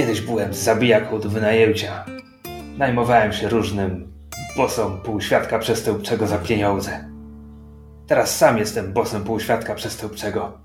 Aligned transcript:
Kiedyś 0.00 0.20
byłem 0.20 0.54
zabijaką 0.54 1.20
do 1.20 1.28
wynajęcia. 1.28 2.04
Najmowałem 2.78 3.32
się 3.32 3.48
różnym 3.48 4.12
bosom 4.56 5.00
półświadka 5.00 5.58
przestępczego 5.58 6.26
za 6.26 6.38
pieniądze. 6.38 7.04
Teraz 8.06 8.36
sam 8.36 8.58
jestem 8.58 8.92
bosem 8.92 9.24
półświadka 9.24 9.74
przestępczego. 9.74 10.58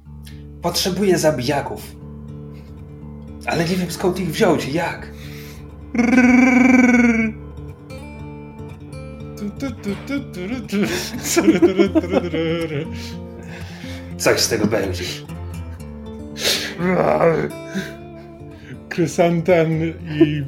Potrzebuję 0.61 1.17
zabijaków. 1.17 1.81
Ale 3.45 3.65
nie 3.65 3.75
wiem 3.75 3.91
skąd 3.91 4.19
ich 4.19 4.31
wziąć 4.31 4.65
i 4.65 4.73
jak. 4.73 5.11
Coś 14.17 14.41
z 14.41 14.49
tego 14.49 14.67
będzie. 14.67 15.03
Krysantan 18.89 19.81
i... 20.21 20.43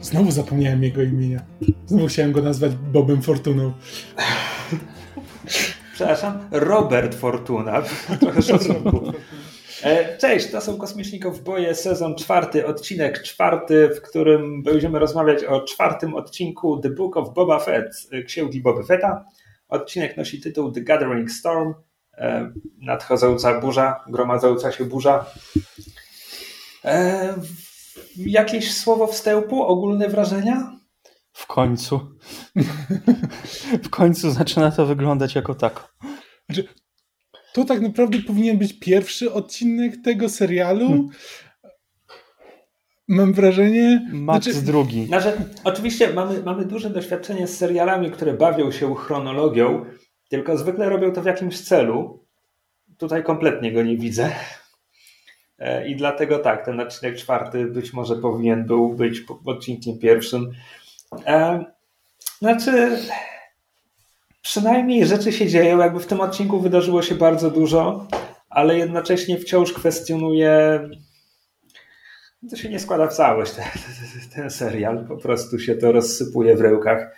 Znowu 0.00 0.30
zapomniałem 0.30 0.82
jego 0.82 1.02
imienia. 1.02 1.40
Znowu 1.86 2.06
chciałem 2.06 2.32
go 2.32 2.42
nazwać 2.42 2.72
Bobem 2.74 3.22
Fortuną. 3.22 3.72
Przepraszam, 5.94 6.48
Robert 6.50 7.14
Fortuna. 7.14 7.82
Trochę 8.20 8.42
szacunku. 8.42 9.12
E, 9.82 10.18
cześć, 10.18 10.50
to 10.50 10.60
są 10.60 10.76
Kosmiczni 10.76 11.20
Kowboje, 11.20 11.74
sezon 11.74 12.14
czwarty, 12.14 12.66
odcinek 12.66 13.22
czwarty, 13.22 13.88
w 13.88 14.02
którym 14.02 14.62
będziemy 14.62 14.98
rozmawiać 14.98 15.44
o 15.44 15.60
czwartym 15.60 16.14
odcinku 16.14 16.80
The 16.80 16.90
Book 16.90 17.16
of 17.16 17.34
Boba 17.34 17.58
Fett, 17.58 18.08
księgi 18.26 18.60
Boba 18.60 18.82
Fetta. 18.82 19.24
Odcinek 19.68 20.16
nosi 20.16 20.40
tytuł 20.40 20.72
The 20.72 20.80
Gathering 20.80 21.30
Storm, 21.30 21.74
e, 22.18 22.52
nadchodząca 22.78 23.60
burza, 23.60 24.04
gromadząca 24.08 24.72
się 24.72 24.84
burza. 24.84 25.26
Jakieś 28.16 28.74
słowo 28.74 29.06
wstępu, 29.06 29.62
ogólne 29.62 30.08
wrażenia? 30.08 30.78
W 31.32 31.46
końcu. 31.46 32.00
w 33.84 33.90
końcu 33.90 34.30
zaczyna 34.30 34.70
to 34.70 34.86
wyglądać 34.86 35.34
jako 35.34 35.54
tak. 35.54 35.94
Znaczy, 36.46 36.68
to 37.52 37.64
tak 37.64 37.80
naprawdę 37.80 38.18
powinien 38.18 38.58
być 38.58 38.78
pierwszy 38.78 39.32
odcinek 39.32 40.02
tego 40.04 40.28
serialu. 40.28 40.88
Hmm. 40.88 41.08
Mam 43.08 43.32
wrażenie. 43.32 44.08
Max 44.12 44.44
znaczy, 44.44 44.62
drugi. 44.62 45.06
Znaczy, 45.06 45.32
oczywiście 45.64 46.12
mamy, 46.12 46.42
mamy 46.42 46.64
duże 46.64 46.90
doświadczenie 46.90 47.46
z 47.46 47.56
serialami, 47.56 48.10
które 48.10 48.34
bawią 48.34 48.70
się 48.70 48.94
chronologią, 48.94 49.84
tylko 50.28 50.58
zwykle 50.58 50.88
robią 50.88 51.12
to 51.12 51.22
w 51.22 51.26
jakimś 51.26 51.60
celu. 51.60 52.24
Tutaj 52.98 53.24
kompletnie 53.24 53.72
go 53.72 53.82
nie 53.82 53.96
widzę. 53.96 54.32
I 55.86 55.96
dlatego 55.96 56.38
tak, 56.38 56.64
ten 56.64 56.80
odcinek 56.80 57.16
czwarty 57.16 57.64
być 57.64 57.92
może 57.92 58.16
powinien 58.16 58.66
był 58.66 58.94
być 58.94 59.22
odcinkiem 59.44 59.98
pierwszym. 59.98 60.52
E, 61.26 61.64
znaczy, 62.38 62.98
przynajmniej 64.42 65.06
rzeczy 65.06 65.32
się 65.32 65.46
dzieją, 65.46 65.78
jakby 65.78 66.00
w 66.00 66.06
tym 66.06 66.20
odcinku 66.20 66.60
wydarzyło 66.60 67.02
się 67.02 67.14
bardzo 67.14 67.50
dużo, 67.50 68.06
ale 68.50 68.78
jednocześnie 68.78 69.38
wciąż 69.38 69.72
kwestionuje. 69.72 70.80
To 72.50 72.56
się 72.56 72.68
nie 72.68 72.80
składa 72.80 73.06
w 73.06 73.14
całość, 73.14 73.52
ten, 73.52 73.64
ten 74.34 74.50
serial. 74.50 75.06
Po 75.08 75.16
prostu 75.16 75.58
się 75.58 75.74
to 75.74 75.92
rozsypuje 75.92 76.56
w 76.56 76.60
rełkach. 76.60 77.16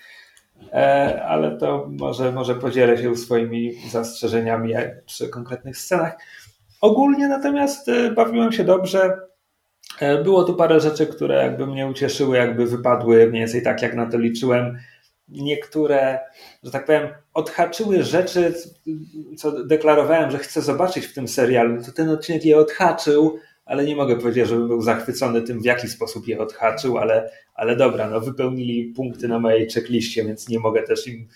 E, 0.72 1.22
ale 1.24 1.58
to 1.58 1.88
może, 1.91 2.33
może 2.33 2.55
podzielę 2.55 2.98
się 2.98 3.16
swoimi 3.16 3.91
zastrzeżeniami 3.91 4.74
przy 5.06 5.28
konkretnych 5.28 5.78
scenach. 5.78 6.16
Ogólnie 6.81 7.28
natomiast 7.28 7.89
e, 7.89 8.11
bawiłem 8.11 8.52
się 8.52 8.64
dobrze. 8.64 9.18
Było 10.24 10.45
tu 10.45 10.55
parę 10.55 10.80
rzeczy, 10.80 11.07
które 11.07 11.35
jakby 11.35 11.67
mnie 11.67 11.86
ucieszyły, 11.86 12.36
jakby 12.36 12.67
wypadły 12.67 13.27
mniej 13.27 13.41
więcej 13.42 13.63
tak, 13.63 13.83
jak 13.83 13.95
na 13.95 14.07
to 14.07 14.18
liczyłem 14.18 14.79
niektóre, 15.29 16.19
że 16.63 16.70
tak 16.70 16.86
powiem, 16.86 17.08
odhaczyły 17.35 18.02
rzeczy, 18.02 18.55
co 19.36 19.64
deklarowałem, 19.64 20.30
że 20.30 20.39
chcę 20.39 20.63
zobaczyć 20.63 21.07
w 21.07 21.14
tym 21.14 21.29
serialu. 21.29 21.85
To 21.85 21.92
ten 21.92 22.11
odcinek 22.11 22.45
je 22.45 22.58
odhaczył, 22.58 23.39
ale 23.64 23.85
nie 23.85 23.96
mogę 23.96 24.17
powiedzieć, 24.17 24.48
żebym 24.48 24.69
był 24.69 24.83
zachwycony 24.83 25.42
tym, 25.42 25.61
w 25.61 25.64
jaki 25.64 25.89
sposób 25.89 26.29
je 26.29 26.39
odhaczył, 26.39 26.98
ale, 26.98 27.30
ale 27.55 27.77
dobra, 27.77 28.11
no 28.11 28.20
wypełnili 28.20 28.92
punkty 28.96 29.29
na 29.29 29.39
mojej 29.39 29.70
checkliście, 29.70 30.24
więc 30.24 30.48
nie 30.48 30.58
mogę 30.58 30.83
też 30.83 31.07
im 31.07 31.29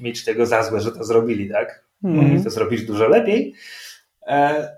mieć 0.00 0.24
tego 0.24 0.46
za 0.46 0.62
złe, 0.62 0.80
że 0.80 0.92
to 0.92 1.04
zrobili, 1.04 1.50
tak? 1.50 1.84
Mogli 2.02 2.30
mm. 2.30 2.44
to 2.44 2.50
zrobić 2.50 2.84
dużo 2.84 3.08
lepiej. 3.08 3.54
E, 4.26 4.77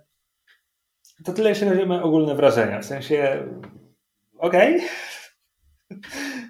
to 1.25 1.32
tyle, 1.32 1.48
jeśli 1.48 1.69
chodzi 1.69 1.82
o 1.82 2.03
ogólne 2.03 2.34
wrażenia. 2.34 2.81
W 2.81 2.84
sensie, 2.84 3.47
okej, 4.38 4.76
okay 4.76 4.88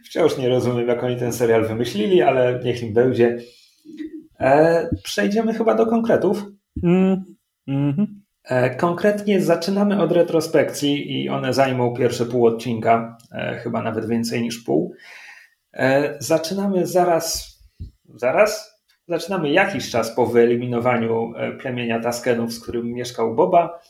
Wciąż 0.04 0.38
nie 0.38 0.48
rozumiem, 0.48 0.88
jak 0.88 1.04
oni 1.04 1.16
ten 1.16 1.32
serial 1.32 1.66
wymyślili, 1.66 2.22
ale 2.22 2.60
niech 2.64 2.82
im 2.82 2.92
będzie. 2.92 3.38
E, 4.40 4.88
przejdziemy 5.02 5.54
chyba 5.54 5.74
do 5.74 5.86
konkretów. 5.86 6.44
Mm, 6.82 7.24
mm. 7.68 8.20
E, 8.44 8.76
konkretnie 8.76 9.40
zaczynamy 9.40 10.02
od 10.02 10.12
retrospekcji 10.12 11.22
i 11.22 11.28
one 11.28 11.54
zajmą 11.54 11.94
pierwsze 11.94 12.26
pół 12.26 12.46
odcinka, 12.46 13.18
e, 13.32 13.60
chyba 13.62 13.82
nawet 13.82 14.08
więcej 14.08 14.42
niż 14.42 14.58
pół. 14.58 14.94
E, 15.72 16.16
zaczynamy 16.18 16.86
zaraz, 16.86 17.58
zaraz? 18.14 18.80
Zaczynamy 19.08 19.50
jakiś 19.50 19.90
czas 19.90 20.14
po 20.14 20.26
wyeliminowaniu 20.26 21.32
e, 21.36 21.52
plemienia 21.52 22.00
Taskenów, 22.00 22.52
z 22.52 22.60
którym 22.60 22.86
mieszkał 22.86 23.34
Boba 23.34 23.80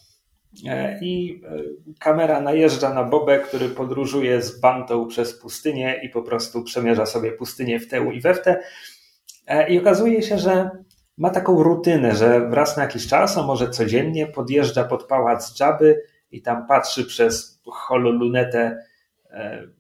i 1.01 1.43
e, 1.47 1.63
kamera 1.99 2.41
najeżdża 2.41 2.95
na 2.95 3.05
Bobę, 3.05 3.39
który 3.39 3.69
podróżuje 3.69 4.43
z 4.43 4.61
bantą 4.61 5.07
przez 5.07 5.39
pustynię 5.39 6.01
i 6.03 6.09
po 6.09 6.23
prostu 6.23 6.63
przemierza 6.63 7.07
sobie 7.07 7.33
pustynię 7.33 7.81
w 7.81 7.89
tę 7.89 8.11
i 8.15 8.21
we 8.21 8.35
w 8.35 8.43
tę. 8.43 8.63
E, 9.47 9.69
I 9.69 9.79
okazuje 9.79 10.23
się, 10.23 10.39
że 10.39 10.71
ma 11.19 11.31
taką 11.31 11.63
rutynę, 11.63 12.15
że 12.15 12.51
raz 12.51 12.77
na 12.77 12.83
jakiś 12.83 13.07
czas, 13.07 13.39
a 13.39 13.43
może 13.43 13.71
codziennie 13.71 14.27
podjeżdża 14.27 14.85
pod 14.85 15.05
pałac 15.05 15.55
Dżaby 15.55 16.03
i 16.31 16.43
tam 16.43 16.67
patrzy 16.67 17.05
przez 17.05 17.61
hololunetę 17.67 18.85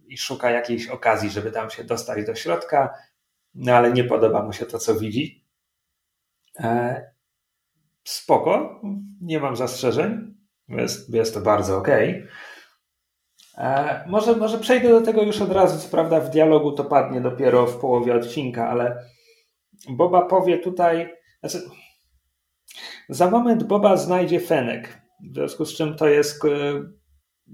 i 0.09 0.19
szuka 0.19 0.50
jakiejś 0.50 0.88
okazji, 0.88 1.30
żeby 1.30 1.50
tam 1.50 1.70
się 1.70 1.84
dostać 1.84 2.26
do 2.26 2.34
środka, 2.34 2.94
no 3.54 3.72
ale 3.72 3.92
nie 3.92 4.04
podoba 4.04 4.42
mu 4.42 4.53
się 4.53 4.66
to, 4.66 4.78
co 4.78 4.94
widzi. 4.94 5.44
Spoko, 8.04 8.80
nie 9.20 9.41
mam 9.41 9.56
zastrzeżeń. 9.56 10.40
Jest, 10.70 11.14
jest 11.14 11.34
to 11.34 11.41
bardzo 11.41 11.76
ok. 11.76 11.88
E, 13.58 14.04
może, 14.06 14.36
może 14.36 14.58
przejdę 14.58 14.88
do 14.88 15.00
tego 15.00 15.22
już 15.22 15.41
od 15.41 15.53
razu. 15.53 15.78
Co 15.78 15.88
prawda, 15.88 16.20
w 16.20 16.31
dialogu 16.31 16.72
to 16.72 16.84
padnie 16.84 17.20
dopiero 17.20 17.66
w 17.66 17.81
połowie 17.81 18.14
odcinka, 18.14 18.69
ale 18.69 19.04
Boba 19.88 20.22
powie 20.22 20.59
tutaj. 20.59 21.14
Znaczy, 21.41 21.66
za 23.09 23.30
moment 23.30 23.62
Boba 23.62 23.97
znajdzie 23.97 24.41
Fenek. 24.41 25.00
W 25.30 25.34
związku 25.34 25.64
z 25.64 25.76
czym 25.76 25.97
to 25.97 26.09
jest 26.09 26.44
e, 26.44 26.48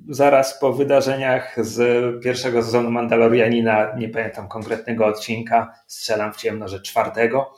zaraz 0.09 0.61
po 0.61 0.73
wydarzeniach 0.73 1.67
z 1.67 1.79
pierwszego 2.23 2.63
sezonu 2.63 2.91
Mandalorianina, 2.91 3.95
nie 3.97 4.09
pamiętam 4.09 4.49
konkretnego 4.49 5.07
odcinka, 5.07 5.73
strzelam 5.87 6.33
w 6.33 6.37
ciemno, 6.37 6.69
że 6.69 6.81
czwartego. 6.81 7.53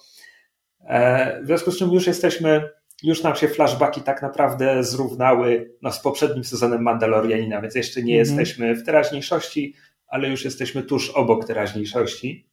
E, 0.86 1.42
w 1.42 1.46
związku 1.46 1.70
z 1.70 1.78
czym 1.78 1.92
już 1.92 2.06
jesteśmy 2.06 2.70
już 3.02 3.22
nam 3.22 3.34
się 3.34 3.48
flashbacki 3.48 4.00
tak 4.00 4.22
naprawdę 4.22 4.84
zrównały 4.84 5.74
no, 5.82 5.92
z 5.92 6.00
poprzednim 6.00 6.44
sezonem 6.44 6.82
Mandalorianina, 6.82 7.60
więc 7.60 7.74
jeszcze 7.74 8.02
nie 8.02 8.14
mm 8.14 8.26
-hmm. 8.26 8.28
jesteśmy 8.28 8.74
w 8.74 8.84
teraźniejszości, 8.84 9.74
ale 10.06 10.28
już 10.28 10.44
jesteśmy 10.44 10.82
tuż 10.82 11.10
obok 11.10 11.44
teraźniejszości. 11.44 12.48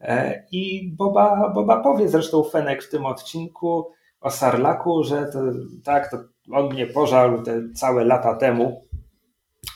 E, 0.00 0.44
I 0.52 0.92
Boba, 0.98 1.52
Boba 1.54 1.82
powie 1.82 2.08
zresztą 2.08 2.44
Fenek 2.44 2.82
w 2.82 2.90
tym 2.90 3.06
odcinku 3.06 3.92
o 4.20 4.30
Sarlaku, 4.30 5.04
że 5.04 5.26
to, 5.32 5.38
tak, 5.84 6.10
to 6.10 6.18
on 6.52 6.72
mnie 6.72 6.86
pożarł 6.86 7.42
te 7.42 7.62
całe 7.74 8.04
lata 8.04 8.34
temu. 8.34 8.86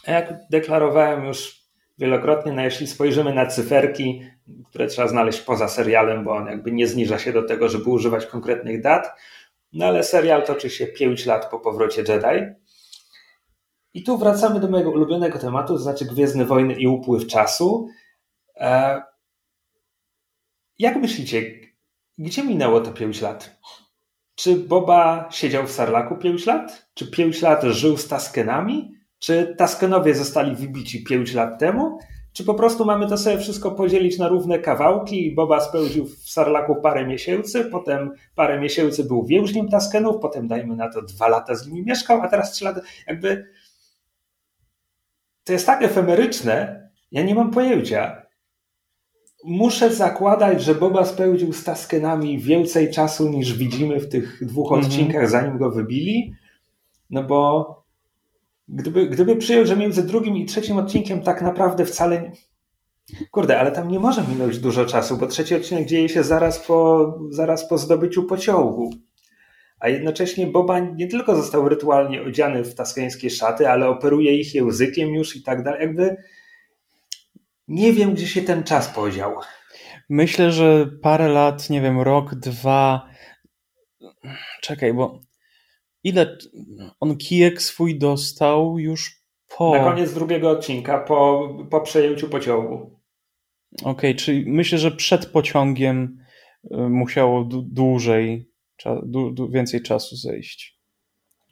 Jak 0.07 0.35
deklarowałem 0.51 1.25
już 1.25 1.61
wielokrotnie, 1.99 2.53
no 2.53 2.63
jeśli 2.63 2.87
spojrzymy 2.87 3.35
na 3.35 3.47
cyferki, 3.47 4.23
które 4.69 4.87
trzeba 4.87 5.09
znaleźć 5.09 5.41
poza 5.41 5.69
serialem, 5.69 6.25
bo 6.25 6.33
on 6.37 6.47
jakby 6.47 6.73
nie 6.73 6.87
zniża 6.87 7.19
się 7.19 7.33
do 7.33 7.43
tego, 7.43 7.69
żeby 7.69 7.91
używać 7.91 8.27
konkretnych 8.27 8.83
dat, 8.83 9.13
no 9.73 9.87
ale 9.87 10.05
serial 10.05 10.47
toczy 10.47 10.71
się 10.71 10.87
5 10.87 11.27
lat 11.27 11.51
po 11.51 11.61
powrocie 11.61 12.05
Jedi. 12.09 12.55
I 13.95 14.03
tu 14.03 14.19
wracamy 14.19 14.61
do 14.61 14.69
mojego 14.69 14.91
ulubionego 14.91 15.39
tematu, 15.39 15.73
to 15.73 15.79
znaczy 15.79 16.05
Gwiezdne 16.05 16.45
Wojny 16.45 16.75
i 16.75 16.87
upływ 16.87 17.27
czasu. 17.27 17.89
E, 18.57 19.03
jak 20.79 20.97
myślicie, 20.97 21.61
gdzie 22.19 22.45
minęło 22.45 22.81
to 22.81 22.93
5 22.93 23.21
lat? 23.21 23.61
Czy 24.35 24.57
Boba 24.57 25.29
siedział 25.33 25.67
w 25.67 25.71
Sarlaku 25.71 26.17
5 26.17 26.47
lat? 26.47 26.91
Czy 26.95 27.11
5 27.11 27.43
lat 27.43 27.63
żył 27.63 27.97
z 27.97 28.09
Taskenami? 28.09 28.95
Czy 29.19 29.55
Taskenowie 29.59 30.15
zostali 30.15 30.57
wybici 30.57 31.05
5 31.05 31.35
lat 31.35 31.59
temu? 31.59 31.99
Czy 32.33 32.45
po 32.45 32.55
prostu 32.55 32.85
mamy 32.85 33.09
to 33.09 33.19
sobie 33.19 33.39
wszystko 33.39 33.71
podzielić 33.71 34.19
na 34.19 34.29
równe 34.29 34.59
kawałki 34.59 35.27
i 35.27 35.35
Boba 35.35 35.61
spełdził 35.61 36.07
w 36.07 36.31
Sarlaku 36.31 36.77
parę 36.77 37.07
miesięcy, 37.07 37.65
potem 37.65 38.11
parę 38.35 38.61
miesięcy 38.61 39.05
był 39.05 39.25
więźniem 39.25 39.69
Taskenów, 39.69 40.17
potem 40.23 40.49
dajmy 40.49 40.77
na 40.77 40.93
to 40.93 41.03
dwa 41.03 41.29
lata 41.29 41.55
z 41.55 41.67
nimi 41.67 41.83
mieszkał, 41.87 42.23
a 42.23 42.29
teraz 42.29 42.53
trzy 42.53 42.65
lata 42.65 42.81
jakby 43.07 43.47
to 45.45 45.53
jest 45.53 45.67
tak 45.67 45.83
efemeryczne, 45.83 46.89
ja 47.13 47.23
nie 47.23 47.35
mam 47.35 47.51
pojęcia. 47.51 48.23
Muszę 49.45 49.95
zakładać, 49.95 50.63
że 50.63 50.75
Boba 50.75 51.05
spędził 51.05 51.53
z 51.53 51.65
Taskenami 51.65 52.39
więcej 52.39 52.91
czasu 52.91 53.29
niż 53.29 53.53
widzimy 53.59 54.01
w 54.01 54.09
tych 54.09 54.47
dwóch 54.47 54.73
Mhm. 54.73 54.87
odcinkach, 54.87 55.31
zanim 55.31 55.59
go 55.59 55.71
wybili. 55.71 56.35
No 57.11 57.23
bo 57.23 57.67
gdyby, 58.73 59.07
gdyby 59.07 59.37
przyjął, 59.37 59.67
że 59.67 59.77
między 59.77 60.07
drugim 60.07 60.37
i 60.37 60.47
trzecim 60.47 60.77
odcinkiem 60.77 61.23
tak 61.23 61.43
naprawdę 61.43 61.85
wcale. 61.85 62.33
Kurde, 63.31 63.61
ale 63.61 63.73
tam 63.73 63.89
nie 63.89 63.99
może 63.99 64.25
minąć 64.29 64.59
dużo 64.59 64.87
czasu, 64.87 65.17
bo 65.17 65.27
trzeci 65.27 65.55
odcinek 65.55 65.87
dzieje 65.87 66.09
się 66.09 66.23
zaraz 66.23 66.67
po, 66.67 67.19
zaraz 67.31 67.69
po 67.69 67.79
zdobyciu 67.79 68.25
pociągu. 68.25 68.91
A 69.81 69.89
jednocześnie 69.89 70.47
Boba 70.47 70.79
nie 70.79 71.09
tylko 71.09 71.37
został 71.37 71.69
rytualnie 71.69 72.23
odziany 72.23 72.65
w 72.65 72.75
taskańskie 72.75 73.31
szaty, 73.31 73.69
ale 73.69 73.89
operuje 73.89 74.37
ich 74.37 74.55
językiem 74.55 75.09
już 75.09 75.37
i 75.37 75.43
tak 75.43 75.63
dalej. 75.63 75.81
Jakby 75.81 76.17
nie 77.69 77.93
wiem, 77.93 78.15
gdzie 78.15 78.27
się 78.27 78.43
ten 78.43 78.65
czas 78.65 78.89
podział. 78.89 79.33
Myślę, 80.09 80.53
że 80.53 80.87
parę 81.03 81.29
lat, 81.29 81.71
nie 81.71 81.81
wiem, 81.81 82.01
rok, 82.01 82.35
dwa. 82.35 83.09
Czekaj, 84.61 84.95
bo 84.95 85.21
ile 86.05 86.39
on 87.01 87.17
kijek 87.17 87.63
swój 87.63 87.99
dostał 87.99 88.79
już 88.79 89.21
po. 89.57 89.71
Na 89.79 89.85
koniec 89.85 90.13
drugiego 90.15 90.51
odcinka, 90.51 90.99
po, 90.99 91.49
po 91.71 91.81
przejęciu 91.81 92.29
pociągu. 92.29 93.01
Okej, 93.85 94.17
czyli 94.17 94.45
myślę, 94.51 94.79
że 94.79 94.91
przed 94.91 95.27
pociągiem 95.27 96.19
y, 96.65 96.69
musiało 96.77 97.45
dłu- 97.45 97.65
dłużej, 97.73 98.51
więcej 99.51 99.83
czasu 99.83 100.17
zejść. 100.17 100.81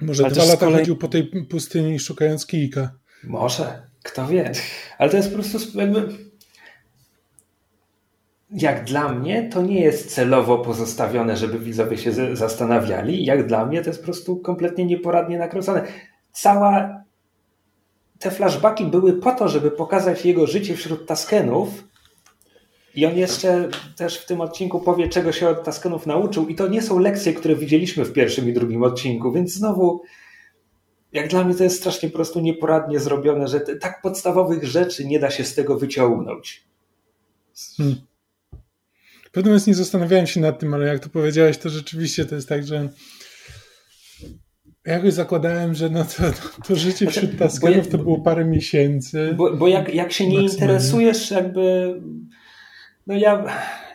Może 0.00 0.24
Ale 0.24 0.34
dwa 0.34 0.44
lata 0.44 0.66
kolei- 0.66 0.78
chodził 0.78 0.96
po 0.96 1.08
tej 1.08 1.30
pustyni 1.50 1.98
szukając 1.98 2.46
kijka. 2.46 2.98
Może, 3.24 3.90
kto 4.04 4.26
wie. 4.26 4.52
Ale 4.98 5.10
to 5.10 5.16
jest 5.16 5.28
po 5.28 5.34
prostu 5.34 5.78
jakby. 5.80 6.27
Jak 8.50 8.84
dla 8.84 9.08
mnie, 9.08 9.48
to 9.52 9.62
nie 9.62 9.80
jest 9.80 10.14
celowo 10.14 10.58
pozostawione, 10.58 11.36
żeby 11.36 11.58
widzowie 11.58 11.98
się 11.98 12.36
zastanawiali. 12.36 13.24
Jak 13.24 13.46
dla 13.46 13.66
mnie, 13.66 13.82
to 13.82 13.90
jest 13.90 14.00
po 14.00 14.04
prostu 14.04 14.36
kompletnie 14.36 14.84
nieporadnie 14.84 15.38
nakręcone. 15.38 15.84
Cała. 16.32 17.04
Te 18.18 18.30
flashbacki 18.30 18.84
były 18.84 19.12
po 19.12 19.32
to, 19.32 19.48
żeby 19.48 19.70
pokazać 19.70 20.24
jego 20.24 20.46
życie 20.46 20.76
wśród 20.76 21.06
Taskenów. 21.06 21.68
I 22.94 23.06
on 23.06 23.16
jeszcze 23.16 23.68
też 23.96 24.18
w 24.18 24.26
tym 24.26 24.40
odcinku 24.40 24.80
powie, 24.80 25.08
czego 25.08 25.32
się 25.32 25.48
od 25.48 25.64
Taskenów 25.64 26.06
nauczył. 26.06 26.48
I 26.48 26.54
to 26.54 26.68
nie 26.68 26.82
są 26.82 26.98
lekcje, 26.98 27.32
które 27.32 27.56
widzieliśmy 27.56 28.04
w 28.04 28.12
pierwszym 28.12 28.48
i 28.48 28.52
drugim 28.52 28.82
odcinku, 28.82 29.32
więc 29.32 29.52
znowu 29.52 30.02
jak 31.12 31.28
dla 31.28 31.44
mnie 31.44 31.54
to 31.54 31.64
jest 31.64 31.76
strasznie 31.76 32.08
po 32.08 32.14
prostu 32.14 32.40
nieporadnie 32.40 33.00
zrobione, 33.00 33.48
że 33.48 33.60
tak 33.60 34.02
podstawowych 34.02 34.64
rzeczy 34.64 35.06
nie 35.06 35.18
da 35.18 35.30
się 35.30 35.44
z 35.44 35.54
tego 35.54 35.78
wyciągnąć. 35.78 36.64
Hmm. 37.76 38.07
W 39.28 39.30
pewnym 39.30 39.52
momencie 39.52 39.70
nie 39.70 39.74
zastanawiałem 39.74 40.26
się 40.26 40.40
nad 40.40 40.58
tym, 40.58 40.74
ale 40.74 40.86
jak 40.86 40.98
to 41.00 41.08
powiedziałeś, 41.08 41.58
to 41.58 41.68
rzeczywiście 41.68 42.24
to 42.24 42.34
jest 42.34 42.48
tak, 42.48 42.66
że 42.66 42.88
jakoś 44.86 45.12
zakładałem, 45.12 45.74
że 45.74 45.90
no 45.90 46.04
to, 46.04 46.22
to 46.68 46.74
życie 46.76 47.04
Znaczy, 47.04 47.10
wśród 47.20 47.32
ja- 47.32 47.38
Taskenów 47.38 47.88
to 47.88 47.98
było 47.98 48.20
parę 48.20 48.44
miesięcy. 48.44 49.34
Bo, 49.36 49.56
bo 49.56 49.68
jak, 49.68 49.94
jak 49.94 50.12
się 50.12 50.28
nie 50.28 50.42
interesujesz, 50.42 51.30
jakby. 51.30 51.94
No 53.06 53.14
ja, 53.16 53.44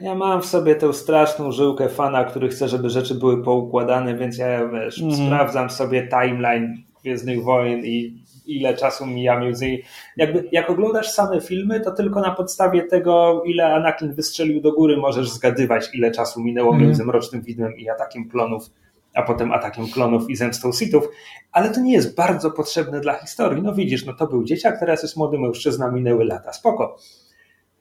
ja 0.02 0.16
mam 0.16 0.42
w 0.42 0.46
sobie 0.46 0.76
tę 0.76 0.94
straszną 0.94 1.52
żyłkę 1.52 1.90
fana, 1.90 2.24
który 2.24 2.50
chce, 2.50 2.68
żeby 2.70 2.90
rzeczy 2.90 3.16
były 3.16 3.44
poukładane, 3.44 4.18
więc 4.18 4.38
ja 4.38 4.68
wiesz, 4.70 5.02
Mhm. 5.02 5.26
sprawdzam 5.28 5.70
sobie 5.70 6.08
timeline 6.08 6.84
Gwiezdnych 7.04 7.44
Wojen 7.44 7.86
i 7.86 8.24
ile 8.46 8.74
czasu 8.78 9.06
mija 9.06 9.40
między. 9.40 9.78
Jakby, 10.18 10.50
jak 10.52 10.70
oglądasz 10.70 11.12
same 11.12 11.42
filmy, 11.42 11.80
to 11.80 11.92
tylko 11.92 12.22
na 12.22 12.32
podstawie 12.32 12.84
tego, 12.84 13.44
ile 13.46 13.76
Anakin 13.76 14.14
wystrzelił 14.14 14.62
do 14.62 14.72
góry, 14.72 14.98
możesz 14.98 15.30
zgadywać, 15.30 15.90
ile 15.94 16.12
czasu 16.12 16.42
minęło 16.42 16.70
Mhm. 16.70 16.86
między 16.88 17.06
Mrocznym 17.06 17.42
Widmem 17.42 17.78
i 17.78 17.90
atakiem 17.90 18.30
klonów, 18.30 18.70
a 19.14 19.22
potem 19.24 19.52
atakiem 19.52 19.88
klonów 19.88 20.30
i 20.30 20.36
zemstą 20.36 20.72
Sithów. 20.72 21.10
Ale 21.52 21.70
to 21.70 21.80
nie 21.82 21.94
jest 21.94 22.16
bardzo 22.16 22.52
potrzebne 22.52 23.00
dla 23.00 23.14
historii. 23.14 23.62
No 23.64 23.74
widzisz, 23.74 24.06
no 24.06 24.14
to 24.14 24.28
był 24.28 24.44
dzieciak, 24.44 24.80
teraz 24.80 25.04
jest 25.04 25.18
młody 25.18 25.40
mężczyzna, 25.40 25.92
minęły 25.92 26.26
lata, 26.26 26.54
spoko. 26.54 26.98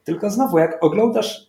Tylko 0.03 0.29
znowu, 0.29 0.57
jak 0.57 0.83
oglądasz, 0.83 1.47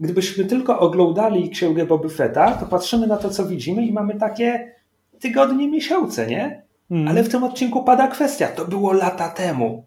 gdybyśmy 0.00 0.44
tylko 0.44 0.78
oglądali 0.78 1.50
księgę 1.50 1.86
Boby 1.86 2.08
Fetta, 2.08 2.52
to 2.52 2.66
patrzymy 2.66 3.06
na 3.06 3.16
to, 3.16 3.30
co 3.30 3.46
widzimy 3.46 3.86
i 3.86 3.92
mamy 3.92 4.14
takie 4.14 4.74
tygodnie, 5.20 5.68
miesiące, 5.68 6.26
nie? 6.26 6.69
Hmm. 6.90 7.08
Ale 7.08 7.22
w 7.24 7.28
tym 7.28 7.44
odcinku 7.44 7.82
pada 7.84 8.08
kwestia, 8.08 8.48
to 8.48 8.64
było 8.64 8.92
lata 8.92 9.28
temu. 9.28 9.84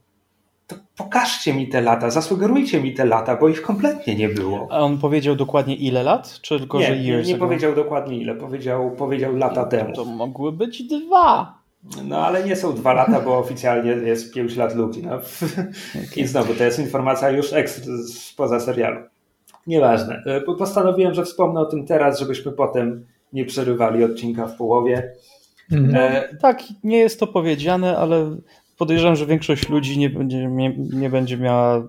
To 0.68 0.76
pokażcie 0.98 1.54
mi 1.54 1.68
te 1.68 1.82
lata, 1.82 2.10
zasugerujcie 2.10 2.82
mi 2.82 2.94
te 2.94 3.06
lata, 3.06 3.36
bo 3.36 3.50
ich 3.50 3.62
kompletnie 3.62 4.16
nie 4.16 4.30
było. 4.30 4.68
A 4.72 4.80
on 4.80 4.98
powiedział 4.98 5.36
dokładnie 5.36 5.76
ile 5.76 6.04
lat? 6.04 6.40
Czy 6.42 6.60
tylko, 6.60 6.82
że 6.82 6.90
Nie, 6.98 7.04
nie, 7.04 7.10
years 7.10 7.28
nie 7.28 7.36
ago? 7.36 7.46
powiedział 7.46 7.76
dokładnie 7.76 8.18
ile, 8.18 8.36
powiedział, 8.36 8.92
powiedział 8.92 9.36
lata 9.36 9.66
temu. 9.66 9.94
To 9.96 10.06
mogły 10.06 10.52
być 10.52 10.84
dwa. 10.84 11.54
No 12.04 12.26
ale 12.26 12.44
nie 12.44 12.56
są 12.56 12.74
dwa 12.76 12.94
lata, 12.94 13.22
bo 13.22 13.38
oficjalnie 13.38 13.92
jest 13.92 14.34
pięć 14.34 14.56
lat 14.56 14.76
luki. 14.76 15.04
No. 15.04 15.20
I 16.16 16.26
znowu, 16.26 16.54
to 16.54 16.64
jest 16.64 16.80
informacja 16.80 17.30
już 17.30 17.54
ekstra, 17.54 17.94
spoza 18.08 18.60
serialu. 18.60 19.00
Nieważne. 19.68 20.24
E, 20.26 20.42
po- 20.42 20.56
Postanowiłem, 20.56 21.14
że 21.14 21.26
wspomnę 21.26 21.60
o 21.60 21.66
tym 21.66 21.86
teraz, 21.86 22.20
żebyśmy 22.20 22.52
potem 22.52 23.06
nie 23.34 23.46
przerywali 23.46 24.04
odcinka 24.04 24.48
w 24.48 24.56
połowie. 24.58 25.14
Mhm. 25.72 25.96
E, 25.96 26.38
Tak, 26.42 26.64
nie 26.84 26.98
jest 26.98 27.20
to 27.20 27.28
powiedziane, 27.28 27.98
ale 27.98 28.38
podejrzewam, 28.78 29.16
że 29.16 29.26
większość 29.26 29.70
ludzi 29.70 30.00
nie 30.00 30.10
będzie, 30.10 30.48
nie, 30.48 30.76
nie 30.78 31.10
będzie 31.10 31.38
miała, 31.38 31.88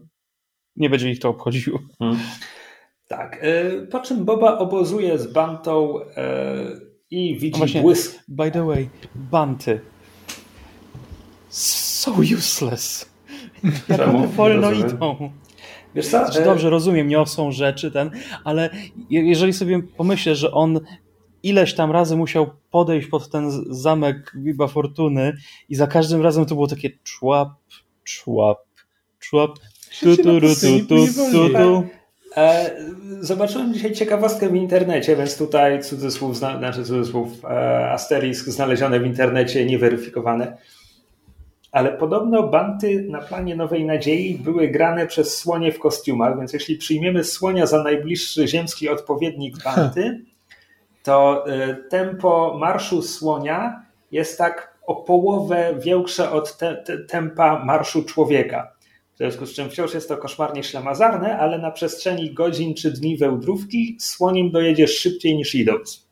nie 0.77 0.91
będzie 0.91 1.11
ich 1.11 1.21
to 1.21 1.29
obchodziło. 1.29 1.79
tak. 3.09 3.39
E, 3.43 3.71
po 3.87 4.01
czym 4.01 4.25
Boba 4.25 4.59
obozuje 4.59 5.19
z 5.19 5.33
Bantą 5.33 5.99
e, 6.17 6.55
i 7.11 7.39
widzi 7.39 7.59
właśnie. 7.59 7.83
błysk. 7.83 8.19
By 8.29 8.51
the 8.51 8.67
way, 8.67 8.89
banty. 9.15 9.81
So 11.49 12.13
useless. 12.39 13.09
Jak 13.89 14.01
one 14.09 14.27
wolno 14.27 14.73
idą. 14.73 15.31
Wiesz 15.95 16.07
co? 16.09 16.11
Znaczy, 16.25 16.43
E, 16.43 16.45
dobrze, 16.45 16.71
rozumiem, 16.71 17.09
niosą 17.09 17.53
rzeczy 17.53 17.91
ten, 17.91 18.11
ale 18.45 18.71
je- 19.11 19.29
jeżeli 19.29 19.53
sobie 19.53 19.83
pomyślę, 19.83 20.35
że 20.35 20.53
on 20.53 20.81
ileś 21.45 21.75
tam 21.75 21.91
razy 21.91 22.17
musiał 22.17 22.51
podejść 22.71 23.09
pod 23.09 23.31
ten 23.31 23.51
zamek 23.71 24.33
Biba 24.37 24.67
Fortuny 24.67 25.37
i 25.69 25.75
za 25.75 25.87
każdym 25.87 26.23
razem 26.23 26.47
to 26.47 26.55
było 26.55 26.67
takie 26.67 26.91
człap, 27.05 27.49
człap, 28.05 28.59
człap, 29.19 29.51
tu, 30.01 30.17
tu, 30.17 30.23
tu, 30.23 30.41
tu, 30.41 30.87
tu, 30.89 31.07
tu, 31.33 31.49
tu. 31.49 31.85
Zobaczyłem 33.21 33.75
dzisiaj 33.75 33.93
ciekawostkę 33.93 34.49
w 34.49 34.55
internecie, 34.55 35.17
więc 35.17 35.39
tutaj 35.39 35.83
cudzysłów, 35.83 36.37
zna, 36.37 36.59
znaczy 36.59 36.85
cudzysłów, 36.85 37.45
e, 37.45 37.91
asterisk 37.91 38.47
znalezione 38.47 39.01
w 39.01 39.07
internecie, 39.07 39.67
nieweryfikowane. 39.67 40.57
Ale 41.73 41.93
podobno 41.93 42.49
banty 42.49 43.07
na 43.11 43.21
planie 43.21 43.57
Nowej 43.57 43.85
Nadziei 43.85 44.39
były 44.39 44.69
grane 44.69 45.07
przez 45.07 45.37
słonie 45.37 45.73
w 45.73 45.79
kostiumach, 45.79 46.39
więc 46.39 46.53
jeśli 46.53 46.77
przyjmiemy 46.77 47.25
słonia 47.25 47.67
za 47.67 47.83
najbliższy 47.83 48.49
ziemski 48.49 48.89
odpowiednik 48.89 49.57
banty, 49.65 50.25
to 51.05 51.47
e, 51.47 51.75
tempo 51.75 52.57
marszu 52.61 53.03
słonia 53.03 53.83
jest 54.11 54.39
tak 54.39 54.79
o 54.87 54.97
połowę 54.97 55.75
większe 55.79 56.31
od 56.31 56.57
te, 56.57 56.77
te, 56.77 56.99
tempa 56.99 57.65
marszu 57.65 58.05
człowieka. 58.05 58.73
W 59.15 59.17
związku 59.17 59.47
z 59.47 59.55
czym 59.55 59.71
wciąż 59.71 59.95
jest 59.95 60.09
to 60.09 60.17
koszmarnie 60.17 60.63
ślamazarne, 60.63 61.39
ale 61.39 61.59
na 61.59 61.71
przestrzeni 61.71 62.35
godzin 62.35 62.75
czy 62.75 62.91
dni 62.91 63.17
wełdrówki 63.17 63.97
słoniem 64.01 64.51
dojedziesz 64.51 64.99
szybciej 64.99 65.37
niż 65.37 65.55
idąc. 65.55 66.09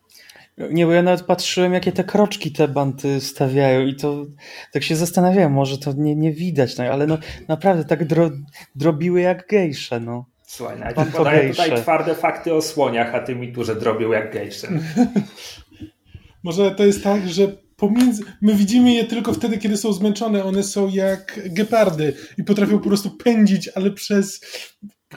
Nie, 0.57 0.85
bo 0.85 0.91
ja 0.91 1.03
nawet 1.03 1.25
patrzyłem, 1.25 1.73
jakie 1.73 1.91
te 1.91 2.03
kroczki 2.03 2.51
te 2.51 2.67
banty 2.67 3.21
stawiają 3.21 3.85
i 3.85 3.95
to 3.95 4.25
tak 4.71 4.83
się 4.83 4.95
zastanawiałem, 4.95 5.51
może 5.51 5.77
to 5.77 5.93
nie, 5.93 6.15
nie 6.15 6.31
widać, 6.31 6.77
no, 6.77 6.83
ale 6.83 7.07
no 7.07 7.17
naprawdę 7.47 7.85
tak 7.85 8.05
dro, 8.05 8.29
drobiły 8.75 9.21
jak 9.21 9.47
gejsze, 9.47 9.99
no. 9.99 10.25
Słuchaj, 10.45 10.79
najpierw 10.79 11.11
to 11.11 11.17
podaję 11.17 11.49
tutaj 11.49 11.81
twarde 11.81 12.15
fakty 12.15 12.53
o 12.53 12.61
słoniach, 12.61 13.15
a 13.15 13.19
ty 13.19 13.35
mi 13.35 13.53
tu, 13.53 13.63
że 13.63 13.75
drobią 13.75 14.11
jak 14.11 14.33
gejsze. 14.33 14.67
Może 16.43 16.71
to 16.71 16.85
jest 16.85 17.03
tak, 17.03 17.29
że 17.29 17.47
pomiędzy... 17.75 18.23
my 18.41 18.55
widzimy 18.55 18.93
je 18.93 19.03
tylko 19.03 19.33
wtedy, 19.33 19.57
kiedy 19.57 19.77
są 19.77 19.93
zmęczone. 19.93 20.43
One 20.43 20.63
są 20.63 20.89
jak 20.89 21.39
gepardy 21.53 22.13
i 22.37 22.43
potrafią 22.43 22.79
po 22.79 22.87
prostu 22.87 23.11
pędzić, 23.11 23.69
ale 23.75 23.91
przez 23.91 24.41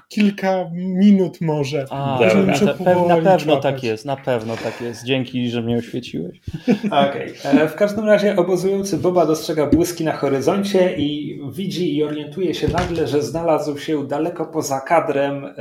kilka 0.09 0.65
minut 0.75 1.41
może. 1.41 1.85
A, 1.91 2.19
Muszę 2.47 2.67
pe- 2.67 3.09
na 3.09 3.15
pewno 3.17 3.39
człapać. 3.39 3.63
tak 3.63 3.83
jest, 3.85 4.05
na 4.05 4.17
pewno 4.17 4.57
tak 4.57 4.81
jest. 4.81 5.05
Dzięki, 5.05 5.51
że 5.51 5.63
mnie 5.63 5.77
oświeciłeś. 5.77 6.41
Okej. 7.09 7.33
E, 7.45 7.69
W 7.69 7.75
każdym 7.75 8.05
razie 8.05 8.37
obozujący 8.37 8.99
Boba 8.99 9.27
dostrzega 9.27 9.67
błyski 9.67 10.05
na 10.05 10.13
horyzoncie 10.13 10.97
i 10.97 11.41
widzi 11.53 11.97
i 11.97 12.05
orientuje 12.05 12.55
się 12.55 12.69
nagle, 12.69 13.07
że 13.09 13.23
znalazł 13.23 13.79
się 13.79 14.07
daleko 14.07 14.47
poza 14.47 14.81
kadrem 14.81 15.45
e, 15.45 15.53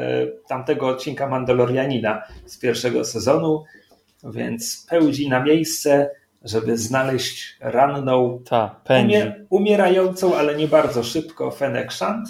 tamtego 0.47 0.87
odcinka 0.87 1.27
Mandalorianina 1.29 2.21
z 2.45 2.59
pierwszego 2.59 3.05
sezonu, 3.05 3.63
więc 4.23 4.85
pełdzi 4.89 5.29
na 5.29 5.43
miejsce, 5.43 6.09
żeby 6.43 6.77
znaleźć 6.77 7.57
ranną, 7.61 8.39
Ta, 8.49 8.81
umierającą, 9.49 10.35
ale 10.35 10.55
nie 10.55 10.67
bardzo 10.67 11.03
szybko 11.03 11.51
Fennec 11.51 11.93
Shand, 11.93 12.27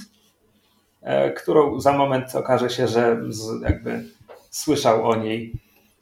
którą 1.35 1.79
za 1.79 1.93
moment 1.93 2.35
okaże 2.35 2.69
się, 2.69 2.87
że 2.87 3.17
z, 3.29 3.61
jakby 3.61 4.03
słyszał 4.49 5.09
o 5.09 5.15
niej, 5.15 5.53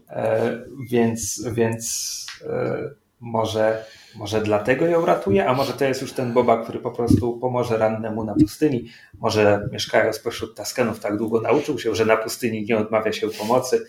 e, 0.09 0.59
więc, 0.89 1.43
więc 1.51 2.25
e, 2.49 2.89
może, 3.19 3.85
może 4.15 4.41
dlatego 4.41 4.85
ją 4.85 5.05
ratuje, 5.05 5.47
a 5.47 5.53
może 5.53 5.73
to 5.73 5.85
jest 5.85 6.01
już 6.01 6.13
ten 6.13 6.33
Boba, 6.33 6.63
który 6.63 6.79
po 6.79 6.91
prostu 6.91 7.39
pomoże 7.39 7.77
rannemu 7.77 8.23
na 8.23 8.33
pustyni. 8.33 8.89
Może 9.19 9.69
mieszkając 9.71 10.19
pośród 10.19 10.55
Taskenów 10.55 10.99
tak 10.99 11.17
długo 11.17 11.41
nauczył 11.41 11.79
się, 11.79 11.95
że 11.95 12.05
na 12.05 12.17
pustyni 12.17 12.65
nie 12.69 12.77
odmawia 12.77 13.11
się 13.11 13.29
pomocy. 13.29 13.85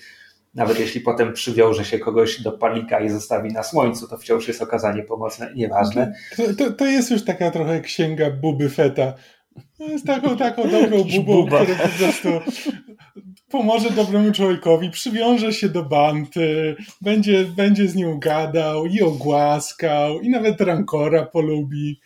Nawet 0.54 0.78
jeśli 0.78 1.00
potem 1.00 1.32
przywiąże 1.32 1.84
się 1.84 1.98
kogoś 1.98 2.42
do 2.42 2.52
palika 2.52 3.00
i 3.00 3.08
zostawi 3.08 3.52
na 3.52 3.62
słońcu, 3.62 4.08
to 4.08 4.18
wciąż 4.18 4.48
jest 4.48 4.62
okazanie 4.62 5.02
pomocne. 5.02 5.52
Nieważne. 5.54 6.14
To, 6.36 6.42
to, 6.58 6.72
to 6.72 6.86
jest 6.86 7.10
już 7.10 7.24
taka 7.24 7.50
trochę 7.50 7.80
księga 7.80 8.30
Buby 8.30 8.70
Feta. 8.70 9.14
To 9.78 9.84
jest 9.84 10.06
taką, 10.06 10.36
taką 10.36 10.68
dobrą 10.68 11.04
bubą, 11.04 11.46
która 11.46 11.64
po 11.64 11.98
prostu 11.98 12.28
pomoże 13.50 13.90
dobremu 13.90 14.32
człowiekowi, 14.32 14.90
przywiąże 14.90 15.52
się 15.52 15.68
do 15.68 15.82
banty, 15.82 16.76
będzie, 17.00 17.44
będzie 17.44 17.88
z 17.88 17.96
nią 17.96 18.18
gadał 18.18 18.86
i 18.86 19.02
ogłaskał 19.02 20.20
i 20.20 20.30
nawet 20.30 20.60
Rancora 20.60 21.26
polubi. 21.26 22.00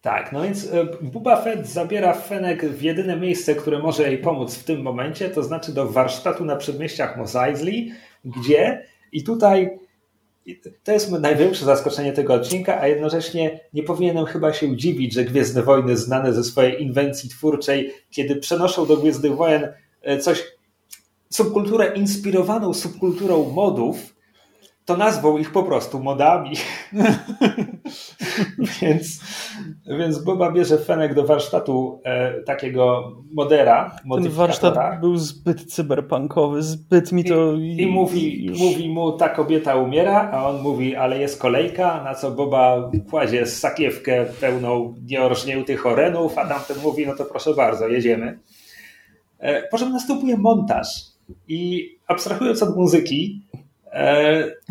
Tak, 0.00 0.32
no 0.32 0.42
więc 0.42 0.72
e, 0.72 0.86
Buba 1.02 1.42
Fett 1.42 1.66
zabiera 1.66 2.14
Fenek 2.14 2.66
w 2.66 2.82
jedyne 2.82 3.16
miejsce, 3.16 3.54
które 3.54 3.78
może 3.78 4.08
jej 4.08 4.18
pomóc 4.18 4.54
w 4.54 4.64
tym 4.64 4.82
momencie, 4.82 5.28
to 5.28 5.42
znaczy 5.42 5.72
do 5.72 5.86
warsztatu 5.88 6.44
na 6.44 6.56
przedmieściach 6.56 7.16
Mos 7.16 7.36
Eisley, 7.36 7.92
gdzie 8.24 8.86
i 9.12 9.24
tutaj 9.24 9.70
to 10.84 10.92
jest 10.92 11.10
największe 11.10 11.64
zaskoczenie 11.64 12.12
tego 12.12 12.34
odcinka, 12.34 12.80
a 12.80 12.88
jednocześnie 12.88 13.60
nie 13.72 13.82
powinienem 13.82 14.26
chyba 14.26 14.52
się 14.52 14.76
dziwić, 14.76 15.14
że 15.14 15.24
Gwiezdne 15.24 15.62
Wojny 15.62 15.96
znane 15.96 16.34
ze 16.34 16.44
swojej 16.44 16.82
inwencji 16.82 17.30
twórczej, 17.30 17.92
kiedy 18.10 18.36
przenoszą 18.36 18.86
do 18.86 18.96
Gwiezdnych 18.96 19.36
Wojen 19.36 19.68
e, 20.02 20.18
coś, 20.18 20.44
subkulturę 21.30 21.92
inspirowaną 21.94 22.74
subkulturą 22.74 23.50
modów, 23.50 24.14
to 24.90 24.96
nazwą 24.96 25.38
ich 25.38 25.52
po 25.52 25.62
prostu 25.62 26.02
modami. 26.02 26.50
więc, 28.82 29.20
więc 29.98 30.18
Boba 30.24 30.52
bierze 30.52 30.78
Fenek 30.78 31.14
do 31.14 31.24
warsztatu 31.26 32.00
e, 32.04 32.42
takiego 32.42 33.12
modera, 33.32 33.96
Ten 34.22 34.32
warsztat 34.32 34.74
był 35.00 35.16
zbyt 35.16 35.64
cyberpunkowy, 35.72 36.62
zbyt 36.62 37.12
mi 37.12 37.24
to... 37.24 37.52
I 37.54 37.86
mówi, 37.86 38.44
już- 38.44 38.58
mówi 38.58 38.88
mu, 38.88 39.12
ta 39.12 39.28
kobieta 39.28 39.76
umiera, 39.76 40.30
a 40.32 40.48
on 40.48 40.62
mówi, 40.62 40.96
ale 40.96 41.18
jest 41.20 41.40
kolejka, 41.40 42.04
na 42.04 42.14
co 42.14 42.30
Boba 42.30 42.90
kładzie 43.10 43.46
sakiewkę 43.46 44.26
pełną 44.40 44.94
nieorżniętych 45.06 45.86
orenów, 45.86 46.38
a 46.38 46.46
tamten 46.48 46.76
mówi, 46.82 47.06
no 47.06 47.16
to 47.16 47.24
proszę 47.24 47.54
bardzo, 47.54 47.88
jedziemy. 47.88 48.38
E, 49.38 49.68
Po 49.68 49.78
czym 49.78 49.92
następuje 49.92 50.36
montaż 50.36 50.86
i 51.48 51.88
abstrahując 52.06 52.62
od 52.62 52.76
muzyki, 52.76 53.42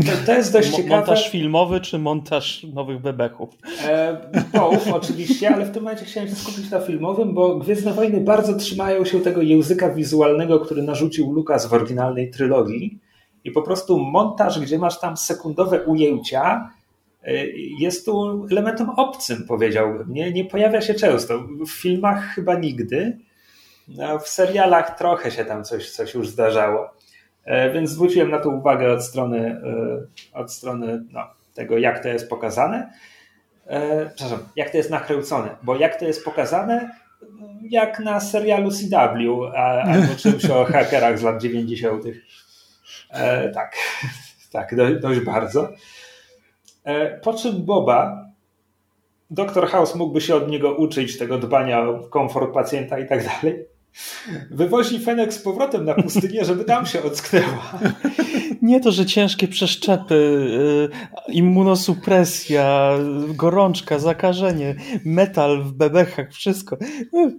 to, 0.06 0.12
to 0.26 0.34
jest 0.34 0.54
dość 0.54 0.70
ciekawe. 0.70 0.96
Montaż 0.96 1.30
filmowy 1.30 1.80
czy 1.80 2.00
montaż 2.00 2.64
nowych 2.64 3.02
bebechów? 3.02 3.50
E, 3.86 4.18
Połów 4.52 4.88
oczywiście, 4.94 5.50
ale 5.56 5.66
w 5.66 5.72
tym 5.72 5.84
momencie 5.84 6.06
chciałem 6.06 6.30
się 6.30 6.36
skupić 6.36 6.72
na 6.72 6.80
filmowym, 6.80 7.34
bo 7.34 7.56
Gwiezdne 7.56 7.94
Wojny 7.94 8.22
bardzo 8.22 8.56
trzymają 8.56 9.06
się 9.06 9.22
tego 9.22 9.42
języka 9.42 9.90
wizualnego, 9.90 10.60
który 10.60 10.84
narzucił 10.84 11.32
Lucas 11.32 11.66
w 11.66 11.74
oryginalnej 11.74 12.32
trylogii 12.32 13.00
i 13.44 13.52
po 13.52 13.62
prostu 13.62 14.00
montaż, 14.00 14.60
gdzie 14.60 14.80
masz 14.80 15.00
tam 15.00 15.18
sekundowe 15.18 15.84
ujęcia, 15.84 16.70
e, 17.24 17.46
jest 17.80 18.06
tu 18.06 18.46
elementem 18.52 18.90
obcym, 18.90 19.46
powiedziałbym. 19.48 20.14
Nie, 20.14 20.32
nie 20.32 20.46
pojawia 20.46 20.82
się 20.82 20.94
często. 20.94 21.40
W 21.40 21.72
filmach 21.72 22.24
chyba 22.24 22.56
nigdy. 22.56 23.18
No, 23.88 24.20
w 24.20 24.28
serialach 24.28 24.98
trochę 24.98 25.32
się 25.32 25.46
tam 25.46 25.64
coś, 25.64 25.92
coś 25.92 26.14
już 26.14 26.30
zdarzało. 26.30 26.90
E, 27.50 27.72
Więc 27.72 27.90
zwróciłem 27.90 28.32
na 28.32 28.40
to 28.40 28.50
uwagę 28.50 28.94
od 28.94 29.04
strony, 29.04 29.62
e, 30.34 30.40
od 30.40 30.54
strony 30.54 31.04
no, 31.12 31.22
tego, 31.54 31.78
jak 31.78 32.04
to 32.04 32.10
jest 32.10 32.30
pokazane. 32.30 32.94
E, 33.68 34.06
przepraszam, 34.16 34.48
jak 34.56 34.70
to 34.70 34.78
jest 34.78 34.90
nakręcone, 34.90 35.50
bo 35.64 35.76
jak 35.76 36.00
to 36.00 36.06
jest 36.06 36.26
pokazane, 36.26 36.92
jak 37.70 38.00
na 38.00 38.20
serialu 38.20 38.72
CW 38.72 39.46
a, 39.56 39.82
albo 39.82 40.16
czymś 40.16 40.46
o 40.46 40.66
hakerach 40.74 41.20
z 41.20 41.24
lat 41.24 41.42
90. 41.42 42.04
E, 43.10 43.50
tak, 43.50 43.76
tak, 44.52 44.76
do, 44.76 45.00
dość 45.00 45.20
bardzo. 45.20 45.70
E, 46.84 47.20
po 47.20 47.34
czym 47.34 47.66
Boba, 47.66 48.26
doktor 49.30 49.68
House 49.68 49.96
mógłby 49.96 50.22
się 50.22 50.36
od 50.36 50.48
niego 50.48 50.76
uczyć 50.76 51.18
tego 51.18 51.38
dbania 51.38 51.82
o 51.82 52.00
komfort 52.00 52.54
pacjenta 52.54 53.00
i 53.00 53.08
tak 53.08 53.26
dalej. 53.26 53.66
Wywozi 54.52 55.00
Fenek 55.00 55.34
z 55.34 55.40
powrotem 55.42 55.86
na 55.86 55.94
pustynię, 55.94 56.46
żeby 56.46 56.64
tam 56.64 56.86
się 56.86 57.04
ocknęła. 57.04 57.80
Nie 58.62 58.80
to, 58.80 58.92
że 58.92 59.06
ciężkie 59.06 59.48
przeszczepy, 59.48 60.16
y, 61.30 61.32
immunosupresja, 61.32 62.92
gorączka, 63.28 64.00
zakażenie, 64.00 64.76
metal 65.06 65.64
w 65.64 65.72
bebechach, 65.74 66.32
wszystko. 66.34 66.78
Y, 67.14 67.34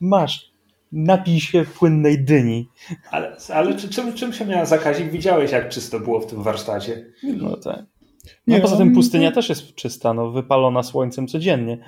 Masz. 0.00 0.54
Napij 0.92 1.40
się 1.40 1.64
płynnej 1.78 2.24
dyni. 2.24 2.68
Ale, 3.10 3.36
ale 3.54 3.74
czy, 3.76 3.88
czym, 3.88 4.12
czym 4.12 4.32
się 4.32 4.46
miała 4.46 4.64
zakazić? 4.64 5.08
Widziałeś, 5.08 5.50
jak 5.52 5.68
czysto 5.68 6.00
było 6.00 6.20
w 6.20 6.26
tym 6.26 6.42
warsztacie. 6.42 7.06
No 7.22 7.56
tak. 7.56 7.82
Nie, 8.46 8.56
No 8.56 8.62
poza 8.62 8.72
on- 8.72 8.78
tym 8.78 8.94
pustynia 8.94 9.32
też 9.32 9.48
jest 9.48 9.74
czysta, 9.74 10.14
no, 10.14 10.30
wypalona 10.30 10.82
słońcem 10.82 11.26
codziennie. 11.28 11.78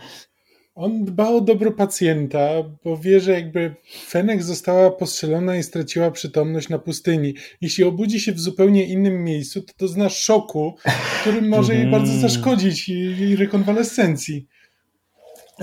On 0.76 1.04
dba 1.04 1.28
o 1.28 1.40
dobro 1.40 1.72
pacjenta, 1.72 2.48
bo 2.84 2.96
wie, 2.96 3.20
że 3.20 3.32
jakby 3.32 3.74
Fenek 4.08 4.42
została 4.42 4.90
postrzelona 4.90 5.56
i 5.56 5.62
straciła 5.62 6.10
przytomność 6.10 6.68
na 6.68 6.78
pustyni. 6.78 7.34
Jeśli 7.60 7.84
obudzi 7.84 8.20
się 8.20 8.32
w 8.32 8.40
zupełnie 8.40 8.86
innym 8.86 9.24
miejscu, 9.24 9.62
to 9.62 9.72
dozna 9.78 10.08
szoku, 10.08 10.76
który 11.20 11.42
może 11.56 11.74
jej 11.74 11.84
Mhm. 11.84 12.02
bardzo 12.02 12.20
zaszkodzić 12.20 12.88
jej, 12.88 13.18
jej 13.18 13.36
rekonwalescencji. 13.36 14.46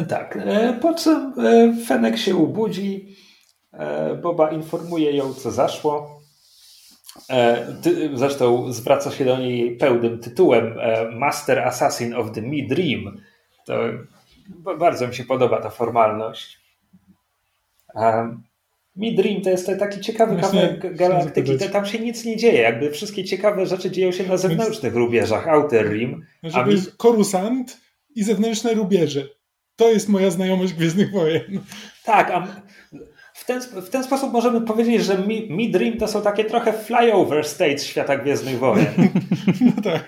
Tak, 0.10 0.38
e, 0.42 0.74
po 0.82 0.94
czym 0.94 1.34
e, 1.40 1.76
Fenek 1.86 2.18
się 2.18 2.36
ubudzi, 2.36 3.16
e, 3.74 4.16
Boba 4.16 4.52
informuje 4.52 5.12
ją, 5.12 5.34
co 5.34 5.52
zaszło. 5.52 6.24
Zresztą 8.14 8.74
zwraca 8.74 9.12
się 9.12 9.26
do 9.26 9.38
niej 9.38 9.78
pełnym 9.78 10.20
tytułem 10.20 10.74
Master 11.12 11.60
Assassin 11.60 12.14
of 12.14 12.32
the 12.32 12.42
Me 12.42 12.68
Dream. 12.70 13.18
To 13.66 13.74
bardzo 14.80 15.08
mi 15.08 15.16
się 15.16 15.24
podoba 15.24 15.62
ta 15.62 15.70
formalność. 15.70 16.60
Me 18.96 19.12
Dream 19.12 19.42
to 19.42 19.50
jest 19.50 19.72
taki 19.80 20.02
ciekawy 20.02 20.42
kawałek 20.42 20.96
galaktyki. 20.96 21.48
zapytać. 21.48 21.72
Tam 21.74 21.86
się 21.86 22.00
nic 22.00 22.26
nie 22.26 22.38
dzieje. 22.38 22.62
Jakby 22.62 22.92
wszystkie 22.92 23.24
ciekawe 23.24 23.66
rzeczy 23.66 23.92
dzieją 23.92 24.12
się 24.12 24.28
na 24.28 24.38
zewnętrznych 24.38 24.96
rubieżach. 24.96 25.48
Outer 25.48 25.90
Rim. 25.90 26.26
Że 26.44 26.58
A 26.58 26.64
to 26.64 26.70
mi- 26.72 26.82
korusant 26.98 27.78
i 28.16 28.24
zewnętrzne 28.24 28.74
rubieże. 28.74 29.28
To 29.76 29.90
jest 29.92 30.10
moja 30.10 30.32
znajomość 30.32 30.74
Gwiezdnych 30.74 31.12
Wojen. 31.12 31.62
Tak, 32.06 32.32
a 32.32 32.48
w 33.34 33.46
ten, 33.46 33.62
w 33.62 33.90
ten 33.90 34.04
sposób 34.04 34.34
możemy 34.34 34.62
powiedzieć, 34.62 35.04
że 35.04 35.18
Mi, 35.18 35.52
Mi 35.52 35.72
Dream 35.72 35.98
to 35.98 36.08
są 36.08 36.22
takie 36.22 36.46
trochę 36.46 36.74
flyover 36.74 37.46
states 37.48 37.84
świata 37.86 38.18
Gwiezdnych 38.18 38.60
Wojen. 38.60 38.86
No 39.62 39.82
tak. 39.84 40.06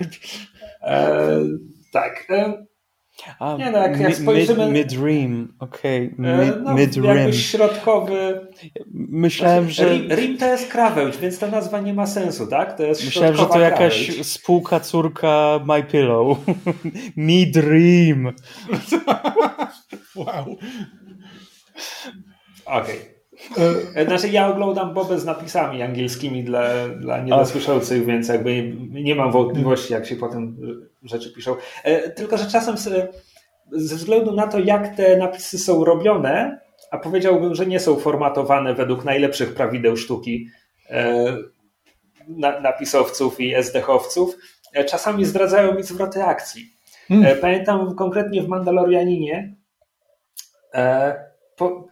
E, 0.82 1.20
tak. 1.92 2.26
E, 2.30 2.65
A, 3.40 3.58
Nie 3.58 3.72
no, 3.72 3.78
jak- 3.78 4.00
jak 4.00 4.16
spojrzymy- 4.16 4.72
Mid, 4.72 4.92
mid-rim, 4.92 5.48
okej, 5.60 6.16
e, 6.24 6.46
mid, 6.46 6.54
no, 6.64 6.74
mid-rim. 6.74 7.16
jakoś 7.18 7.46
środkowy. 7.46 8.48
Myślałem, 8.94 9.70
że... 9.70 9.90
Rim, 9.90 10.12
Rim 10.12 10.38
to 10.38 10.46
jest 10.46 10.72
krawędź, 10.72 11.18
więc 11.18 11.40
ta 11.40 11.48
nazwa 11.48 11.80
nie 11.80 11.94
ma 11.94 12.08
sensu, 12.08 12.48
tak? 12.48 12.78
To 12.78 12.84
jest 12.84 13.06
Myślałem, 13.06 13.36
że 13.36 13.46
to 13.46 13.60
jakaś 13.60 14.06
krawędź. 14.06 14.28
spółka 14.28 14.80
córka 14.80 15.60
My 15.68 15.84
Pillow. 15.84 16.38
Me 17.16 17.46
Dream. 17.54 18.34
Wow. 20.16 20.56
Okej. 22.66 22.96
E, 23.58 24.00
E, 24.02 24.06
Znaczy 24.06 24.30
ja 24.30 24.48
oglądam 24.48 24.94
Bobę 24.94 25.20
z 25.20 25.26
napisami 25.26 25.82
angielskimi 25.82 26.44
dla, 26.44 26.88
dla 26.88 27.22
niedosłyszących, 27.24 28.06
więc 28.06 28.28
jakby 28.28 28.74
nie 28.92 29.16
mam 29.16 29.32
wątpliwości, 29.32 29.94
jak 29.94 30.06
się 30.06 30.16
potem 30.16 30.58
rzeczy 31.06 31.32
piszą. 31.34 31.56
E, 31.84 32.10
Tylko, 32.10 32.38
że 32.38 32.46
czasem 32.52 32.78
se- 32.78 33.08
ze 33.72 33.96
względu 33.96 34.32
na 34.32 34.48
to, 34.48 34.60
jak 34.60 34.96
te 34.96 35.18
napisy 35.18 35.60
są 35.60 35.84
robione, 35.86 36.60
a 36.92 36.98
powiedziałbym, 36.98 37.56
że 37.56 37.66
nie 37.66 37.80
są 37.80 37.96
formatowane 38.00 38.74
według 38.74 39.06
najlepszych 39.06 39.54
prawideł 39.56 39.98
sztuki 39.98 40.48
e, 40.90 41.38
na- 42.28 42.60
napisowców 42.60 43.40
i 43.40 43.56
SDH-owców, 43.56 44.38
e, 44.74 44.84
czasami 44.86 45.26
zdradzają 45.26 45.74
mi 45.76 45.84
zwroty 45.84 46.24
akcji. 46.24 46.64
Mm. 47.10 47.26
E, 47.26 47.36
Pamiętam 47.36 47.96
konkretnie 47.96 48.42
w 48.42 48.48
Mandalorianinie, 48.48 49.56
po, 51.56 51.88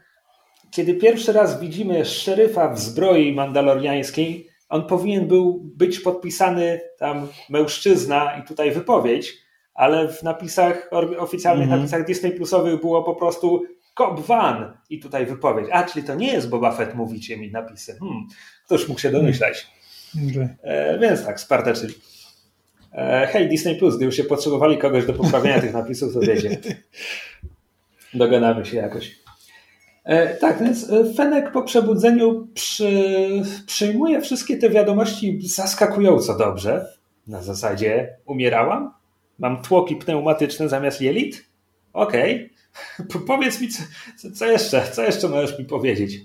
kiedy 0.71 0.93
pierwszy 0.93 1.33
raz 1.33 1.59
widzimy 1.59 2.05
szeryfa 2.05 2.69
w 2.69 2.79
zbroi 2.79 3.33
mandaloriańskiej, 3.33 4.47
on 4.73 4.87
powinien 4.87 5.27
był 5.27 5.59
być 5.63 5.99
podpisany 5.99 6.81
tam 6.97 7.27
mężczyzna 7.49 8.37
i 8.37 8.47
tutaj 8.47 8.71
wypowiedź, 8.71 9.37
ale 9.73 10.07
w 10.07 10.23
napisach, 10.23 10.89
oficjalnych 11.17 11.67
mm 11.67 11.79
-hmm. 11.79 11.81
napisach 11.81 12.05
Disney 12.05 12.31
Plusowych 12.31 12.81
było 12.81 13.03
po 13.03 13.15
prostu 13.15 13.63
Cobb 13.97 14.25
Van 14.25 14.77
i 14.89 14.99
tutaj 14.99 15.25
wypowiedź. 15.25 15.67
A, 15.71 15.83
czyli 15.83 16.07
to 16.07 16.15
nie 16.15 16.33
jest 16.33 16.49
Boba 16.49 16.71
Fett, 16.71 16.95
mówicie 16.95 17.37
mi 17.37 17.51
napisy. 17.51 17.97
Hmm, 17.99 18.27
ktoś 18.65 18.87
mógł 18.87 18.99
się 18.99 19.11
domyślać. 19.11 19.67
E, 20.63 20.99
więc 20.99 21.25
tak, 21.25 21.39
spartaczyli. 21.39 21.93
E, 22.93 23.27
hej, 23.31 23.49
Disney 23.49 23.75
Plus, 23.75 23.97
gdyby 23.97 24.11
się 24.11 24.23
potrzebowali 24.23 24.77
kogoś 24.77 25.05
do 25.05 25.13
poprawienia 25.13 25.61
tych 25.61 25.73
napisów, 25.73 26.13
to 26.13 26.19
wiecie. 26.19 26.57
Dogadamy 28.13 28.65
się 28.65 28.77
jakoś. 28.77 29.22
E, 30.03 30.35
tak, 30.35 30.59
więc 30.59 30.89
e, 30.89 31.13
Fenek 31.13 31.51
po 31.51 31.61
przebudzeniu 31.61 32.47
przy, 32.53 32.91
przyjmuje 33.65 34.21
wszystkie 34.21 34.57
te 34.57 34.69
wiadomości 34.69 35.39
zaskakująco 35.41 36.37
dobrze. 36.37 36.85
Na 37.27 37.41
zasadzie 37.41 38.17
umierałam? 38.25 38.93
Mam 39.39 39.61
tłoki 39.61 39.95
pneumatyczne 39.95 40.69
zamiast 40.69 41.01
jelit? 41.01 41.45
Okej. 41.93 42.49
Okay. 42.99 43.21
Powiedz 43.27 43.61
mi, 43.61 43.67
co, 43.67 43.83
co, 44.35 44.45
jeszcze, 44.45 44.83
co 44.91 45.03
jeszcze 45.03 45.29
możesz 45.29 45.59
mi 45.59 45.65
powiedzieć? 45.65 46.21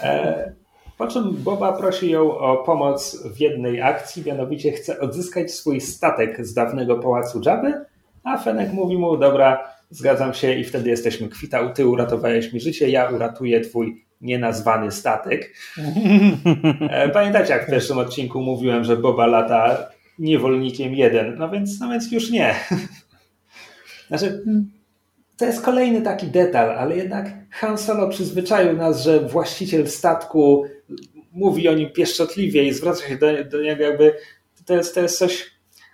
E, 0.00 0.52
po 0.98 1.06
czym 1.06 1.36
Boba 1.36 1.72
prosi 1.72 2.10
ją 2.10 2.38
o 2.38 2.56
pomoc 2.56 3.22
w 3.24 3.40
jednej 3.40 3.82
akcji, 3.82 4.22
mianowicie 4.26 4.72
chce 4.72 5.00
odzyskać 5.00 5.54
swój 5.54 5.80
statek 5.80 6.46
z 6.46 6.54
dawnego 6.54 6.96
pałacu 6.96 7.40
Jabby, 7.46 7.84
a 8.24 8.38
Fenek 8.38 8.72
mówi 8.72 8.98
mu, 8.98 9.16
dobra, 9.16 9.74
zgadzam 9.90 10.34
się 10.34 10.54
i 10.54 10.64
wtedy 10.64 10.90
jesteśmy 10.90 11.28
kwita, 11.28 11.68
ty 11.68 11.86
uratowałeś 11.86 12.52
mi 12.52 12.60
życie, 12.60 12.88
ja 12.88 13.10
uratuję 13.10 13.60
twój 13.60 14.04
nienazwany 14.20 14.90
statek. 14.90 15.50
E, 16.90 17.08
pamiętacie, 17.08 17.52
jak 17.52 17.66
w 17.66 17.70
pierwszym 17.70 17.98
odcinku 17.98 18.40
mówiłem, 18.42 18.84
że 18.84 18.96
Boba 18.96 19.26
lata 19.26 19.88
niewolnikiem 20.18 20.94
jeden, 20.94 21.38
no 21.38 21.50
więc, 21.50 21.80
no 21.80 21.88
więc 21.90 22.12
już 22.12 22.30
nie. 22.30 22.54
Znaczy, 24.08 24.44
to 25.36 25.44
jest 25.44 25.62
kolejny 25.62 26.02
taki 26.02 26.26
detal, 26.26 26.70
ale 26.70 26.96
jednak 26.96 27.30
Han 27.50 27.78
Solo 27.78 28.08
przyzwyczaił 28.08 28.76
nas, 28.76 29.02
że 29.02 29.20
właściciel 29.20 29.88
statku 29.88 30.64
mówi 31.32 31.68
o 31.68 31.74
nim 31.74 31.90
pieszczotliwie 31.92 32.64
i 32.64 32.72
zwraca 32.72 33.08
się 33.08 33.16
do, 33.16 33.44
do 33.44 33.62
niego 33.62 33.84
jakby 33.84 34.14
to 34.66 34.74
jest, 34.74 34.94
to 34.94 35.00
jest 35.00 35.18
coś, 35.18 35.50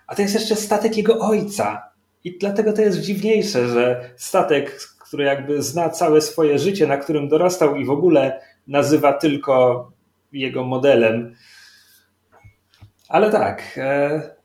a 0.07 0.15
to 0.15 0.21
jest 0.21 0.33
jeszcze 0.33 0.55
statek 0.55 0.97
jego 0.97 1.19
ojca. 1.19 1.86
I 2.23 2.37
dlatego 2.37 2.73
to 2.73 2.81
jest 2.81 2.99
dziwniejsze, 2.99 3.67
że 3.67 4.09
statek, 4.15 4.79
który 5.07 5.23
jakby 5.23 5.61
zna 5.61 5.89
całe 5.89 6.21
swoje 6.21 6.59
życie, 6.59 6.87
na 6.87 6.97
którym 6.97 7.27
dorastał 7.27 7.75
i 7.75 7.85
w 7.85 7.91
ogóle 7.91 8.41
nazywa 8.67 9.13
tylko 9.13 9.91
jego 10.31 10.63
modelem. 10.63 11.35
Ale 13.09 13.31
tak, 13.31 13.63
e, 13.77 14.37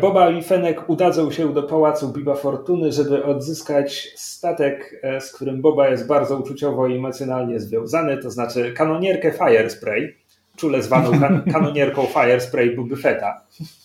Boba 0.00 0.30
i 0.30 0.42
Fenek 0.42 0.90
udadzą 0.90 1.30
się 1.30 1.54
do 1.54 1.62
pałacu 1.62 2.12
Biba 2.12 2.34
Fortuny, 2.34 2.92
żeby 2.92 3.24
odzyskać 3.24 4.12
statek, 4.16 5.00
e, 5.02 5.20
z 5.20 5.32
którym 5.32 5.62
Boba 5.62 5.88
jest 5.88 6.06
bardzo 6.06 6.36
uczuciowo 6.36 6.86
i 6.86 6.96
emocjonalnie 6.96 7.60
związany, 7.60 8.18
to 8.18 8.30
znaczy 8.30 8.72
kanonierkę 8.72 9.32
Fire 9.32 9.70
Spray, 9.70 10.16
czule 10.56 10.82
zwaną 10.82 11.20
kan 11.20 11.42
kanonierką 11.52 12.06
Fire 12.06 12.40
Spray 12.40 12.76
Boba 12.76 12.96
Fetta. 12.96 13.46
E, 13.60 13.81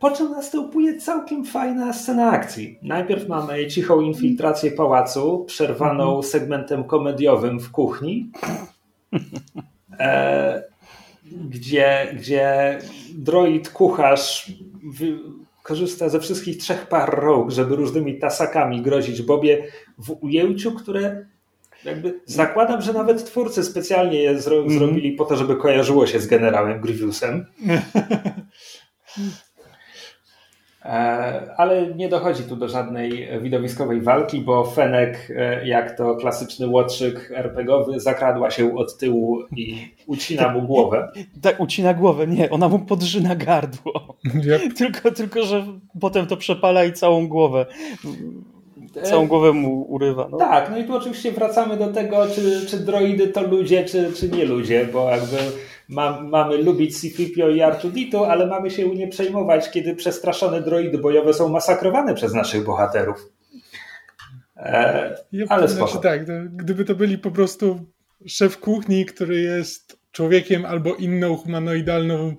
po 0.00 0.10
czym 0.10 0.30
następuje 0.30 1.00
całkiem 1.00 1.44
fajna 1.44 1.92
scena 1.92 2.30
akcji. 2.30 2.78
Najpierw 2.82 3.28
mamy 3.28 3.66
cichą 3.66 4.00
infiltrację 4.00 4.70
pałacu, 4.70 5.44
przerwaną 5.44 6.04
mhm. 6.04 6.22
segmentem 6.22 6.84
komediowym 6.84 7.60
w 7.60 7.70
kuchni. 7.70 8.30
E, 9.98 10.62
gdzie, 11.48 12.14
gdzie 12.18 12.78
droid 13.14 13.70
kucharz 13.70 14.52
korzysta 15.62 16.08
ze 16.08 16.20
wszystkich 16.20 16.58
trzech 16.58 16.86
par 16.86 17.20
rąk, 17.20 17.50
żeby 17.50 17.76
różnymi 17.76 18.18
tasakami 18.18 18.82
grozić 18.82 19.22
Bobie 19.22 19.64
w 19.98 20.16
ujęciu, 20.20 20.72
które 20.72 21.26
jakby 21.84 22.20
zakładam, 22.26 22.82
że 22.82 22.92
nawet 22.92 23.24
twórcy 23.24 23.64
specjalnie 23.64 24.22
je 24.22 24.40
zro 24.40 24.56
mm. 24.56 24.78
zrobili 24.78 25.12
po 25.12 25.24
to, 25.24 25.36
żeby 25.36 25.56
kojarzyło 25.56 26.06
się 26.06 26.20
z 26.20 26.26
generałem 26.26 26.80
Grievousem. 26.80 27.46
E, 30.84 31.54
ale 31.56 31.94
nie 31.94 32.08
dochodzi 32.08 32.42
tu 32.42 32.56
do 32.56 32.68
żadnej 32.68 33.28
widowiskowej 33.40 34.00
walki, 34.00 34.40
bo 34.40 34.64
Fenek, 34.64 35.32
e, 35.36 35.68
jak 35.68 35.96
to 35.96 36.16
klasyczny 36.16 36.68
łotrzyk 36.68 37.32
RPGowy, 37.34 38.00
zakradła 38.00 38.50
się 38.50 38.76
od 38.76 38.98
tyłu 38.98 39.38
i 39.56 39.94
ucina 40.06 40.48
mu 40.48 40.62
głowę. 40.62 41.08
Tak, 41.42 41.60
ucina 41.60 41.94
głowę, 41.94 42.26
nie, 42.26 42.50
ona 42.50 42.68
mu 42.68 42.78
podrzyna 42.78 43.36
gardło. 43.36 44.16
Yep. 44.34 44.74
Tylko, 44.78 45.10
tylko, 45.10 45.42
że 45.42 45.66
potem 46.00 46.26
to 46.26 46.36
przepala 46.36 46.84
i 46.84 46.92
całą 46.92 47.28
głowę. 47.28 47.66
Całą 49.02 49.26
głowę 49.26 49.52
mu 49.52 49.82
urywa. 49.82 50.28
No. 50.30 50.38
Tak, 50.38 50.70
no 50.70 50.78
i 50.78 50.84
tu 50.84 50.96
oczywiście 50.96 51.32
wracamy 51.32 51.76
do 51.76 51.92
tego, 51.92 52.26
czy, 52.34 52.66
czy 52.66 52.78
droidy 52.78 53.28
to 53.28 53.42
ludzie, 53.42 53.84
czy, 53.84 54.12
czy 54.12 54.28
nie 54.28 54.44
ludzie, 54.44 54.88
bo 54.92 55.10
jakby 55.10 55.36
ma, 55.88 56.20
mamy 56.20 56.62
lubić 56.62 57.00
C-3PO 57.00 57.56
i 57.56 57.60
R2-D2, 57.60 58.26
ale 58.26 58.46
mamy 58.46 58.70
się 58.70 58.88
nie 58.88 59.08
przejmować, 59.08 59.70
kiedy 59.70 59.94
przestraszone 59.94 60.62
droidy 60.62 60.98
bojowe 60.98 61.34
są 61.34 61.48
masakrowane 61.48 62.14
przez 62.14 62.34
naszych 62.34 62.64
bohaterów. 62.64 63.32
E, 64.56 65.16
ale 65.48 65.68
spoko. 65.68 65.90
Znaczy 65.90 66.02
tak, 66.02 66.46
gdyby 66.56 66.84
to 66.84 66.94
byli 66.94 67.18
po 67.18 67.30
prostu 67.30 67.80
szef 68.26 68.58
kuchni, 68.58 69.06
który 69.06 69.40
jest 69.40 69.98
człowiekiem 70.12 70.64
albo 70.64 70.94
inną 70.94 71.36
humanoidalną, 71.36 72.36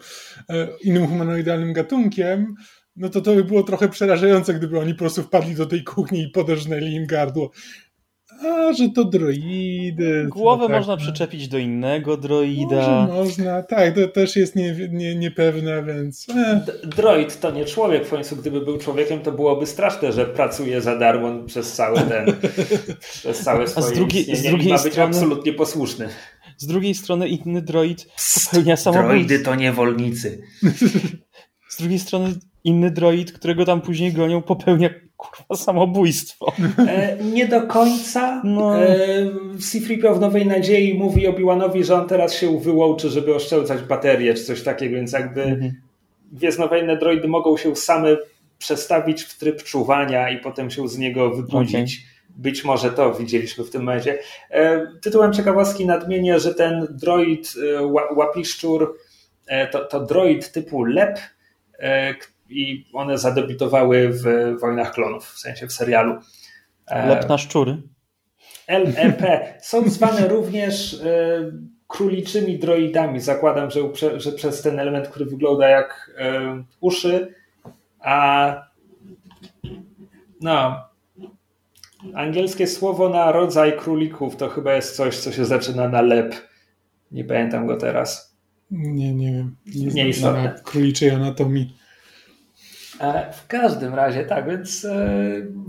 e, 0.49 0.67
innym 0.83 1.07
humanoidalnym 1.07 1.73
gatunkiem, 1.73 2.55
no 2.95 3.09
to 3.09 3.21
to 3.21 3.35
by 3.35 3.43
było 3.43 3.63
trochę 3.63 3.89
przerażające, 3.89 4.53
gdyby 4.53 4.79
oni 4.79 4.93
po 4.93 4.99
prostu 4.99 5.23
wpadli 5.23 5.55
do 5.55 5.65
tej 5.65 5.83
kuchni 5.83 6.23
i 6.23 6.29
poderżnęli 6.29 6.93
im 6.93 7.05
gardło. 7.05 7.51
A, 8.45 8.73
że 8.73 8.89
to 8.89 9.05
droidy. 9.05 10.27
Głowę 10.29 10.67
tak, 10.67 10.75
można 10.75 10.97
tak. 10.97 11.03
przyczepić 11.03 11.47
do 11.47 11.57
innego 11.57 12.17
droida. 12.17 12.75
Może 12.75 13.13
można, 13.13 13.63
tak, 13.63 13.95
to 13.95 14.07
też 14.07 14.35
jest 14.35 14.55
nie, 14.55 14.75
nie, 14.91 15.15
niepewne, 15.15 15.83
więc... 15.83 16.27
Eh. 16.29 16.87
Droid 16.89 17.39
to 17.39 17.51
nie 17.51 17.65
człowiek, 17.65 18.05
w 18.05 18.09
końcu 18.09 18.35
gdyby 18.35 18.61
był 18.61 18.77
człowiekiem, 18.77 19.19
to 19.19 19.31
byłoby 19.31 19.65
straszne, 19.65 20.11
że 20.11 20.25
pracuje 20.25 20.81
za 20.81 20.95
darmo 20.95 21.43
przez 21.43 21.73
cały 21.73 21.99
ten, 22.01 22.25
przez 23.21 23.39
całe 23.39 23.67
swoje 23.67 23.85
A 23.85 23.89
z 23.89 23.93
drugiej, 23.93 24.35
z 24.35 24.43
drugiej 24.43 24.69
ma 24.69 24.83
być 24.83 24.93
strony, 24.93 25.15
absolutnie 25.15 25.53
posłuszny. 25.53 26.09
Z 26.57 26.67
drugiej 26.67 26.95
strony 26.95 27.27
inny 27.27 27.61
droid 27.61 28.07
popełnia 28.45 28.77
samobójstwo. 28.77 29.13
Droidy 29.13 29.39
to 29.39 29.55
niewolnicy. 29.55 30.41
Z 31.69 31.77
drugiej 31.77 31.99
strony 31.99 32.33
inny 32.63 32.91
droid, 32.91 33.31
którego 33.31 33.65
tam 33.65 33.81
później 33.81 34.13
gonią, 34.13 34.41
popełnia 34.41 34.89
kurwa 35.17 35.55
samobójstwo. 35.55 36.53
E, 36.87 37.17
nie 37.23 37.47
do 37.47 37.61
końca. 37.61 38.41
No. 38.43 38.83
E, 38.83 38.97
C-3PO 39.59 40.15
w 40.15 40.19
Nowej 40.19 40.45
Nadziei 40.45 40.93
mówi 40.93 41.27
Obi-Wanowi, 41.27 41.83
że 41.83 41.95
on 41.95 42.07
teraz 42.07 42.33
się 42.33 42.59
wyłączy, 42.59 43.09
żeby 43.09 43.35
oszczędzać 43.35 43.81
baterię 43.81 44.33
czy 44.33 44.43
coś 44.43 44.63
takiego, 44.63 44.95
więc 44.95 45.11
jakby 45.11 45.43
mhm. 45.43 45.71
gwiezdnowojenne 46.31 46.97
droidy 46.97 47.27
mogą 47.27 47.57
się 47.57 47.75
same 47.75 48.17
przestawić 48.57 49.23
w 49.23 49.39
tryb 49.39 49.63
czuwania 49.63 50.29
i 50.29 50.37
potem 50.37 50.69
się 50.71 50.87
z 50.87 50.97
niego 50.97 51.29
wybudzić. 51.29 51.73
Okay. 51.75 52.19
Być 52.29 52.63
może 52.63 52.91
to 52.91 53.13
widzieliśmy 53.13 53.63
w 53.63 53.69
tym 53.69 53.83
momencie. 53.83 54.19
E, 54.49 54.87
tytułem 55.01 55.33
ciekawostki 55.33 55.85
nadmienię, 55.85 56.39
że 56.39 56.55
ten 56.55 56.87
droid 56.89 57.53
e, 57.77 57.85
łapiszczur 58.15 58.97
e, 59.47 59.67
to, 59.67 59.85
to 59.85 60.05
droid 60.05 60.51
typu 60.51 60.83
LEP, 60.83 61.19
e, 61.79 62.15
i 62.49 62.85
one 62.93 63.17
zadebiutowały 63.17 64.09
w 64.09 64.23
Wojnach 64.61 64.93
Klonów, 64.93 65.25
w 65.25 65.39
sensie 65.39 65.67
w 65.67 65.73
serialu. 65.73 66.19
E, 66.87 67.09
Lep 67.09 67.29
na 67.29 67.37
szczury. 67.37 67.81
LEP 68.67 69.21
są 69.61 69.89
zwane 69.89 70.27
również 70.27 70.93
e, 70.93 71.51
króliczymi 71.87 72.59
droidami. 72.59 73.19
Zakładam, 73.19 73.69
że, 73.71 73.79
że 74.19 74.31
przez 74.31 74.61
ten 74.61 74.79
element, 74.79 75.07
który 75.07 75.25
wygląda 75.25 75.69
jak 75.69 76.11
e, 76.17 76.63
uszy, 76.79 77.33
a 77.99 78.55
no, 80.41 80.83
angielskie 82.13 82.67
słowo 82.67 83.09
na 83.09 83.31
rodzaj 83.31 83.77
królików 83.77 84.35
to 84.35 84.49
chyba 84.49 84.73
jest 84.73 84.95
coś, 84.95 85.17
co 85.17 85.31
się 85.31 85.45
zaczyna 85.45 85.89
na 85.89 86.01
lep. 86.01 86.35
Nie 87.11 87.23
pamiętam 87.23 87.67
go 87.67 87.77
teraz. 87.77 88.35
Nie, 88.71 89.13
nie 89.13 89.33
wiem. 89.33 89.55
Nie, 89.75 90.05
nie 90.05 90.21
na 90.21 90.49
króliczej 90.63 91.09
anatomii. 91.09 91.77
E, 92.99 93.31
w 93.33 93.47
każdym 93.47 93.95
razie, 93.95 94.25
tak, 94.25 94.49
więc 94.49 94.85
e, 94.85 95.09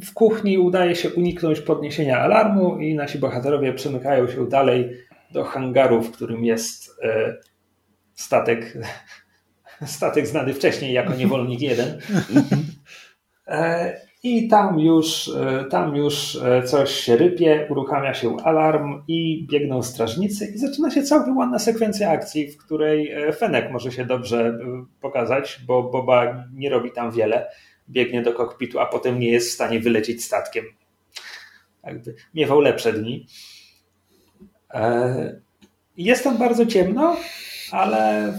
w 0.04 0.14
kuchni 0.14 0.58
udaje 0.58 0.96
się 0.96 1.10
uniknąć 1.10 1.60
podniesienia 1.60 2.20
alarmu 2.20 2.78
i 2.78 2.94
nasi 2.94 3.18
bohaterowie 3.18 3.72
przemykają 3.72 4.28
się 4.28 4.48
dalej 4.48 4.96
do 5.32 5.44
hangaru, 5.44 6.02
w 6.02 6.12
którym 6.12 6.44
jest 6.44 6.96
e, 7.02 7.36
statek, 8.14 8.78
statek 9.86 10.26
znany 10.26 10.54
wcześniej 10.54 10.92
jako 10.92 11.14
niewolnik 11.14 11.60
1. 11.60 11.98
I 14.22 14.48
tam 14.48 14.80
już, 14.80 15.28
e, 15.28 15.64
tam 15.64 15.96
już 15.96 16.37
e, 16.37 16.62
coś 16.62 16.90
się 16.90 17.16
rypie, 17.16 17.66
uruchamia 17.70 18.14
się 18.14 18.37
alarm 18.44 19.02
i 19.09 19.46
biegną 19.50 19.83
strażnicy 19.83 20.52
i 20.54 20.59
zaczyna 20.59 20.90
się 20.90 21.02
całkiem 21.02 21.37
ładna 21.37 21.59
sekwencja 21.59 22.11
akcji, 22.11 22.52
w 22.52 22.56
której 22.56 23.12
e, 23.12 23.33
Fenek 23.33 23.72
może 23.72 23.92
się 23.92 24.04
dobrze 24.04 24.59
pokazać, 25.00 25.61
bo 25.66 25.83
Boba 25.83 26.44
nie 26.54 26.70
robi 26.70 26.92
tam 26.92 27.11
wiele. 27.11 27.50
Biegnie 27.88 28.22
do 28.22 28.33
kokpitu, 28.33 28.78
a 28.78 28.87
potem 28.87 29.18
nie 29.18 29.30
jest 29.30 29.48
w 29.48 29.52
stanie 29.52 29.80
wylecieć 29.80 30.24
statkiem. 30.24 30.64
Jakby 31.85 32.14
miewał 32.35 32.61
lepsze 32.61 32.92
dni. 32.92 33.26
Jest 35.96 36.24
tam 36.24 36.38
bardzo 36.38 36.66
ciemno, 36.66 37.16
ale 37.72 38.33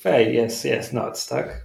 fej, 0.00 0.34
jest, 0.34 0.64
jest 0.64 0.92
noc, 0.92 1.28
tak? 1.28 1.62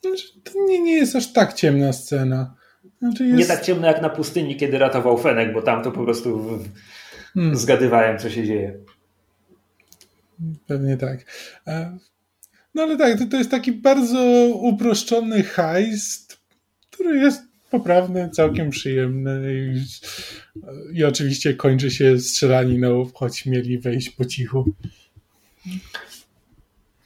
Znaczy, 0.00 0.40
to 0.44 0.52
nie, 0.66 0.80
nie 0.80 0.92
jest 0.92 1.16
aż 1.16 1.32
tak 1.32 1.52
ciemna 1.52 1.92
scena. 1.92 2.54
Znaczy 2.98 3.26
jest... 3.26 3.38
Nie 3.38 3.46
tak 3.46 3.64
ciemno 3.64 3.86
jak 3.86 4.02
na 4.02 4.08
pustyni, 4.08 4.56
kiedy 4.56 4.78
ratował 4.78 5.18
Fenek, 5.18 5.52
bo 5.52 5.62
tam 5.62 5.84
to 5.84 5.92
po 5.92 6.04
prostu 6.04 6.58
hmm. 7.34 7.56
zgadywałem, 7.56 8.18
co 8.18 8.30
się 8.30 8.46
dzieje. 8.46 8.78
Pewnie 10.66 10.96
tak. 10.96 11.24
No 12.74 12.82
ale 12.82 12.96
tak, 12.96 13.18
to, 13.18 13.26
to 13.26 13.36
jest 13.36 13.50
taki 13.50 13.72
bardzo 13.72 14.48
uproszczony 14.54 15.42
heist, 15.42 16.38
który 16.90 17.18
jest 17.18 17.42
poprawny, 17.70 18.30
całkiem 18.30 18.70
przyjemny 18.70 19.54
i, 19.54 19.84
i 20.98 21.04
oczywiście 21.04 21.54
kończy 21.54 21.90
się 21.90 22.18
strzelaniną, 22.18 23.10
choć 23.14 23.46
mieli 23.46 23.78
wejść 23.78 24.10
po 24.10 24.24
cichu. 24.24 24.72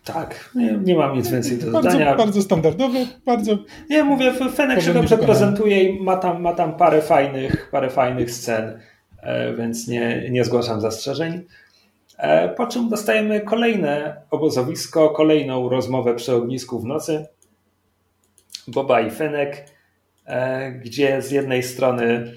Tak, 0.04 0.50
nie, 0.54 0.72
nie 0.72 0.96
mam 0.96 1.16
nic 1.16 1.30
więcej 1.30 1.58
do 1.58 1.70
bardzo, 1.70 1.90
dodania. 1.90 2.16
Bardzo 2.16 2.42
standardowy, 2.42 3.06
bardzo. 3.26 3.58
Nie, 3.90 4.04
mówię, 4.04 4.32
Fenek 4.54 4.82
się 4.82 4.94
dobrze 4.94 5.18
prezentuje 5.18 5.82
i 5.82 6.02
ma 6.02 6.16
tam, 6.16 6.42
ma 6.42 6.52
tam 6.52 6.76
parę 6.76 7.02
fajnych, 7.02 7.68
parę 7.70 7.90
fajnych 7.90 8.30
scen, 8.30 8.80
e, 9.22 9.54
więc 9.54 9.88
nie, 9.88 10.30
nie 10.30 10.44
zgłaszam 10.44 10.80
zastrzeżeń. 10.80 11.42
E, 12.18 12.48
po 12.48 12.66
czym 12.66 12.88
dostajemy 12.88 13.40
kolejne 13.40 14.16
obozowisko, 14.30 15.10
kolejną 15.10 15.68
rozmowę 15.68 16.14
przy 16.14 16.34
ognisku 16.34 16.80
w 16.80 16.84
nocy. 16.84 17.26
Boba 18.68 19.00
i 19.00 19.10
Fenek, 19.10 19.66
e, 20.26 20.72
gdzie 20.72 21.22
z 21.22 21.30
jednej 21.30 21.62
strony 21.62 22.32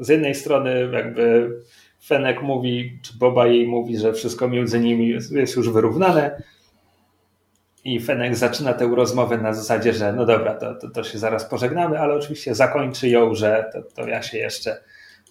z 0.00 0.08
jednej 0.08 0.34
strony 0.34 0.88
jakby 0.92 1.50
Fenek 2.04 2.42
mówi, 2.42 2.98
czy 3.02 3.18
Boba 3.18 3.46
jej 3.46 3.66
mówi, 3.66 3.98
że 3.98 4.12
wszystko 4.12 4.48
między 4.48 4.80
nimi 4.80 5.08
jest, 5.08 5.32
jest 5.32 5.56
już 5.56 5.70
wyrównane. 5.70 6.42
I 7.84 8.00
Fenek 8.00 8.36
zaczyna 8.36 8.72
tę 8.74 8.92
rozmowę 8.96 9.38
na 9.38 9.54
zasadzie, 9.54 9.92
że 9.92 10.12
no 10.12 10.26
dobra, 10.26 10.54
to, 10.54 10.74
to, 10.74 10.90
to 10.90 11.04
się 11.04 11.18
zaraz 11.18 11.44
pożegnamy, 11.44 11.98
ale 11.98 12.14
oczywiście 12.14 12.54
zakończy 12.54 13.08
ją, 13.08 13.34
że 13.34 13.70
to, 13.72 13.82
to 13.82 14.08
ja 14.08 14.22
się 14.22 14.38
jeszcze, 14.38 14.80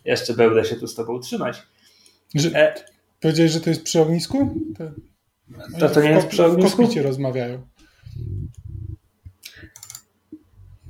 jeszcze 0.06 0.34
będę 0.34 0.66
się 0.66 0.76
tu 0.76 0.88
z 0.88 0.96
tobą 0.96 1.20
trzymać. 1.20 1.64
Że, 2.36 2.50
e, 2.50 2.74
powiedziałeś, 3.22 3.52
że 3.52 3.62
to 3.62 3.70
jest 3.70 3.84
przy 3.84 4.02
ognisku? 4.02 4.56
To, 4.78 4.86
to, 5.80 5.90
to 5.90 6.02
nie 6.02 6.10
jest 6.10 6.28
przy 6.28 6.46
ognisku? 6.46 6.88
W 6.88 6.96
rozmawiają. 6.96 7.68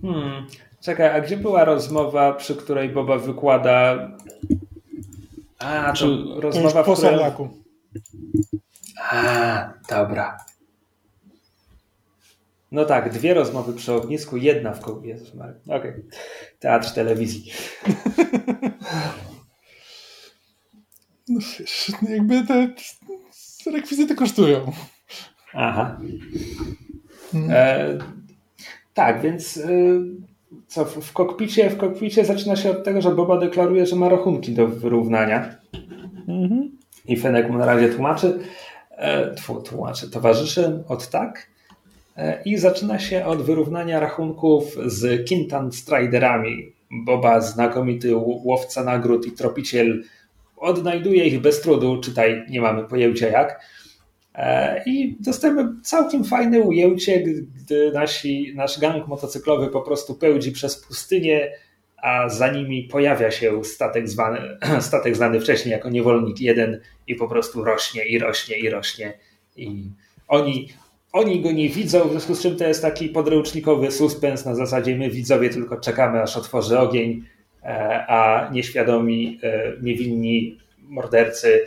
Hmm. 0.01 0.47
Czekaj, 0.81 1.09
a 1.09 1.21
gdzie 1.21 1.37
była 1.37 1.65
rozmowa, 1.65 2.33
przy 2.33 2.55
której 2.55 2.89
Boba 2.89 3.17
wykłada 3.17 4.09
a, 5.61 5.93
to 5.93 6.39
rozmowa 6.41 6.79
to 6.79 6.83
po 6.83 6.95
Sarlaku. 6.95 7.49
A, 9.11 9.73
dobra. 9.89 10.37
No 12.71 12.85
tak, 12.85 13.13
dwie 13.13 13.33
rozmowy 13.33 13.73
przy 13.73 13.93
ognisku, 13.93 14.37
jedna 14.37 14.73
w. 14.73 15.03
Jezus 15.03 15.29
Okej. 15.29 15.65
Okay. 15.65 16.03
Teatr 16.59 16.93
telewizji. 16.93 17.51
No 21.27 21.39
wiesz, 21.59 21.91
jakby 22.09 22.45
te 22.47 22.73
rekwizyty 23.71 24.15
kosztują. 24.15 24.71
Aha. 25.53 25.97
Hmm. 27.31 27.51
E, 27.51 27.97
tak, 28.93 29.21
więc 29.21 29.57
y, 29.57 30.01
co 30.67 30.85
w, 30.85 31.13
kokpicie, 31.13 31.69
w 31.69 31.77
kokpicie 31.77 32.25
zaczyna 32.25 32.55
się 32.55 32.71
od 32.71 32.83
tego, 32.83 33.01
że 33.01 33.11
Boba 33.11 33.37
deklaruje, 33.39 33.85
że 33.85 33.95
ma 33.95 34.09
rachunki 34.09 34.51
do 34.51 34.67
wyrównania. 34.67 35.55
Mhm. 36.27 36.71
I 37.07 37.17
Fenek 37.17 37.49
mu 37.49 37.57
na 37.57 37.65
razie 37.65 37.89
tłumaczy, 37.89 38.39
e, 38.89 39.35
tłumaczy, 39.69 40.11
towarzyszy 40.11 40.83
od 40.87 41.09
tak. 41.09 41.47
E, 42.17 42.41
I 42.45 42.57
zaczyna 42.57 42.99
się 42.99 43.25
od 43.25 43.41
wyrównania 43.41 43.99
rachunków 43.99 44.63
z 44.85 45.27
Kintan 45.27 45.71
Striderami. 45.71 46.71
Boba, 46.91 47.41
znakomity 47.41 48.15
łowca 48.15 48.83
nagród 48.83 49.25
i 49.25 49.31
tropiciel, 49.31 50.03
odnajduje 50.57 51.25
ich 51.25 51.41
bez 51.41 51.61
trudu, 51.61 52.01
czytaj, 52.01 52.45
nie 52.49 52.61
mamy 52.61 52.83
pojęcia 52.83 53.27
jak 53.27 53.61
I 54.85 55.15
dostajemy 55.19 55.67
całkiem 55.83 56.23
fajne 56.23 56.59
ujęcie, 56.59 57.23
gdy 57.23 57.91
nasi, 57.91 58.53
nasz 58.55 58.79
gang 58.79 59.07
motocyklowy 59.07 59.67
po 59.67 59.81
prostu 59.81 60.15
pełdzi 60.15 60.51
przez 60.51 60.77
pustynię, 60.77 61.51
a 61.97 62.29
za 62.29 62.51
nimi 62.51 62.83
pojawia 62.83 63.31
się 63.31 63.63
statek, 63.63 64.09
zwany, 64.09 64.39
statek 64.79 65.15
znany 65.15 65.39
wcześniej 65.39 65.71
jako 65.71 65.89
niewolnik 65.89 66.41
jeden 66.41 66.81
i 67.07 67.15
po 67.15 67.27
prostu 67.27 67.63
rośnie 67.63 68.05
i 68.05 68.19
rośnie 68.19 68.59
i 68.59 68.69
rośnie. 68.69 69.13
I 69.57 69.83
oni, 70.27 70.69
oni 71.13 71.41
go 71.41 71.51
nie 71.51 71.69
widzą, 71.69 72.07
w 72.07 72.11
związku 72.11 72.35
z 72.35 72.41
czym 72.41 72.57
to 72.57 72.67
jest 72.67 72.81
taki 72.81 73.09
podręcznikowy 73.09 73.91
suspens 73.91 74.45
na 74.45 74.55
zasadzie 74.55 74.95
my 74.95 75.09
widzowie 75.09 75.49
tylko 75.49 75.77
czekamy 75.77 76.21
aż 76.21 76.37
otworzy 76.37 76.79
ogień, 76.79 77.23
e, 77.63 78.05
a 78.07 78.49
nieświadomi, 78.51 79.39
e, 79.43 79.73
niewinni 79.81 80.57
mordercy 80.79 81.65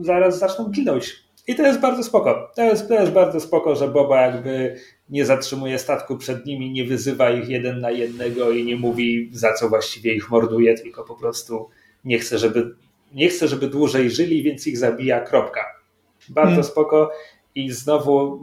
zaraz 0.00 0.38
zaczną 0.38 0.70
ginąć. 0.70 1.16
I 1.46 1.54
to 1.54 1.62
jest 1.62 1.80
bardzo 1.80 2.02
spoko. 2.02 2.50
To 2.56 2.62
jest, 2.62 2.88
to 2.88 2.94
jest 2.94 3.12
bardzo 3.12 3.40
spoko, 3.40 3.76
że 3.76 3.88
Boba 3.88 4.20
jakby 4.20 4.76
nie 5.08 5.26
zatrzymuje 5.26 5.78
statku 5.78 6.16
przed 6.16 6.46
nimi, 6.46 6.70
nie 6.70 6.84
wyzywa 6.84 7.30
ich 7.30 7.48
jeden 7.48 7.80
na 7.80 7.90
jednego 7.90 8.50
i 8.50 8.64
nie 8.64 8.76
mówi 8.76 9.30
za 9.32 9.54
co 9.54 9.68
właściwie 9.68 10.14
ich 10.14 10.30
morduje, 10.30 10.74
tylko 10.74 11.04
po 11.04 11.14
prostu 11.14 11.68
nie 12.04 12.18
chce, 12.18 12.38
żeby, 12.38 12.74
nie 13.14 13.28
chce, 13.28 13.48
żeby 13.48 13.68
dłużej 13.68 14.10
żyli, 14.10 14.42
więc 14.42 14.66
ich 14.66 14.78
zabija, 14.78 15.20
kropka. 15.20 15.64
Bardzo 16.28 16.50
hmm. 16.50 16.64
spoko 16.64 17.12
i 17.54 17.70
znowu 17.70 18.40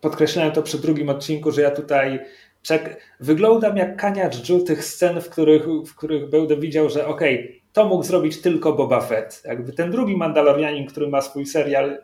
podkreślałem 0.00 0.52
to 0.52 0.62
przy 0.62 0.78
drugim 0.78 1.08
odcinku, 1.08 1.52
że 1.52 1.62
ja 1.62 1.70
tutaj 1.70 2.20
czek, 2.62 3.00
wyglądam 3.20 3.76
jak 3.76 3.96
kaniacz 3.96 4.48
Ju 4.48 4.64
tych 4.64 4.84
scen, 4.84 5.20
w 5.20 5.30
których, 5.30 5.66
w 5.66 5.94
których 5.94 6.30
będę 6.30 6.56
widział, 6.56 6.90
że 6.90 7.06
okej, 7.06 7.38
okay, 7.38 7.59
to 7.72 7.84
mógł 7.84 8.02
zrobić 8.02 8.40
tylko 8.40 8.72
Boba 8.72 9.00
Fett. 9.00 9.42
Jakby 9.44 9.72
ten 9.72 9.90
drugi 9.90 10.16
Mandalorianin, 10.16 10.86
który 10.86 11.08
ma 11.08 11.20
swój 11.20 11.46
serial, 11.46 11.98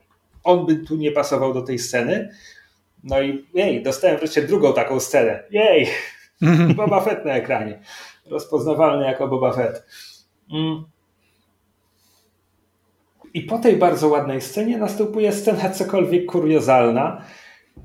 on 0.45 0.67
by 0.67 0.77
tu 0.77 0.97
nie 0.97 1.13
pasował 1.13 1.55
do 1.55 1.63
tej 1.63 1.79
sceny. 1.79 2.31
No 3.05 3.23
i 3.23 3.47
jej, 3.55 3.83
dostałem 3.83 4.19
wreszcie 4.19 4.43
drugą 4.43 4.73
taką 4.73 5.01
scenę. 5.01 5.43
Jej, 5.51 5.89
Boba 6.77 7.01
Fett 7.01 7.25
na 7.25 7.35
ekranie. 7.35 7.81
Rozpoznawalny 8.27 9.05
jako 9.05 9.29
Boba 9.29 9.53
Fett. 9.53 9.87
Mm. 10.53 10.85
I 13.35 13.43
po 13.43 13.59
tej 13.59 13.77
bardzo 13.77 14.09
ładnej 14.09 14.41
scenie 14.41 14.79
następuje 14.79 15.33
scena 15.33 15.71
cokolwiek 15.71 16.27
kuriozalna. 16.27 17.23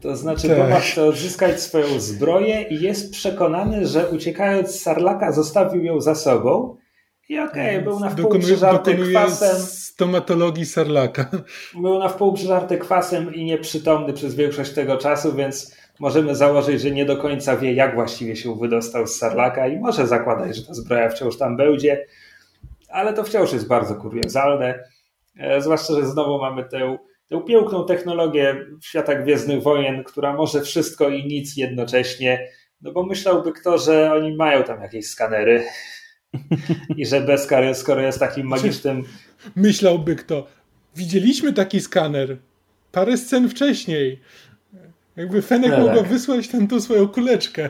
To 0.02 0.15
znaczy, 0.15 0.48
tak. 0.48 0.58
Boba 0.58 0.80
chce 0.80 1.06
odzyskać 1.06 1.62
swoją 1.62 2.00
zbroję 2.00 2.62
i 2.62 2.82
jest 2.82 3.12
przekonany, 3.12 3.88
że 3.88 4.10
uciekając 4.10 4.72
z 4.72 4.82
Sarlaka 4.82 5.32
zostawił 5.32 5.84
ją 5.84 6.02
za 6.02 6.15
sobą 6.15 6.78
i 7.30 7.40
okej, 7.40 7.70
okay, 7.70 7.82
był 7.82 8.00
na 8.00 8.10
wpół 8.10 8.24
dokonuje, 8.24 8.44
przeżarty 8.44 8.96
kwasem. 8.96 9.60
stomatologii 9.60 10.66
Sarlaka. 10.66 11.26
Był 11.82 12.00
na 12.00 12.10
wpół 12.10 12.34
przeżarty 12.34 12.78
kwasem 12.78 13.36
i 13.36 13.46
nieprzytomny 13.46 14.14
przez 14.14 14.36
większość 14.36 14.72
tego 14.72 14.98
czasu, 14.98 15.36
więc 15.36 15.76
możemy 16.00 16.36
założyć, 16.36 16.82
że 16.82 16.92
nie 16.92 17.06
do 17.06 17.18
końca 17.18 17.58
wie, 17.58 17.74
jak 17.74 17.96
właściwie 17.96 18.36
się 18.36 18.56
wydostał 18.56 19.08
z 19.08 19.18
Sarlaka 19.18 19.68
i 19.68 19.80
może 19.80 20.08
zakładać, 20.08 20.56
że 20.56 20.66
ta 20.66 20.74
zbroja 20.74 21.10
wciąż 21.10 21.38
tam 21.38 21.58
będzie, 21.58 22.06
ale 22.90 23.14
to 23.14 23.24
wciąż 23.24 23.54
jest 23.54 23.68
bardzo 23.68 23.96
kuriozalne. 23.96 24.84
E, 25.40 25.62
zwłaszcza, 25.62 25.94
że 25.94 26.06
znowu 26.06 26.38
mamy 26.38 26.64
tę, 26.64 26.98
tę 27.28 27.42
piękną 27.48 27.86
technologię 27.86 28.66
w 28.82 28.86
światach 28.86 29.24
Gwiezdnych 29.24 29.64
Wojen, 29.64 30.04
która 30.04 30.34
może 30.34 30.62
wszystko 30.62 31.10
i 31.10 31.26
nic 31.26 31.58
jednocześnie. 31.58 32.48
No 32.82 32.92
bo 32.92 33.04
myślałby 33.04 33.52
kto, 33.52 33.78
że 33.78 34.14
oni 34.14 34.36
mają 34.36 34.64
tam 34.64 34.82
jakieś 34.82 35.08
skanery 35.08 35.64
i 36.98 37.06
że 37.06 37.22
Beskar, 37.22 37.76
skoro 37.76 38.02
jest 38.02 38.20
takim 38.20 38.48
magicznym... 38.48 39.04
Myślałby 39.56 40.15
kto. 40.15 40.48
Widzieliśmy 40.96 41.54
taki 41.54 41.82
skaner 41.82 42.38
parę 42.91 43.17
scen 43.17 43.50
wcześniej. 43.50 44.20
Jakby 45.15 45.41
Fenek 45.41 45.72
no 45.72 45.78
mogła 45.78 46.02
tak. 46.02 46.08
wysłać 46.08 46.48
tam 46.48 46.67
tą 46.67 46.82
swoją 46.82 47.08
kuleczkę. 47.08 47.70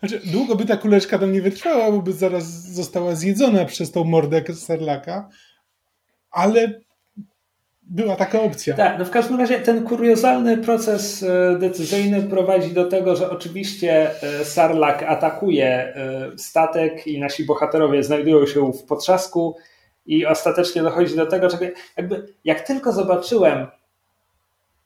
Znaczy, 0.00 0.20
długo 0.32 0.56
by 0.56 0.64
ta 0.64 0.76
kuleczka 0.76 1.18
tam 1.18 1.32
nie 1.32 1.42
wytrwała, 1.42 1.92
bo 1.92 2.02
by 2.02 2.12
zaraz 2.12 2.72
została 2.74 3.14
zjedzona 3.14 3.64
przez 3.64 3.92
tą 3.92 4.04
mordę 4.04 4.54
Serlaka, 4.54 5.28
ale 6.30 6.80
była 7.88 8.16
taka 8.16 8.42
opcja. 8.42 8.74
Tak, 8.74 8.98
no 8.98 9.04
w 9.04 9.10
każdym 9.10 9.40
razie 9.40 9.60
ten 9.60 9.84
kuriozalny 9.84 10.58
proces 10.58 11.22
e, 11.22 11.58
decyzyjny 11.58 12.22
prowadzi 12.22 12.72
do 12.72 12.84
tego, 12.84 13.16
że 13.16 13.30
oczywiście 13.30 14.10
e, 14.22 14.44
Sarlak 14.44 15.02
atakuje 15.02 15.66
e, 15.66 16.30
statek 16.36 17.06
i 17.06 17.20
nasi 17.20 17.44
bohaterowie 17.44 18.02
znajdują 18.02 18.46
się 18.46 18.72
w 18.72 18.84
potrzasku 18.84 19.56
i 20.06 20.26
ostatecznie 20.26 20.82
dochodzi 20.82 21.16
do 21.16 21.26
tego, 21.26 21.50
że 21.50 21.58
jakby 21.96 22.34
jak 22.44 22.60
tylko 22.60 22.92
zobaczyłem 22.92 23.66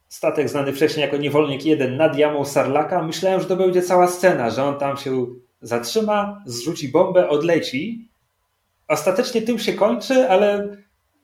statek 0.08 0.48
znany 0.48 0.72
wcześniej 0.72 1.02
jako 1.02 1.16
Niewolnik 1.16 1.64
1 1.64 1.96
nad 1.96 2.18
jamą 2.18 2.44
Sarlaka, 2.44 3.02
myślałem, 3.02 3.40
że 3.40 3.46
to 3.46 3.56
będzie 3.56 3.82
cała 3.82 4.08
scena, 4.08 4.50
że 4.50 4.64
on 4.64 4.78
tam 4.78 4.96
się 4.96 5.26
zatrzyma, 5.62 6.42
zrzuci 6.46 6.88
bombę, 6.88 7.28
odleci. 7.28 8.08
Ostatecznie 8.88 9.42
tym 9.42 9.58
się 9.58 9.72
kończy, 9.72 10.28
ale 10.28 10.76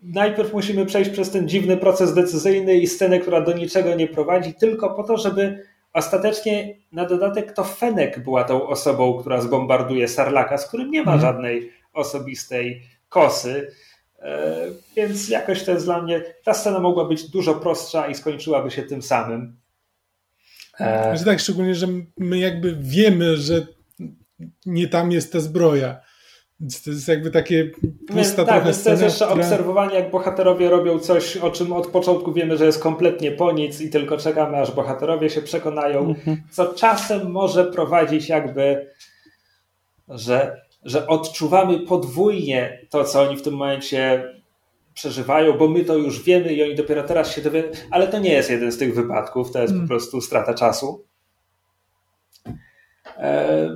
najpierw 0.02 0.52
musimy 0.52 0.86
przejść 0.86 1.10
przez 1.10 1.30
ten 1.30 1.48
dziwny 1.48 1.76
proces 1.76 2.14
decyzyjny 2.14 2.74
i 2.74 2.86
scenę, 2.86 3.18
która 3.18 3.40
do 3.40 3.52
niczego 3.52 3.94
nie 3.94 4.08
prowadzi, 4.08 4.54
tylko 4.54 4.90
po 4.94 5.02
to, 5.02 5.16
żeby 5.16 5.64
ostatecznie 5.92 6.76
na 6.92 7.06
dodatek 7.06 7.52
to 7.52 7.64
Fenek 7.64 8.24
była 8.24 8.44
tą 8.44 8.66
osobą, 8.66 9.18
która 9.18 9.40
zbombarduje 9.40 10.08
Sarlaka, 10.08 10.58
z 10.58 10.68
którym 10.68 10.90
nie 10.90 11.02
ma 11.02 11.14
mhm. 11.14 11.20
żadnej 11.20 11.72
osobistej 11.92 12.82
kosy. 13.08 13.70
E, 14.18 14.56
więc 14.96 15.28
jakoś 15.28 15.64
to 15.64 15.72
jest 15.72 15.84
dla 15.84 16.02
mnie, 16.02 16.22
ta 16.44 16.54
scena 16.54 16.80
mogła 16.80 17.04
być 17.04 17.30
dużo 17.30 17.54
prostsza 17.54 18.06
i 18.06 18.14
skończyła 18.14 18.70
się 18.70 18.82
tym 18.82 19.02
samym. 19.02 19.56
E, 20.80 21.02
znaczy 21.02 21.24
tak, 21.24 21.40
szczególnie, 21.40 21.74
że 21.74 21.86
my 22.18 22.38
jakby 22.38 22.76
wiemy, 22.80 23.36
że 23.36 23.66
nie 24.66 24.88
tam 24.88 25.12
jest 25.12 25.32
ta 25.32 25.40
zbroja. 25.40 26.00
Więc 26.60 26.82
to 26.82 26.90
jest 26.90 27.08
jakby 27.08 27.30
takie 27.30 27.70
pusta 28.06 28.44
tak, 28.44 28.54
trochę 28.54 28.74
scena. 28.74 28.96
To 28.96 29.02
jest 29.02 29.14
jeszcze 29.14 29.26
która... 29.26 29.44
obserwowanie, 29.44 29.94
jak 29.94 30.10
bohaterowie 30.10 30.70
robią 30.70 30.98
coś, 30.98 31.36
o 31.36 31.50
czym 31.50 31.72
od 31.72 31.86
początku 31.86 32.32
wiemy, 32.32 32.56
że 32.56 32.66
jest 32.66 32.82
kompletnie 32.82 33.32
po 33.32 33.52
nic 33.52 33.80
i 33.80 33.90
tylko 33.90 34.16
czekamy, 34.16 34.56
aż 34.56 34.70
bohaterowie 34.70 35.30
się 35.30 35.42
przekonają, 35.42 36.00
mhm. 36.00 36.42
co 36.50 36.74
czasem 36.74 37.30
może 37.30 37.64
prowadzić 37.64 38.28
jakby, 38.28 38.90
że, 40.08 40.62
że 40.84 41.06
odczuwamy 41.06 41.80
podwójnie 41.80 42.86
to, 42.90 43.04
co 43.04 43.22
oni 43.22 43.36
w 43.36 43.42
tym 43.42 43.54
momencie 43.54 44.24
przeżywają, 44.94 45.58
bo 45.58 45.68
my 45.68 45.84
to 45.84 45.96
już 45.96 46.22
wiemy 46.22 46.52
i 46.52 46.62
oni 46.62 46.74
dopiero 46.74 47.02
teraz 47.02 47.34
się 47.34 47.42
dowiedzą, 47.42 47.68
ale 47.90 48.08
to 48.08 48.18
nie 48.18 48.32
jest 48.32 48.50
jeden 48.50 48.72
z 48.72 48.78
tych 48.78 48.94
wypadków, 48.94 49.52
to 49.52 49.62
jest 49.62 49.72
po 49.72 49.76
mm. 49.76 49.88
prostu 49.88 50.20
strata 50.20 50.54
czasu. 50.54 51.07
E, 53.18 53.68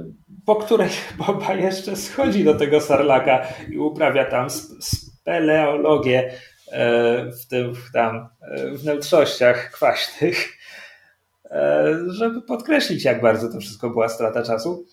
po 0.46 0.56
której 0.56 0.88
Boba 1.26 1.54
jeszcze 1.54 1.96
schodzi 1.96 2.44
do 2.44 2.54
tego 2.54 2.80
sarlaka 2.80 3.46
i 3.70 3.78
uprawia 3.78 4.24
tam 4.24 4.50
speleologię 4.80 6.32
e, 6.72 7.24
w 7.24 7.46
tym 7.46 7.74
tam 7.92 8.28
e, 8.40 8.70
wnętrzościach 8.70 9.70
kwaśnych, 9.70 10.58
żeby 12.06 12.42
podkreślić, 12.42 13.04
jak 13.04 13.20
bardzo 13.20 13.52
to 13.52 13.60
wszystko 13.60 13.90
była 13.90 14.08
strata 14.08 14.42
czasu. 14.42 14.86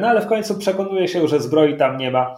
No 0.00 0.08
ale 0.08 0.20
w 0.20 0.26
końcu 0.26 0.58
przekonuje 0.58 1.08
się, 1.08 1.28
że 1.28 1.40
zbroi 1.40 1.76
tam 1.76 1.96
nie 1.96 2.10
ma. 2.10 2.34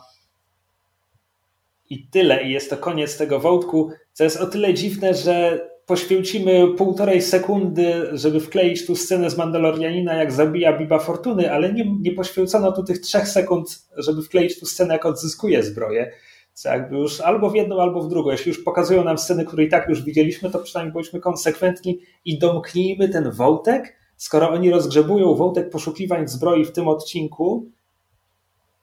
I 1.90 2.08
tyle, 2.08 2.42
i 2.42 2.50
jest 2.50 2.70
to 2.70 2.76
koniec 2.76 3.18
tego 3.18 3.40
wątku, 3.40 3.92
co 4.12 4.24
jest 4.24 4.40
o 4.40 4.46
tyle 4.46 4.74
dziwne, 4.74 5.14
że 5.14 5.68
poświęcimy 5.88 6.74
półtorej 6.74 7.22
sekundy, 7.22 8.08
żeby 8.12 8.40
wkleić 8.40 8.86
tu 8.86 8.96
scenę 8.96 9.30
z 9.30 9.36
Mandalorianina, 9.36 10.14
jak 10.14 10.32
zabija 10.32 10.78
Biba 10.78 10.98
Fortuny, 10.98 11.52
ale 11.52 11.72
nie, 11.72 11.96
nie 12.00 12.12
poświęcono 12.12 12.72
tu 12.72 12.84
tych 12.84 13.00
trzech 13.00 13.28
sekund, 13.28 13.88
żeby 13.96 14.22
wkleić 14.22 14.60
tu 14.60 14.66
scenę, 14.66 14.92
jak 14.92 15.06
odzyskuje 15.06 15.62
zbroję. 15.62 16.12
Co 16.54 16.68
jakby 16.68 16.96
już 16.96 17.20
albo 17.20 17.50
w 17.50 17.54
jedną, 17.54 17.80
albo 17.80 18.02
w 18.02 18.08
drugą. 18.08 18.30
Jeśli 18.30 18.48
już 18.48 18.64
pokazują 18.64 19.04
nam 19.04 19.18
sceny, 19.18 19.44
które 19.44 19.64
i 19.64 19.68
tak 19.68 19.88
już 19.88 20.02
widzieliśmy, 20.04 20.50
to 20.50 20.58
przynajmniej 20.58 20.92
bądźmy 20.92 21.20
konsekwentni 21.20 22.00
i 22.24 22.38
domknijmy 22.38 23.08
ten 23.08 23.30
wątek. 23.30 23.96
Skoro 24.16 24.50
oni 24.50 24.70
rozgrzebują 24.70 25.34
wątek 25.34 25.70
poszukiwań 25.70 26.28
zbroi 26.28 26.64
w 26.64 26.72
tym 26.72 26.88
odcinku, 26.88 27.66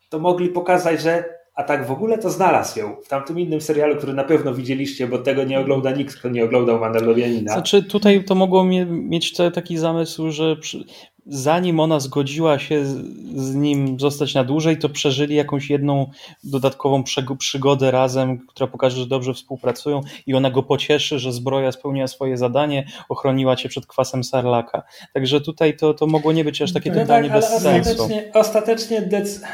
to 0.10 0.20
mogli 0.20 0.50
pokazać, 0.50 1.02
że 1.02 1.24
a 1.56 1.64
tak 1.64 1.88
w 1.88 1.92
ogóle 1.92 2.18
to 2.18 2.30
znalazł 2.30 2.80
ją 2.80 2.96
w 3.06 3.08
tamtym 3.08 3.40
innym 3.40 3.62
serialu, 3.62 3.96
który 3.96 4.14
na 4.14 4.24
pewno 4.24 4.54
widzieliście, 4.54 5.08
bo 5.08 5.18
tego 5.18 5.44
nie 5.44 5.60
ogląda 5.60 5.92
nikt, 5.92 6.16
kto 6.16 6.30
nie 6.30 6.44
oglądał 6.44 6.80
Mandalorianina. 6.80 7.54
Znaczy 7.54 7.84
tutaj 7.84 8.24
to 8.24 8.36
mogło 8.36 8.66
mieć 8.88 9.34
taki 9.54 9.78
zamysł, 9.78 10.32
że 10.32 10.56
przy, 10.56 10.84
zanim 11.26 11.80
ona 11.80 12.00
zgodziła 12.00 12.60
się 12.60 12.86
z, 12.86 12.98
z, 13.36 13.56
nim 13.56 14.00
zostać 14.00 14.34
na 14.34 14.44
dłużej, 14.44 14.78
to 14.78 14.90
przeżyli 14.90 15.36
jakąś 15.36 15.70
jedną 15.70 16.10
dodatkową 16.44 17.04
przygodę 17.38 17.92
razem, 17.92 18.48
która 18.48 18.68
pokaże, 18.68 18.98
że 18.98 19.08
dobrze 19.08 19.34
współpracują 19.34 20.02
i 20.28 20.34
ona 20.34 20.52
go 20.52 20.64
pocieszy, 20.64 21.20
że 21.20 21.32
zbroja 21.32 21.72
spełniła 21.72 22.08
swoje 22.08 22.38
zadanie, 22.38 22.88
ochroniła 23.10 23.56
cię 23.56 23.70
przed 23.70 23.86
kwasem 23.86 24.24
sarlaka. 24.24 24.84
Także 25.14 25.42
tutaj 25.42 25.78
to, 25.78 25.94
to 25.94 26.08
mogło 26.08 26.32
nie 26.32 26.44
być 26.44 26.62
aż 26.62 26.74
takie 26.74 26.92
no 26.92 27.02
totalnie 27.02 27.30
tak, 27.30 27.42
bez 27.42 27.50
sensu. 27.50 27.92
Ostatecznie, 27.92 28.32
ostatecznie 28.34 29.02
decyzja 29.02 29.48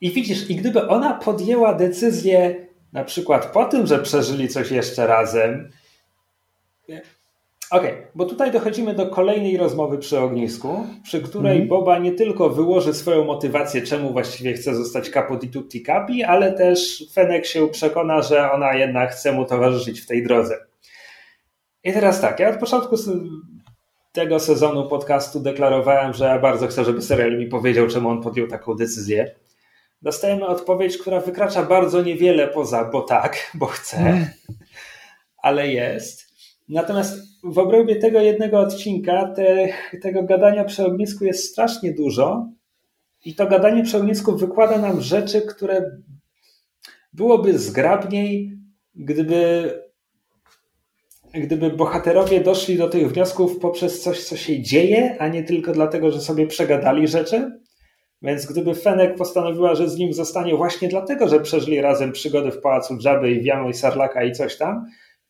i 0.00 0.10
widzisz, 0.10 0.50
i 0.50 0.56
gdyby 0.56 0.88
ona 0.88 1.14
podjęła 1.14 1.74
decyzję 1.74 2.66
na 2.92 3.04
przykład 3.04 3.46
po 3.46 3.64
tym, 3.64 3.86
że 3.86 3.98
przeżyli 3.98 4.48
coś 4.48 4.70
jeszcze 4.70 5.06
razem. 5.06 5.70
Okej, 7.70 7.92
okay, 7.92 8.06
bo 8.14 8.24
tutaj 8.24 8.52
dochodzimy 8.52 8.94
do 8.94 9.06
kolejnej 9.06 9.56
rozmowy 9.56 9.98
przy 9.98 10.18
ognisku, 10.18 10.86
przy 11.04 11.22
której 11.22 11.56
mm. 11.56 11.68
Boba 11.68 11.98
nie 11.98 12.12
tylko 12.12 12.50
wyłoży 12.50 12.94
swoją 12.94 13.24
motywację, 13.24 13.82
czemu 13.82 14.12
właściwie 14.12 14.52
chce 14.52 14.74
zostać 14.74 15.10
capo 15.10 15.36
di 15.36 15.48
tutti 15.48 15.82
capi, 15.82 16.22
ale 16.22 16.52
też 16.52 17.04
Fenek 17.12 17.46
się 17.46 17.68
przekona, 17.68 18.22
że 18.22 18.52
ona 18.52 18.74
jednak 18.74 19.12
chce 19.12 19.32
mu 19.32 19.44
towarzyszyć 19.44 20.00
w 20.00 20.06
tej 20.06 20.22
drodze. 20.22 20.66
I 21.84 21.92
teraz 21.92 22.20
tak, 22.20 22.40
ja 22.40 22.50
od 22.50 22.56
początku 22.56 22.96
tego 24.12 24.40
sezonu 24.40 24.88
podcastu 24.88 25.40
deklarowałem, 25.40 26.12
że 26.12 26.24
ja 26.24 26.38
bardzo 26.38 26.66
chcę, 26.66 26.84
żeby 26.84 27.02
serial 27.02 27.38
mi 27.38 27.46
powiedział, 27.46 27.86
czemu 27.86 28.08
on 28.08 28.22
podjął 28.22 28.46
taką 28.46 28.74
decyzję 28.74 29.34
dostajemy 30.02 30.46
odpowiedź, 30.46 30.98
która 30.98 31.20
wykracza 31.20 31.62
bardzo 31.62 32.02
niewiele 32.02 32.48
poza, 32.48 32.84
bo 32.84 33.02
tak, 33.02 33.50
bo 33.54 33.66
chcę, 33.66 33.96
mm. 33.96 34.26
ale 35.38 35.68
jest. 35.68 36.30
Natomiast 36.68 37.18
w 37.44 37.58
obrębie 37.58 37.96
tego 37.96 38.20
jednego 38.20 38.60
odcinka 38.60 39.32
te, 39.36 39.68
tego 40.02 40.22
gadania 40.22 40.64
przy 40.64 40.86
ognisku 40.86 41.24
jest 41.24 41.50
strasznie 41.50 41.92
dużo 41.92 42.48
i 43.24 43.34
to 43.34 43.46
gadanie 43.46 43.82
przy 43.82 43.96
ognisku 43.96 44.36
wykłada 44.36 44.78
nam 44.78 45.00
rzeczy, 45.00 45.42
które 45.42 45.90
byłoby 47.12 47.58
zgrabniej, 47.58 48.58
gdyby, 48.94 49.72
gdyby 51.34 51.70
bohaterowie 51.70 52.40
doszli 52.40 52.78
do 52.78 52.88
tych 52.88 53.12
wniosków 53.12 53.58
poprzez 53.58 54.02
coś, 54.02 54.24
co 54.24 54.36
się 54.36 54.62
dzieje, 54.62 55.16
a 55.18 55.28
nie 55.28 55.44
tylko 55.44 55.72
dlatego, 55.72 56.10
że 56.10 56.20
sobie 56.20 56.46
przegadali 56.46 57.08
rzeczy. 57.08 57.60
Więc 58.22 58.46
gdyby 58.46 58.74
Fenek 58.74 59.16
postanowiła, 59.16 59.74
że 59.74 59.88
z 59.88 59.96
nim 59.96 60.12
zostanie 60.12 60.56
właśnie 60.56 60.88
dlatego, 60.88 61.28
że 61.28 61.40
przeżyli 61.40 61.80
razem 61.80 62.12
przygody 62.12 62.50
w 62.50 62.60
pałacu 62.60 62.98
Dżaby 62.98 63.30
i 63.30 63.42
Wiano 63.42 63.68
i 63.68 63.74
Sarlaka 63.74 64.24
i 64.24 64.32
coś 64.32 64.56
tam, 64.56 64.86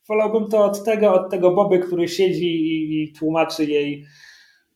wolałbym 0.07 0.49
to 0.49 0.65
od 0.65 0.83
tego, 0.83 1.13
od 1.13 1.31
tego 1.31 1.51
Boby, 1.51 1.79
który 1.79 2.07
siedzi 2.07 2.45
i, 2.45 3.03
i 3.03 3.13
tłumaczy 3.13 3.65
jej 3.65 4.05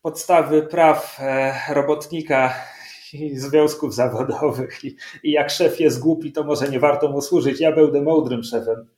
podstawy 0.01 0.61
praw 0.63 1.17
e, 1.19 1.53
robotnika 1.73 2.53
i 3.13 3.37
związków 3.37 3.95
zawodowych 3.95 4.83
i, 4.83 4.95
i 5.23 5.31
jak 5.31 5.49
szef 5.49 5.79
jest 5.79 5.99
głupi, 5.99 6.31
to 6.31 6.43
może 6.43 6.69
nie 6.69 6.79
warto 6.79 7.11
mu 7.11 7.21
służyć. 7.21 7.61
Ja 7.61 7.75
będę 7.75 8.01
mądrym 8.01 8.43
szefem. 8.43 8.94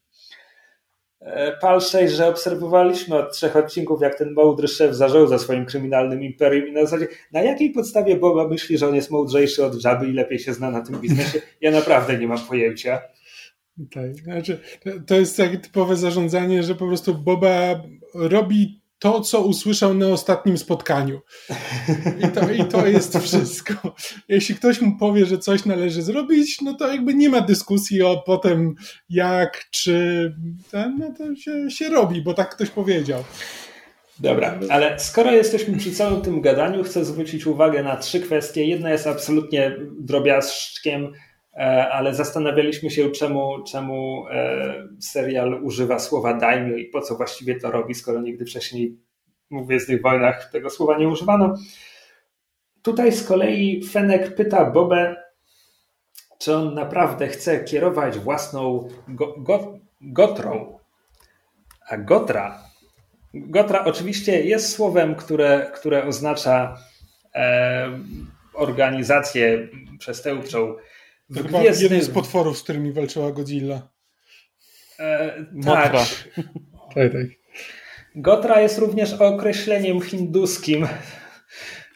E, 1.27 1.57
Pal 1.57 1.81
6, 1.81 2.13
że 2.13 2.27
obserwowaliśmy 2.27 3.15
od 3.15 3.33
trzech 3.33 3.55
odcinków, 3.55 4.01
jak 4.01 4.17
ten 4.17 4.33
mądry 4.33 4.67
szef 4.67 4.95
zarządza 4.95 5.39
swoim 5.39 5.65
kryminalnym 5.65 6.23
imperium 6.23 6.67
i 6.67 6.71
na 6.71 6.81
zasadzie, 6.81 7.07
na 7.31 7.41
jakiej 7.41 7.71
podstawie 7.71 8.15
Boba 8.15 8.47
myśli, 8.47 8.77
że 8.77 8.87
on 8.87 8.95
jest 8.95 9.11
mądrzejszy 9.11 9.65
od 9.65 9.73
żaby 9.73 10.07
i 10.07 10.13
lepiej 10.13 10.39
się 10.39 10.53
zna 10.53 10.71
na 10.71 10.81
tym 10.81 11.01
biznesie? 11.01 11.41
Ja 11.61 11.71
naprawdę 11.71 12.17
nie 12.17 12.27
mam 12.27 12.39
pojęcia. 12.39 13.01
Tak, 13.93 14.15
znaczy, 14.15 14.59
to 15.07 15.15
jest 15.15 15.37
takie 15.37 15.57
typowe 15.57 15.95
zarządzanie, 15.95 16.63
że 16.63 16.75
po 16.75 16.87
prostu 16.87 17.15
Boba 17.15 17.83
robi 18.13 18.81
to, 18.99 19.21
co 19.21 19.41
usłyszał 19.41 19.93
na 19.93 20.07
ostatnim 20.07 20.57
spotkaniu. 20.57 21.21
I 22.25 22.27
to, 22.27 22.51
I 22.51 22.65
to 22.65 22.87
jest 22.87 23.17
wszystko. 23.17 23.73
Jeśli 24.27 24.55
ktoś 24.55 24.81
mu 24.81 24.97
powie, 24.97 25.25
że 25.25 25.37
coś 25.37 25.65
należy 25.65 26.01
zrobić, 26.01 26.61
no 26.61 26.73
to 26.73 26.91
jakby 26.91 27.13
nie 27.13 27.29
ma 27.29 27.41
dyskusji 27.41 28.01
o 28.01 28.23
potem 28.25 28.75
jak, 29.09 29.65
czy 29.71 30.35
ten, 30.71 30.97
no 30.99 31.13
to 31.17 31.35
się, 31.35 31.71
się 31.71 31.89
robi, 31.89 32.21
bo 32.21 32.33
tak 32.33 32.55
ktoś 32.55 32.69
powiedział. 32.69 33.23
Dobra, 34.19 34.59
ale 34.69 34.99
skoro 34.99 35.31
jesteśmy 35.31 35.77
przy 35.77 35.91
całym 35.91 36.21
tym 36.21 36.41
gadaniu, 36.41 36.83
chcę 36.83 37.05
zwrócić 37.05 37.47
uwagę 37.47 37.83
na 37.83 37.97
trzy 37.97 38.19
kwestie. 38.19 38.65
Jedna 38.65 38.89
jest 38.89 39.07
absolutnie 39.07 39.75
drobiazgiem, 39.99 41.13
ale 41.65 42.13
zastanawialiśmy 42.13 42.89
się, 42.89 43.09
czemu, 43.09 43.63
czemu 43.63 44.27
e, 44.27 44.87
serial 44.99 45.63
używa 45.63 45.99
słowa 45.99 46.33
daimyo 46.33 46.77
i 46.77 46.85
po 46.85 47.01
co 47.01 47.15
właściwie 47.15 47.59
to 47.59 47.71
robi, 47.71 47.93
skoro 47.93 48.21
nigdy 48.21 48.45
wcześniej 48.45 48.97
w 49.51 49.65
Gwiezdnych 49.65 50.01
Wojnach 50.01 50.51
tego 50.51 50.69
słowa 50.69 50.97
nie 50.97 51.07
używano. 51.07 51.55
Tutaj 52.81 53.11
z 53.11 53.27
kolei 53.27 53.83
Fenek 53.83 54.35
pyta 54.35 54.65
Bobę, 54.65 55.15
czy 56.39 56.55
on 56.55 56.73
naprawdę 56.73 57.27
chce 57.27 57.63
kierować 57.63 58.19
własną 58.19 58.87
go, 59.07 59.35
go, 59.37 59.79
gotrą. 60.01 60.79
A 61.89 61.97
Gotra. 61.97 62.63
Gotra 63.33 63.85
oczywiście 63.85 64.43
jest 64.43 64.75
słowem, 64.75 65.15
które, 65.15 65.71
które 65.75 66.05
oznacza 66.05 66.77
e, 67.35 67.99
organizację 68.53 69.67
przestępczą. 69.99 70.75
W 71.29 71.43
Chyba 71.43 71.61
jeden 71.61 72.01
z 72.01 72.09
potworów, 72.09 72.57
z 72.57 72.63
którymi 72.63 72.91
walczyła 72.91 73.31
Godzilla. 73.31 73.89
E, 74.99 75.45
tak. 75.65 75.91
tak, 76.95 77.11
tak. 77.11 77.27
Gotra 78.15 78.61
jest 78.61 78.77
również 78.77 79.13
określeniem 79.13 80.01
hinduskim 80.01 80.87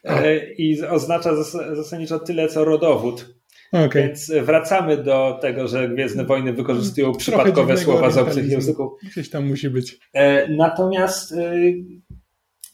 e, 0.03 0.53
i 0.53 0.81
oznacza 0.85 1.43
zasadniczo 1.75 2.19
tyle 2.19 2.47
co 2.47 2.65
rodowód. 2.65 3.41
Okay. 3.71 4.03
Więc 4.03 4.31
wracamy 4.41 4.97
do 4.97 5.39
tego, 5.41 5.67
że 5.67 5.89
Gwiezdne 5.89 6.25
Wojny 6.25 6.53
wykorzystują 6.53 7.15
przypadkowe 7.15 7.77
słowa 7.77 8.11
z 8.11 8.17
obcych 8.17 8.49
języków. 8.49 8.91
Gdzieś 9.11 9.29
tam 9.29 9.47
musi 9.47 9.69
być. 9.69 9.99
E, 10.13 10.47
natomiast 10.47 11.31
e, 11.31 11.53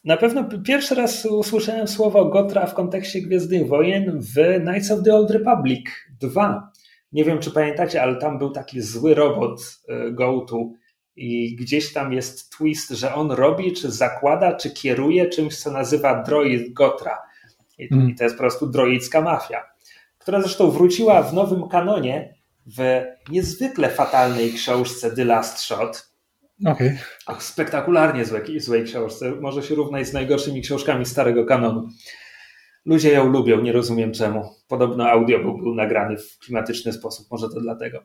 na 0.07 0.17
pewno 0.17 0.43
pierwszy 0.65 0.95
raz 0.95 1.25
usłyszałem 1.25 1.87
słowo 1.87 2.25
Gotra 2.25 2.65
w 2.65 2.73
kontekście 2.73 3.21
Gwiezdnych 3.21 3.67
Wojen 3.67 4.19
w 4.19 4.61
Knights 4.61 4.91
of 4.91 5.03
the 5.03 5.15
Old 5.15 5.31
Republic 5.31 5.85
2. 6.19 6.71
Nie 7.11 7.23
wiem, 7.23 7.39
czy 7.39 7.51
pamiętacie, 7.51 8.01
ale 8.01 8.15
tam 8.15 8.37
był 8.37 8.49
taki 8.49 8.81
zły 8.81 9.15
robot 9.15 9.79
Goatu 10.11 10.73
i 11.15 11.55
gdzieś 11.55 11.93
tam 11.93 12.13
jest 12.13 12.57
twist, 12.57 12.89
że 12.89 13.13
on 13.13 13.31
robi, 13.31 13.73
czy 13.73 13.91
zakłada, 13.91 14.55
czy 14.55 14.71
kieruje 14.71 15.29
czymś, 15.29 15.57
co 15.57 15.71
nazywa 15.71 16.23
droid 16.23 16.73
Gotra. 16.73 17.17
I, 17.77 17.93
mm. 17.93 18.15
to 18.15 18.23
jest 18.23 18.35
po 18.35 18.39
prostu 18.39 18.67
droicka 18.67 19.21
mafia, 19.21 19.63
która 20.17 20.41
zresztą 20.41 20.71
wróciła 20.71 21.23
w 21.23 21.33
nowym 21.33 21.67
kanonie 21.67 22.33
w 22.77 23.01
niezwykle 23.29 23.89
fatalnej 23.89 24.53
książce 24.53 25.11
The 25.11 25.25
Last 25.25 25.59
Shot. 25.59 26.11
Okay. 26.65 26.97
spektakularnie 27.39 28.25
złej, 28.25 28.59
złej 28.59 28.83
książce. 28.83 29.31
Może 29.31 29.63
się 29.63 29.75
równać 29.75 30.07
z 30.07 30.13
najgorszymi 30.13 30.61
książkami 30.61 31.05
starego 31.05 31.45
kanonu. 31.45 31.87
Ludzie 32.85 33.11
ją 33.11 33.27
lubią, 33.27 33.61
nie 33.61 33.71
rozumiem 33.71 34.11
czemu. 34.11 34.49
Podobno 34.67 35.09
audiobook 35.09 35.61
był 35.61 35.75
nagrany 35.75 36.17
w 36.17 36.37
klimatyczny 36.39 36.93
sposób, 36.93 37.27
może 37.31 37.49
to 37.49 37.61
dlatego. 37.61 38.03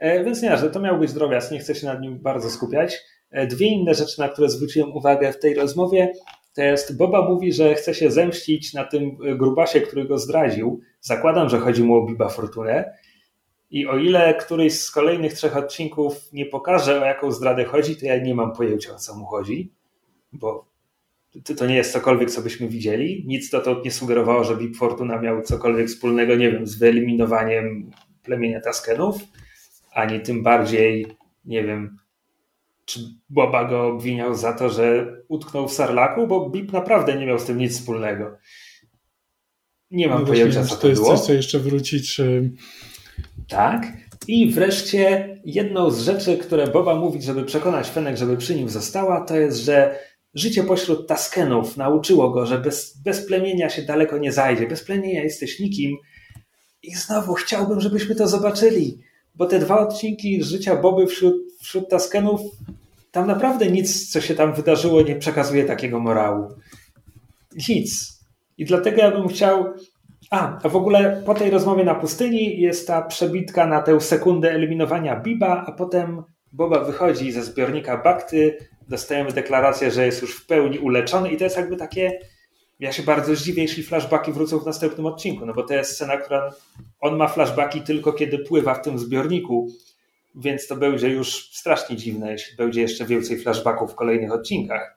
E, 0.00 0.24
więc 0.24 0.42
nie, 0.42 0.56
że 0.56 0.70
to 0.70 0.80
miał 0.80 0.98
być 0.98 1.12
drobiazg, 1.12 1.50
nie 1.50 1.58
chcę 1.58 1.74
się 1.74 1.86
nad 1.86 2.00
nim 2.00 2.18
bardzo 2.18 2.50
skupiać. 2.50 2.98
E, 3.30 3.46
dwie 3.46 3.66
inne 3.66 3.94
rzeczy, 3.94 4.20
na 4.20 4.28
które 4.28 4.48
zwróciłem 4.48 4.92
uwagę 4.92 5.32
w 5.32 5.38
tej 5.38 5.54
rozmowie, 5.54 6.12
to 6.54 6.62
jest 6.62 6.96
Boba 6.96 7.28
mówi, 7.28 7.52
że 7.52 7.74
chce 7.74 7.94
się 7.94 8.10
zemścić 8.10 8.74
na 8.74 8.84
tym 8.84 9.16
e, 9.24 9.34
grubasie, 9.34 9.80
który 9.80 10.04
go 10.04 10.18
zdradził. 10.18 10.80
Zakładam, 11.00 11.48
że 11.48 11.58
chodzi 11.58 11.84
mu 11.84 11.94
o 11.94 12.06
Biba 12.06 12.28
Fortunę. 12.28 12.92
I 13.70 13.86
o 13.86 13.98
ile 13.98 14.34
któryś 14.34 14.80
z 14.80 14.90
kolejnych 14.90 15.32
trzech 15.32 15.56
odcinków 15.56 16.32
nie 16.32 16.46
pokaże, 16.46 17.02
o 17.02 17.04
jaką 17.04 17.32
zdradę 17.32 17.64
chodzi, 17.64 17.96
to 17.96 18.06
ja 18.06 18.18
nie 18.22 18.34
mam 18.34 18.52
pojęcia, 18.52 18.94
o 18.94 18.98
co 18.98 19.16
mu 19.16 19.26
chodzi, 19.26 19.72
bo 20.32 20.66
to 21.56 21.66
nie 21.66 21.76
jest 21.76 21.92
cokolwiek, 21.92 22.30
co 22.30 22.42
byśmy 22.42 22.68
widzieli. 22.68 23.24
Nic 23.26 23.50
to, 23.50 23.60
to 23.60 23.82
nie 23.84 23.90
sugerowało, 23.90 24.44
że 24.44 24.56
Bib 24.56 24.76
Fortuna 24.76 25.20
miał 25.20 25.42
cokolwiek 25.42 25.88
wspólnego, 25.88 26.36
nie 26.36 26.52
wiem, 26.52 26.66
z 26.66 26.78
wyeliminowaniem 26.78 27.90
plemienia 28.22 28.60
Taskenów 28.60 29.16
ani 29.96 30.20
tym 30.20 30.42
bardziej, 30.42 31.06
nie 31.44 31.64
wiem, 31.64 31.96
czy 32.84 33.00
Boba 33.28 33.64
go 33.64 33.86
obwiniał 33.86 34.34
za 34.34 34.52
to, 34.52 34.68
że 34.70 35.06
utknął 35.28 35.68
w 35.68 35.72
sarlaku, 35.72 36.26
bo 36.26 36.50
Bip 36.50 36.72
naprawdę 36.72 37.16
nie 37.16 37.26
miał 37.26 37.38
z 37.38 37.44
tym 37.44 37.58
nic 37.58 37.72
wspólnego. 37.72 38.36
Nie 39.90 40.08
mam 40.08 40.20
no 40.20 40.26
pojęcia, 40.26 40.64
co 40.64 40.74
to, 40.74 40.80
to 40.80 40.88
jest 40.88 41.02
było. 41.02 41.16
coś, 41.16 41.26
co 41.26 41.32
jeszcze 41.32 41.58
wróci, 41.58 42.02
czy... 42.02 42.50
Tak. 43.48 43.86
I 44.28 44.50
wreszcie 44.50 45.36
jedną 45.44 45.90
z 45.90 46.00
rzeczy, 46.00 46.38
które 46.38 46.66
Boba 46.66 46.94
mówi, 46.94 47.22
żeby 47.22 47.44
przekonać 47.44 47.88
Fenek, 47.88 48.16
żeby 48.16 48.36
przy 48.36 48.54
nim 48.54 48.68
została, 48.68 49.20
to 49.20 49.36
jest, 49.36 49.58
że 49.58 49.98
życie 50.34 50.64
pośród 50.64 51.08
Taskenów 51.08 51.76
nauczyło 51.76 52.30
go, 52.30 52.46
że 52.46 52.58
bez, 52.58 52.96
bez 53.04 53.26
plemienia 53.26 53.70
się 53.70 53.82
daleko 53.82 54.18
nie 54.18 54.32
zajdzie. 54.32 54.66
Bez 54.66 54.84
plemienia 54.84 55.22
jesteś 55.22 55.60
nikim. 55.60 55.96
I 56.82 56.94
znowu 56.94 57.34
chciałbym, 57.34 57.80
żebyśmy 57.80 58.14
to 58.14 58.28
zobaczyli 58.28 59.06
bo 59.36 59.46
te 59.46 59.58
dwa 59.58 59.78
odcinki 59.80 60.44
życia 60.44 60.76
Boby 60.76 61.06
wśród, 61.06 61.34
wśród 61.60 61.88
Taskenów, 61.88 62.40
tam 63.10 63.26
naprawdę 63.26 63.70
nic, 63.70 64.10
co 64.10 64.20
się 64.20 64.34
tam 64.34 64.54
wydarzyło, 64.54 65.02
nie 65.02 65.16
przekazuje 65.16 65.64
takiego 65.64 66.00
morału. 66.00 66.48
Nic. 67.68 68.20
I 68.58 68.64
dlatego 68.64 69.02
ja 69.02 69.10
bym 69.10 69.28
chciał. 69.28 69.64
A, 70.30 70.58
a 70.62 70.68
w 70.68 70.76
ogóle 70.76 71.22
po 71.26 71.34
tej 71.34 71.50
rozmowie 71.50 71.84
na 71.84 71.94
pustyni 71.94 72.60
jest 72.60 72.86
ta 72.86 73.02
przebitka 73.02 73.66
na 73.66 73.82
tę 73.82 74.00
sekundę 74.00 74.50
eliminowania 74.50 75.20
Biba, 75.20 75.64
a 75.66 75.72
potem 75.72 76.22
Boba 76.52 76.84
wychodzi 76.84 77.32
ze 77.32 77.42
zbiornika 77.42 77.96
Bakty, 77.96 78.58
dostajemy 78.88 79.32
deklarację, 79.32 79.90
że 79.90 80.06
jest 80.06 80.22
już 80.22 80.36
w 80.36 80.46
pełni 80.46 80.78
uleczony 80.78 81.30
i 81.30 81.36
to 81.36 81.44
jest 81.44 81.56
jakby 81.56 81.76
takie 81.76 82.18
ja 82.80 82.92
się 82.92 83.02
bardzo 83.02 83.34
zdziwię, 83.34 83.62
jeśli 83.62 83.82
flashbacki 83.82 84.32
wrócą 84.32 84.58
w 84.58 84.66
następnym 84.66 85.06
odcinku, 85.06 85.46
no 85.46 85.54
bo 85.54 85.62
to 85.62 85.74
jest 85.74 85.92
scena, 85.92 86.16
która 86.16 86.52
on 87.00 87.16
ma 87.16 87.28
flashbacki 87.28 87.80
tylko 87.80 88.12
kiedy 88.12 88.38
pływa 88.38 88.74
w 88.74 88.82
tym 88.82 88.98
zbiorniku, 88.98 89.68
więc 90.34 90.66
to 90.66 90.76
będzie 90.76 91.08
już 91.08 91.50
strasznie 91.52 91.96
dziwne, 91.96 92.32
jeśli 92.32 92.56
będzie 92.56 92.80
jeszcze 92.80 93.04
więcej 93.04 93.38
flashbacków 93.38 93.92
w 93.92 93.94
kolejnych 93.94 94.32
odcinkach. 94.32 94.95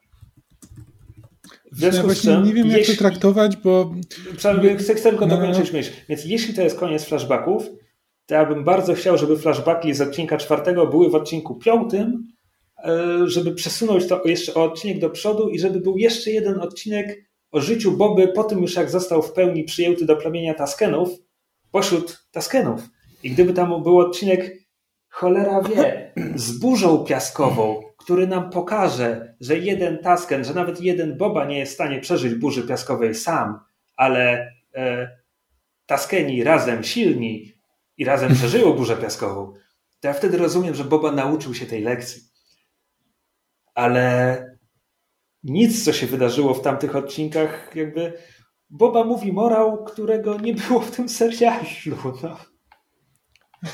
W 1.72 1.82
ja 1.82 2.02
właśnie 2.02 2.32
czym, 2.32 2.44
nie 2.44 2.54
wiem, 2.54 2.66
jeśli, 2.66 2.80
jak 2.80 2.98
to 2.98 3.04
traktować, 3.04 3.56
bo. 3.56 3.94
Chcę, 4.78 4.94
chcę 4.94 5.10
tylko 5.10 5.26
no. 5.26 5.36
dokończyć 5.36 5.72
myśl. 5.72 5.90
Więc 6.08 6.24
jeśli 6.24 6.54
to 6.54 6.62
jest 6.62 6.78
koniec 6.78 7.04
flashbacków, 7.04 7.66
to 8.26 8.34
ja 8.34 8.46
bym 8.46 8.64
bardzo 8.64 8.94
chciał, 8.94 9.18
żeby 9.18 9.38
flashbacki 9.38 9.94
z 9.94 10.00
odcinka 10.00 10.36
czwartego 10.36 10.86
były 10.86 11.10
w 11.10 11.14
odcinku 11.14 11.54
piątym, 11.54 12.28
e, 12.84 13.08
żeby 13.24 13.54
przesunąć 13.54 14.08
to 14.08 14.22
jeszcze 14.24 14.54
o 14.54 14.64
odcinek 14.64 14.98
do 14.98 15.10
przodu 15.10 15.48
i 15.48 15.58
żeby 15.58 15.80
był 15.80 15.96
jeszcze 15.96 16.30
jeden 16.30 16.60
odcinek 16.60 17.30
o 17.52 17.60
życiu 17.60 17.92
Boby 17.92 18.28
po 18.28 18.44
tym 18.44 18.62
już 18.62 18.74
jak 18.74 18.90
został 18.90 19.22
w 19.22 19.32
pełni 19.32 19.64
przyjęty 19.64 20.04
do 20.04 20.16
plemienia 20.16 20.54
Taskenów, 20.54 21.08
pośród 21.70 22.26
Taskenów. 22.30 22.80
I 23.22 23.30
gdyby 23.30 23.52
tam 23.52 23.82
był 23.82 23.98
odcinek, 23.98 24.58
cholera 25.08 25.62
wie, 25.62 26.12
z 26.34 26.58
burzą 26.58 27.04
piaskową, 27.04 27.82
który 28.10 28.26
nam 28.26 28.50
pokaże, 28.50 29.34
że 29.40 29.58
jeden 29.58 29.98
Tasken, 29.98 30.44
że 30.44 30.54
nawet 30.54 30.80
jeden 30.80 31.16
Boba 31.16 31.44
nie 31.44 31.58
jest 31.58 31.72
w 31.72 31.74
stanie 31.74 32.00
przeżyć 32.00 32.34
burzy 32.34 32.62
piaskowej 32.62 33.14
sam, 33.14 33.60
ale 33.96 34.52
e, 34.74 35.10
Taskeni 35.86 36.44
razem 36.44 36.84
silni 36.84 37.52
i 37.96 38.04
razem 38.04 38.34
przeżyją 38.34 38.72
burzę 38.72 38.96
piaskową, 38.96 39.52
to 40.00 40.08
ja 40.08 40.14
wtedy 40.14 40.38
rozumiem, 40.38 40.74
że 40.74 40.84
Boba 40.84 41.12
nauczył 41.12 41.54
się 41.54 41.66
tej 41.66 41.82
lekcji. 41.82 42.22
Ale 43.74 44.58
nic, 45.42 45.84
co 45.84 45.92
się 45.92 46.06
wydarzyło 46.06 46.54
w 46.54 46.62
tamtych 46.62 46.96
odcinkach, 46.96 47.70
jakby 47.74 48.12
Boba 48.70 49.04
mówi 49.04 49.32
morał, 49.32 49.84
którego 49.84 50.38
nie 50.38 50.54
było 50.54 50.80
w 50.80 50.90
tym 50.90 51.08
serialu. 51.08 51.66
No. 52.22 52.36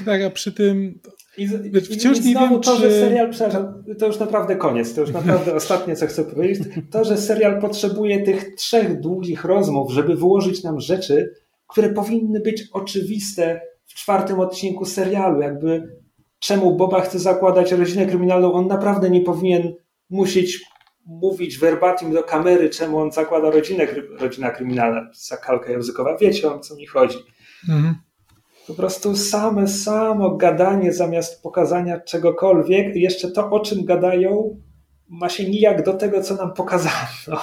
Tak, 0.04 0.22
a 0.22 0.30
przy 0.30 0.52
tym 0.52 1.00
I, 1.38 1.48
wciąż 1.80 2.18
i 2.18 2.24
nie 2.24 2.34
wiem, 2.34 2.60
to, 2.60 2.76
czy... 2.76 2.80
że 2.80 2.90
serial, 2.90 3.30
przepraszam, 3.30 3.84
to 3.98 4.06
już 4.06 4.18
naprawdę 4.18 4.56
koniec, 4.56 4.94
to 4.94 5.00
już 5.00 5.10
naprawdę 5.10 5.54
ostatnie, 5.60 5.96
co 5.96 6.06
chcę 6.06 6.24
powiedzieć, 6.24 6.68
to, 6.90 7.04
że 7.04 7.16
serial 7.16 7.60
potrzebuje 7.60 8.22
tych 8.22 8.54
trzech 8.54 9.00
długich 9.00 9.44
rozmów, 9.44 9.92
żeby 9.92 10.16
wyłożyć 10.16 10.62
nam 10.62 10.80
rzeczy, 10.80 11.34
które 11.66 11.88
powinny 11.88 12.40
być 12.40 12.64
oczywiste 12.72 13.60
w 13.84 13.94
czwartym 13.94 14.40
odcinku 14.40 14.84
serialu, 14.84 15.40
jakby 15.40 15.96
czemu 16.38 16.76
Boba 16.76 17.00
chce 17.00 17.18
zakładać 17.18 17.72
rodzinę 17.72 18.06
kryminalną, 18.06 18.52
on 18.52 18.66
naprawdę 18.66 19.10
nie 19.10 19.20
powinien 19.20 19.74
musieć 20.10 20.60
mówić 21.06 21.58
verbatim 21.58 22.12
do 22.12 22.22
kamery, 22.22 22.70
czemu 22.70 22.98
on 22.98 23.12
zakłada 23.12 23.50
rodzinę, 23.50 23.86
rodzina 24.18 24.50
kryminalna, 24.50 25.10
zakalka 25.14 25.72
językowa. 25.72 26.16
Wiecie 26.20 26.52
o 26.52 26.58
co 26.58 26.76
mi 26.76 26.86
chodzi. 26.86 27.18
Mhm. 27.68 27.94
Po 28.66 28.74
prostu 28.74 29.16
same, 29.16 29.68
samo 29.68 30.36
gadanie 30.36 30.92
zamiast 30.92 31.42
pokazania 31.42 32.00
czegokolwiek, 32.00 32.96
jeszcze 32.96 33.30
to, 33.30 33.50
o 33.50 33.60
czym 33.60 33.84
gadają, 33.84 34.60
ma 35.08 35.28
się 35.28 35.50
nijak 35.50 35.84
do 35.84 35.94
tego, 35.94 36.22
co 36.22 36.34
nam 36.34 36.54
pokazano. 36.54 37.40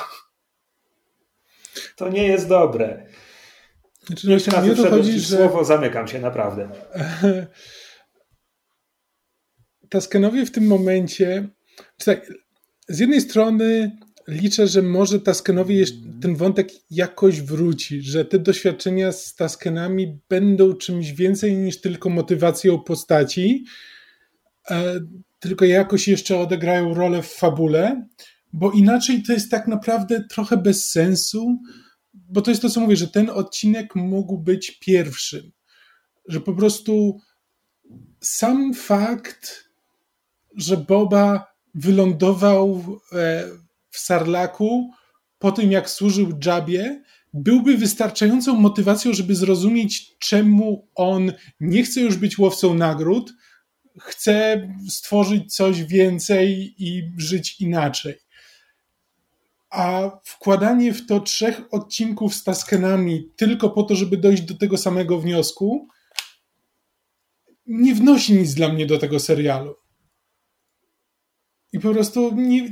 To 1.95 2.09
nie 2.09 2.27
jest 2.27 2.47
dobre. 2.47 3.05
Znaczy, 4.07 4.31
Jeszcze 4.31 4.51
raz 4.51 4.77
to 4.77 4.89
chodzi, 4.89 5.19
że... 5.19 5.37
słowo, 5.37 5.63
zamykam 5.63 6.07
się, 6.07 6.19
naprawdę. 6.19 6.69
Taskenowie 9.89 10.45
w 10.45 10.51
tym 10.51 10.67
momencie, 10.67 11.47
tak, 12.05 12.33
z 12.87 12.99
jednej 12.99 13.21
strony 13.21 13.97
liczę, 14.27 14.67
że 14.67 14.81
może 14.81 15.19
Taskenowi 15.19 15.83
ten 16.21 16.35
wątek 16.35 16.69
jakoś 16.89 17.41
wróci, 17.41 18.01
że 18.01 18.25
te 18.25 18.39
doświadczenia 18.39 19.11
z 19.11 19.35
Taskenami 19.35 20.19
będą 20.29 20.73
czymś 20.73 21.11
więcej 21.11 21.57
niż 21.57 21.81
tylko 21.81 22.09
motywacją 22.09 22.79
postaci, 22.79 23.65
e, 24.69 24.99
tylko 25.39 25.65
jakoś 25.65 26.07
jeszcze 26.07 26.39
odegrają 26.39 26.93
rolę 26.93 27.21
w 27.21 27.27
fabule, 27.27 28.07
bo 28.53 28.71
inaczej 28.71 29.23
to 29.23 29.33
jest 29.33 29.51
tak 29.51 29.67
naprawdę 29.67 30.23
trochę 30.29 30.57
bez 30.57 30.89
sensu, 30.89 31.57
bo 32.13 32.41
to 32.41 32.51
jest 32.51 32.61
to, 32.61 32.69
co 32.69 32.79
mówię, 32.79 32.95
że 32.95 33.07
ten 33.07 33.29
odcinek 33.29 33.95
mógł 33.95 34.37
być 34.37 34.79
pierwszym, 34.79 35.51
że 36.27 36.41
po 36.41 36.53
prostu 36.53 37.17
sam 38.21 38.73
fakt, 38.73 39.69
że 40.55 40.77
Boba 40.77 41.53
wylądował 41.75 42.99
e, 43.13 43.43
w 43.93 43.99
Sarlaku 43.99 44.91
po 45.39 45.51
tym, 45.51 45.71
jak 45.71 45.89
służył 45.89 46.39
Jabie, 46.45 47.03
byłby 47.33 47.77
wystarczającą 47.77 48.55
motywacją, 48.55 49.13
żeby 49.13 49.35
zrozumieć, 49.35 50.15
czemu 50.19 50.87
on 50.95 51.33
nie 51.59 51.83
chce 51.83 52.01
już 52.01 52.15
być 52.17 52.37
łowcą 52.37 52.73
nagród, 52.73 53.33
chce 53.99 54.67
stworzyć 54.89 55.55
coś 55.55 55.83
więcej 55.83 56.75
i 56.77 57.11
żyć 57.17 57.61
inaczej. 57.61 58.15
A 59.69 60.11
wkładanie 60.23 60.93
w 60.93 61.05
to 61.05 61.19
trzech 61.19 61.61
odcinków 61.71 62.35
z 62.35 62.43
Taskenami 62.43 63.29
tylko 63.35 63.69
po 63.69 63.83
to, 63.83 63.95
żeby 63.95 64.17
dojść 64.17 64.43
do 64.43 64.57
tego 64.57 64.77
samego 64.77 65.19
wniosku, 65.19 65.87
nie 67.67 67.95
wnosi 67.95 68.33
nic 68.33 68.53
dla 68.53 68.69
mnie 68.69 68.85
do 68.85 68.97
tego 68.97 69.19
serialu. 69.19 69.82
I 71.73 71.79
po 71.79 71.93
prostu 71.93 72.35
nie, 72.35 72.69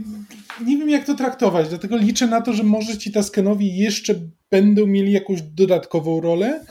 nie 0.66 0.78
wiem, 0.78 0.89
jak 0.89 1.06
to 1.06 1.16
traktować. 1.16 1.70
Dlatego 1.70 1.97
liczę 1.97 2.28
na 2.28 2.41
to, 2.41 2.54
że 2.54 2.64
może 2.64 2.97
ci 2.97 3.12
Taskenowi 3.12 3.78
jeszcze 3.78 4.16
będą 4.52 4.86
mieli 4.86 5.12
jakąś 5.12 5.41
dodatkową 5.41 6.22
rolę, 6.22 6.66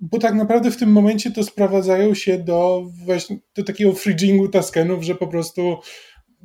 bo 0.00 0.18
tak 0.18 0.34
naprawdę 0.34 0.70
w 0.70 0.76
tym 0.76 0.92
momencie 0.92 1.30
to 1.30 1.42
sprowadzają 1.42 2.14
się 2.14 2.38
do 2.38 2.86
właśnie 3.04 3.38
do 3.56 3.64
takiego 3.64 3.92
fridgingu 3.92 4.48
Taskenów, 4.48 5.04
że 5.04 5.14
po 5.14 5.26
prostu 5.26 5.76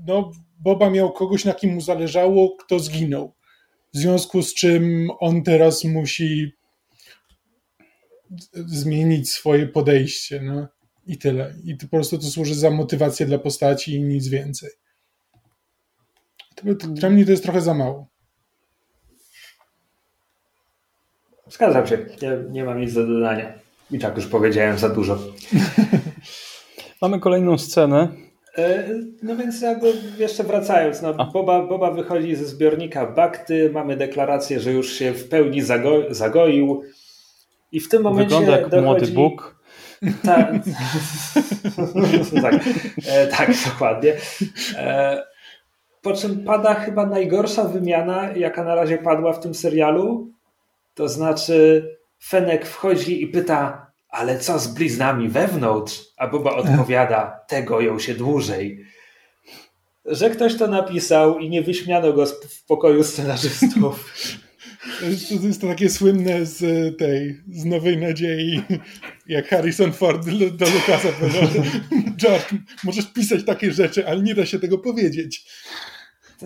no, 0.08 0.32
Boba 0.60 0.90
miał 0.90 1.12
kogoś, 1.12 1.46
na 1.46 1.54
kim 1.54 1.74
mu 1.74 1.82
zależało, 1.82 2.56
kto 2.58 2.80
zginął. 2.80 3.36
W 3.94 3.98
związku 3.98 4.42
z 4.42 4.54
czym 4.54 5.10
on 5.20 5.44
teraz 5.44 5.84
musi 5.84 6.52
zmienić 8.54 9.32
swoje 9.32 9.68
podejście. 9.68 10.42
No. 10.42 10.68
I 11.12 11.18
tyle. 11.18 11.54
I 11.64 11.78
to 11.78 11.88
po 11.88 11.98
prostu 11.98 12.18
to 12.18 12.24
służy 12.24 12.56
za 12.56 12.70
motywację 12.70 13.26
dla 13.26 13.38
postaci 13.38 13.96
i 13.96 14.04
nic 14.04 14.28
więcej. 14.28 14.70
To, 16.56 16.88
dla 16.88 17.10
mnie 17.10 17.26
to 17.26 17.32
jest 17.32 17.44
trochę 17.44 17.62
za 17.62 17.74
mało. 17.74 18.08
Zgadzam 21.48 21.88
się. 21.88 21.98
Nie, 22.22 22.38
nie 22.52 22.64
mam 22.64 22.82
nic 22.82 22.94
do 22.94 23.08
dodania. 23.08 23.54
I 23.92 24.00
tak 24.00 24.16
już 24.16 24.28
powiedziałem 24.28 24.78
za 24.78 24.90
dużo. 24.90 25.20
Mamy 27.02 27.20
kolejną 27.20 27.58
scenę. 27.58 28.08
E, 28.58 28.90
no 29.24 29.36
więc 29.36 29.62
jakby 29.62 29.94
jeszcze 30.18 30.44
wracając, 30.44 31.02
no 31.02 31.14
Boba, 31.14 31.68
Boba 31.68 31.92
wychodzi 31.92 32.36
ze 32.36 32.46
zbiornika 32.46 33.06
Bakty, 33.06 33.70
mamy 33.74 33.98
deklarację, 33.98 34.60
że 34.60 34.72
już 34.72 34.94
się 34.94 35.12
w 35.14 35.30
pełni 35.30 35.62
zago 35.62 36.04
zagoił 36.10 36.84
i 37.72 37.80
w 37.80 37.90
tym 37.90 38.02
momencie 38.02 38.36
Wygląda 38.36 38.58
jak 38.58 38.70
dochodzi... 38.70 38.86
młody 38.86 39.08
Bóg. 39.08 39.61
Ta... 40.24 40.38
tak, 42.42 42.54
e, 43.08 43.28
tak, 43.28 43.50
dokładnie. 43.66 44.14
E, 44.76 45.24
po 46.02 46.14
czym 46.14 46.44
pada 46.44 46.74
chyba 46.74 47.06
najgorsza 47.06 47.64
wymiana, 47.64 48.32
jaka 48.32 48.64
na 48.64 48.76
razie 48.76 48.98
padła 48.98 49.34
w 49.34 49.40
tym 49.40 49.54
serialu. 49.54 50.32
To 50.94 51.10
znaczy, 51.10 51.88
Fenek 52.24 52.66
wchodzi 52.66 53.24
i 53.24 53.28
pyta, 53.28 53.92
ale 54.10 54.40
co 54.40 54.60
z 54.60 54.68
bliznami 54.68 55.30
wewnątrz? 55.30 56.02
A 56.18 56.28
Boba 56.28 56.56
odpowiada, 56.56 57.40
tego 57.48 57.82
ją 57.82 58.00
się 58.00 58.14
dłużej. 58.14 58.86
Że 60.06 60.30
ktoś 60.30 60.58
to 60.58 60.68
napisał 60.68 61.40
i 61.40 61.50
nie 61.50 61.62
wyśmiano 61.62 62.14
go 62.14 62.26
w 62.26 62.66
pokoju 62.68 63.04
scenarzystów. 63.04 64.14
To 65.00 65.06
jest, 65.06 65.62
to 65.62 65.68
takie 65.68 65.90
słynne 65.90 66.46
z 66.46 66.60
tej, 66.98 67.42
z 67.52 67.66
Nowej 67.66 67.98
Nadziei, 67.98 68.62
jak 69.28 69.48
Harrison 69.48 69.92
Ford 69.92 70.26
do, 70.52 70.66
Lukasa 70.66 71.10
powiedział, 71.20 71.64
George, 72.18 72.54
możesz 72.84 73.14
pisać 73.14 73.46
takie 73.46 73.72
rzeczy, 73.72 74.08
ale 74.08 74.22
nie 74.22 74.36
da 74.36 74.46
się 74.46 74.60
tego 74.60 74.78
powiedzieć. 74.78 75.46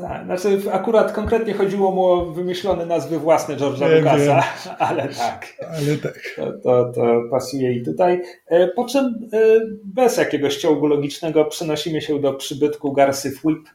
Tak, 0.02 0.26
znaczy 0.26 0.62
akurat 0.72 1.12
konkretnie 1.12 1.54
chodziło 1.54 1.92
mu 1.92 2.06
o 2.06 2.26
wymyślone 2.26 2.86
nazwy 2.86 3.20
własne 3.20 3.56
George'a 3.56 3.98
Lucasa, 3.98 4.44
ale 4.88 5.08
tak. 5.08 5.48
Ale 5.70 5.98
tak. 5.98 6.20
To, 6.36 6.52
to, 6.64 6.92
to, 6.94 7.22
pasuje 7.32 7.74
i 7.74 7.84
tutaj. 7.84 8.22
E, 8.48 8.68
po 8.68 8.86
czym 8.86 9.30
e, 9.34 9.40
bez 9.84 10.18
jakiegoś 10.18 10.58
ciągu 10.58 10.88
logicznego 10.88 11.46
przenosimy 11.46 12.02
się 12.02 12.22
do 12.22 12.34
przybytku 12.34 12.94
Garsy 12.94 13.32
Flip, 13.32 13.70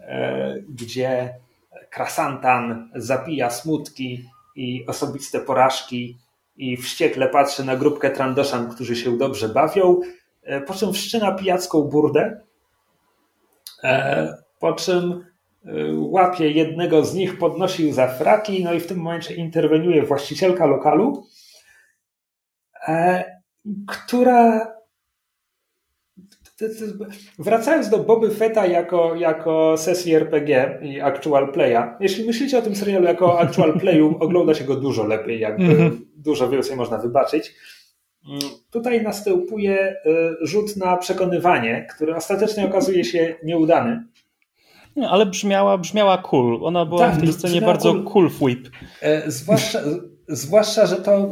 e, 0.00 0.54
gdzie 0.68 1.34
Krasantan 1.92 2.90
zapija 2.94 3.50
smutki 3.50 4.24
i 4.56 4.86
osobiste 4.86 5.40
porażki 5.40 6.18
i 6.56 6.76
wściekle 6.76 7.28
patrzy 7.28 7.64
na 7.64 7.76
grupkę 7.76 8.10
Trandoszan, 8.10 8.70
którzy 8.70 8.96
się 8.96 9.18
dobrze 9.18 9.48
bawią, 9.48 10.00
po 10.66 10.74
czym 10.74 10.92
wszczyna 10.92 11.32
pijacką 11.32 11.82
burdę, 11.82 12.40
po 14.58 14.72
czym 14.72 15.24
łapie 15.94 16.50
jednego 16.50 17.04
z 17.04 17.14
nich, 17.14 17.38
podnosi 17.38 17.92
za 17.92 18.08
fraki, 18.08 18.64
no 18.64 18.72
i 18.72 18.80
w 18.80 18.86
tym 18.86 18.98
momencie 18.98 19.34
interweniuje 19.34 20.02
właścicielka 20.02 20.66
lokalu, 20.66 21.26
która 23.88 24.72
Wracając 27.38 27.88
do 27.88 27.98
Boby 27.98 28.30
Fetta 28.30 28.66
jako, 28.66 29.14
jako 29.14 29.74
sesji 29.76 30.14
RPG 30.14 30.78
i 30.82 31.00
actual 31.00 31.52
playa, 31.52 31.96
jeśli 32.00 32.26
myślicie 32.26 32.58
o 32.58 32.62
tym 32.62 32.76
serialu 32.76 33.04
jako 33.04 33.40
actual 33.40 33.80
playu, 33.80 34.16
ogląda 34.24 34.54
się 34.54 34.64
go 34.64 34.76
dużo 34.76 35.06
lepiej, 35.06 35.40
jakby 35.40 35.64
mm 35.64 35.90
-hmm. 35.90 35.96
dużo 36.16 36.48
więcej 36.48 36.76
można 36.76 36.98
wybaczyć. 36.98 37.54
Mm, 38.28 38.40
tutaj 38.70 39.02
następuje 39.02 39.96
y, 40.42 40.46
rzut 40.46 40.76
na 40.76 40.96
przekonywanie, 40.96 41.86
który 41.96 42.16
ostatecznie 42.16 42.66
okazuje 42.66 43.04
się 43.04 43.34
nieudany. 43.44 44.04
Nie, 44.96 45.08
ale 45.08 45.26
brzmiała, 45.26 45.78
brzmiała 45.78 46.18
cool. 46.18 46.64
Ona 46.64 46.86
była 46.86 47.00
tak, 47.00 47.14
w 47.14 47.20
tej 47.20 47.32
scenie 47.32 47.60
bardzo 47.60 47.92
cool, 47.92 48.04
cool 48.04 48.30
whip. 48.40 48.70
E, 49.00 49.30
zwłaszcza, 49.30 49.80
zwłaszcza, 50.28 50.86
że 50.86 50.96
to 50.96 51.30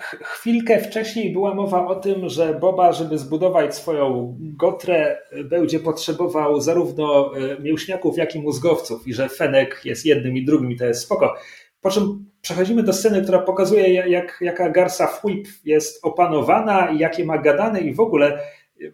chwilkę 0.00 0.80
wcześniej 0.80 1.32
była 1.32 1.54
mowa 1.54 1.86
o 1.86 1.94
tym, 1.94 2.28
że 2.28 2.54
Boba, 2.54 2.92
żeby 2.92 3.18
zbudować 3.18 3.74
swoją 3.76 4.36
gotrę, 4.40 5.18
będzie 5.44 5.80
potrzebował 5.80 6.60
zarówno 6.60 7.32
e, 7.36 7.60
mięśniaków, 7.60 8.16
jak 8.16 8.34
i 8.34 8.40
mózgowców 8.40 9.08
i 9.08 9.14
że 9.14 9.28
Fenek 9.28 9.80
jest 9.84 10.06
jednym 10.06 10.36
i 10.36 10.44
drugim 10.44 10.72
i 10.72 10.76
to 10.76 10.84
jest 10.84 11.02
spoko. 11.02 11.34
Po 11.80 11.90
czym 11.90 12.30
przechodzimy 12.40 12.82
do 12.82 12.92
sceny, 12.92 13.22
która 13.22 13.38
pokazuje, 13.38 14.08
jak, 14.10 14.38
jaka 14.40 14.70
Garsa 14.70 15.20
Whip 15.24 15.48
jest 15.64 16.04
opanowana 16.04 16.90
i 16.90 16.98
jakie 16.98 17.24
ma 17.24 17.38
gadane 17.38 17.80
i 17.80 17.94
w 17.94 18.00
ogóle 18.00 18.38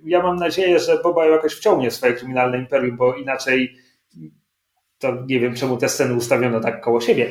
ja 0.04 0.22
mam 0.22 0.36
nadzieję, 0.36 0.78
że 0.78 1.02
Boba 1.02 1.26
ją 1.26 1.32
jakoś 1.32 1.52
wciągnie 1.52 1.90
w 1.90 1.94
swoje 1.94 2.12
kryminalne 2.12 2.58
imperium, 2.58 2.96
bo 2.96 3.14
inaczej 3.14 3.76
to 4.98 5.24
nie 5.26 5.40
wiem, 5.40 5.54
czemu 5.54 5.76
te 5.76 5.88
sceny 5.88 6.14
ustawiono 6.14 6.60
tak 6.60 6.80
koło 6.80 7.00
siebie. 7.00 7.30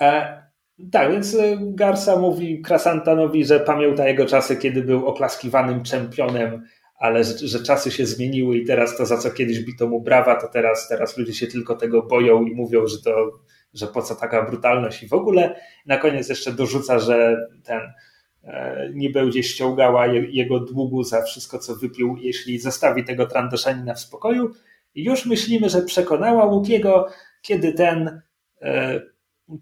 E, 0.00 0.43
tak, 0.92 1.12
więc 1.12 1.34
y, 1.34 1.58
Garza 1.60 2.16
mówi 2.16 2.62
Krasantanowi, 2.62 3.44
że 3.44 3.60
pamięta 3.60 4.08
jego 4.08 4.26
czasy, 4.26 4.56
kiedy 4.56 4.82
był 4.82 5.06
oklaskiwanym 5.06 5.82
czempionem, 5.82 6.62
ale 6.98 7.24
że, 7.24 7.48
że, 7.48 7.62
czasy 7.62 7.90
się 7.90 8.06
zmieniły 8.06 8.56
i 8.56 8.66
teraz 8.66 8.96
to, 8.96 9.06
za 9.06 9.18
co 9.18 9.30
kiedyś 9.30 9.60
bito 9.60 9.86
mu 9.86 10.00
brawa, 10.00 10.40
to 10.40 10.48
teraz, 10.48 10.88
teraz 10.88 11.18
ludzie 11.18 11.34
się 11.34 11.46
tylko 11.46 11.74
tego 11.74 12.02
boją 12.02 12.44
i 12.44 12.54
mówią, 12.54 12.86
że 12.86 13.02
to, 13.02 13.30
że 13.74 13.86
po 13.86 14.02
co 14.02 14.14
taka 14.14 14.42
brutalność 14.42 15.02
i 15.02 15.08
w 15.08 15.12
ogóle. 15.12 15.60
Na 15.86 15.96
koniec 15.96 16.28
jeszcze 16.28 16.52
dorzuca, 16.52 16.98
że 16.98 17.36
ten 17.64 17.80
e, 18.44 18.90
nie 18.94 19.10
będzie 19.10 19.42
ściągała 19.42 20.06
je, 20.06 20.26
jego 20.30 20.60
długu 20.60 21.02
za 21.02 21.22
wszystko, 21.22 21.58
co 21.58 21.76
wypił, 21.76 22.16
jeśli 22.20 22.58
zostawi 22.58 23.04
tego 23.04 23.26
Trandoszanina 23.26 23.94
w 23.94 24.00
spokoju. 24.00 24.50
I 24.94 25.04
już 25.04 25.26
myślimy, 25.26 25.68
że 25.68 25.82
przekonała 25.82 26.44
Łukiego, 26.44 27.08
kiedy 27.42 27.72
ten 27.72 28.20
e, 28.62 29.00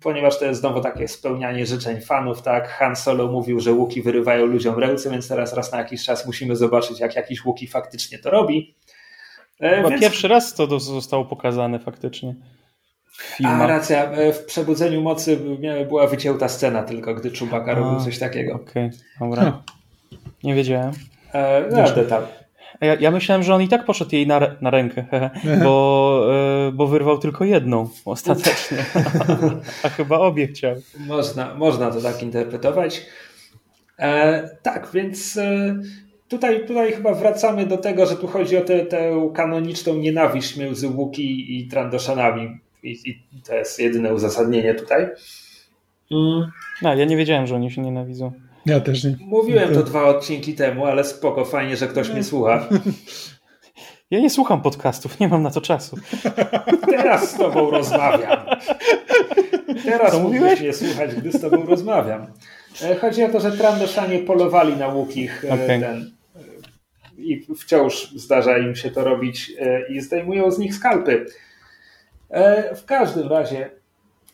ponieważ 0.01 0.39
to 0.39 0.45
jest 0.45 0.61
znowu 0.61 0.81
takie 0.81 1.09
spełnianie 1.09 1.67
życzeń 1.67 2.01
fanów, 2.01 2.43
tak? 2.43 2.69
Han 2.69 2.97
Solo 2.97 3.27
mówił, 3.27 3.61
że 3.61 3.73
łuki 3.73 4.03
wyrywają 4.03 4.47
ludziom 4.47 4.79
ręce, 4.79 5.11
więc 5.11 5.29
teraz 5.29 5.53
raz 5.53 5.73
na 5.73 5.79
jakiś 5.79 6.05
czas 6.05 6.27
musimy 6.27 6.57
zobaczyć, 6.57 7.01
jak 7.01 7.17
jakiś 7.17 7.45
łuki 7.45 7.67
faktycznie 7.67 8.19
to 8.19 8.31
robi. 8.31 8.75
E, 9.61 9.77
Chyba 9.77 9.89
więc... 9.89 10.03
pierwszy 10.03 10.29
raz 10.29 10.55
to 10.55 10.81
zostało 10.81 11.25
pokazane 11.25 11.79
faktycznie. 11.79 12.35
A 13.45 13.67
racja, 13.67 14.05
e, 14.05 14.33
w 14.33 14.45
Przebudzeniu 14.45 15.03
Mocy 15.03 15.39
była 15.89 16.07
wycięta 16.07 16.49
scena 16.49 16.83
tylko, 16.83 17.15
gdy 17.15 17.31
Czubaka 17.31 17.75
robił 17.75 18.01
coś 18.05 18.19
takiego. 18.19 18.55
Okej, 18.55 18.87
okay, 18.87 18.99
dobra. 19.21 19.63
Nie 20.45 20.55
wiedziałem. 20.55 20.93
E, 21.33 21.65
no, 21.71 21.91
detal. 21.91 22.27
Ja, 22.81 22.95
ja, 22.95 23.11
myślałem, 23.11 23.43
że 23.43 23.55
on 23.55 23.63
i 23.63 23.69
tak 23.69 23.85
poszedł 23.85 24.15
jej 24.15 24.27
na, 24.27 24.41
na 24.61 24.71
rękę, 24.71 25.05
bo, 25.65 26.27
e, 26.35 26.52
bo 26.73 26.87
wyrwał 26.87 27.19
tylko 27.19 27.45
jedną 27.45 27.89
ostatecznie. 28.05 28.79
A 29.85 29.89
chyba 29.89 30.19
obie 30.19 30.47
chciał. 30.47 30.77
Można, 31.07 31.55
można 31.55 31.91
to 31.91 32.01
tak 32.01 32.23
interpretować. 32.23 33.07
E, 33.99 34.49
tak, 34.63 34.89
więc 34.95 35.37
e, 35.37 35.77
tutaj, 36.29 36.67
tutaj 36.67 36.93
chyba 36.93 37.15
wracamy 37.15 37.67
do 37.67 37.77
tego, 37.77 38.07
że 38.07 38.17
tu 38.17 38.27
chodzi 38.27 38.57
o 38.57 38.61
tę, 38.61 38.87
tę 38.87 39.31
kanoniczną 39.35 39.95
nienawiść 39.95 40.57
między 40.57 40.89
Łuki 40.89 41.59
i 41.59 41.69
Trandoszanami. 41.69 42.59
I, 42.83 42.91
I, 42.91 43.43
to 43.47 43.55
jest 43.55 43.81
jedyne 43.81 44.15
uzasadnienie 44.15 44.75
tutaj. 44.75 45.09
Mm. 46.11 46.51
No, 46.83 46.95
ja 46.95 47.05
nie 47.05 47.17
wiedziałem, 47.17 47.47
że 47.47 47.55
oni 47.55 47.71
się 47.71 47.83
nienawidzą. 47.83 48.33
Ja 48.67 48.81
też 48.81 49.05
nie. 49.05 49.17
Mówiłem 49.21 49.75
to 49.75 49.83
dwa 49.83 50.05
odcinki 50.05 50.55
temu, 50.55 50.87
ale 50.87 51.05
spoko, 51.05 51.45
fajnie, 51.45 51.77
że 51.77 51.89
ktoś 51.89 52.11
mnie 52.11 52.25
słucha. 52.25 52.69
Ja 54.13 54.21
nie 54.21 54.31
słucham 54.31 54.63
podcastów, 54.63 55.21
nie 55.21 55.29
mam 55.29 55.43
na 55.43 55.51
to 55.51 55.61
czasu. 55.61 55.97
Teraz 56.91 57.31
z 57.31 57.39
tobą 57.39 57.71
rozmawiam. 57.71 58.47
Teraz 59.85 60.21
mówiłeś 60.21 60.61
nie 60.61 60.73
słuchać, 60.73 61.15
gdy 61.15 61.33
z 61.33 61.41
tobą 61.41 61.67
rozmawiam. 61.67 62.27
E, 62.83 62.97
chodzi 62.97 63.25
o 63.25 63.29
to, 63.29 63.41
że 63.41 63.53
Trandoszanie 63.53 64.19
polowali 64.19 64.77
na 64.77 64.89
łukich 64.89 65.45
e, 65.45 65.55
okay. 65.55 65.67
ten, 65.67 66.11
i 67.19 67.47
wciąż 67.59 68.11
zdarza 68.11 68.59
im 68.59 68.77
się 68.77 68.91
to 68.91 69.05
robić 69.05 69.53
i 69.89 70.01
zdejmują 70.01 70.51
z 70.51 70.59
nich 70.59 70.75
skalpy. 70.75 71.27
W 72.77 72.85
każdym 72.87 73.29
razie 73.29 73.71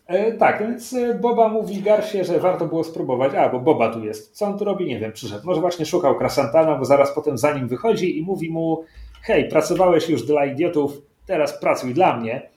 E, 0.09 0.33
tak, 0.33 0.61
więc 0.61 0.93
e, 0.93 1.15
Boba 1.15 1.49
mówi 1.49 1.83
Garsie, 1.83 2.25
że 2.25 2.41
warto 2.41 2.67
było 2.67 2.85
spróbować. 2.85 3.35
A, 3.35 3.49
bo 3.49 3.61
Boba 3.61 3.93
tu 3.93 4.05
jest. 4.05 4.37
Co 4.37 4.47
on 4.47 4.59
tu 4.59 4.65
robi? 4.65 4.87
Nie 4.87 4.99
wiem, 4.99 5.13
przyszedł. 5.13 5.47
Może 5.47 5.61
właśnie 5.61 5.87
szukał 5.87 6.15
Krasantana, 6.15 6.77
bo 6.77 6.85
zaraz 6.85 7.15
potem 7.15 7.39
za 7.39 7.55
nim 7.55 7.69
wychodzi 7.69 8.19
i 8.19 8.23
mówi 8.23 8.51
mu 8.51 8.85
hej, 9.23 9.49
pracowałeś 9.49 10.09
już 10.09 10.23
dla 10.23 10.47
idiotów, 10.47 11.03
teraz 11.27 11.61
pracuj 11.61 11.95
dla 11.95 12.17
mnie. 12.17 12.51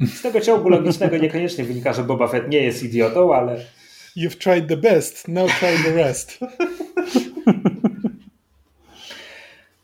Z 0.00 0.22
tego 0.22 0.40
ciągu 0.40 0.68
logicznego 0.68 1.16
niekoniecznie 1.16 1.64
wynika, 1.64 1.92
że 1.92 2.04
Boba 2.04 2.28
Fett 2.28 2.48
nie 2.48 2.62
jest 2.62 2.82
idiotą, 2.82 3.34
ale... 3.34 3.56
You've 4.16 4.38
tried 4.38 4.68
the 4.68 4.76
best, 4.76 5.28
now 5.28 5.58
try 5.58 5.76
the 5.84 5.92
rest. 5.92 6.38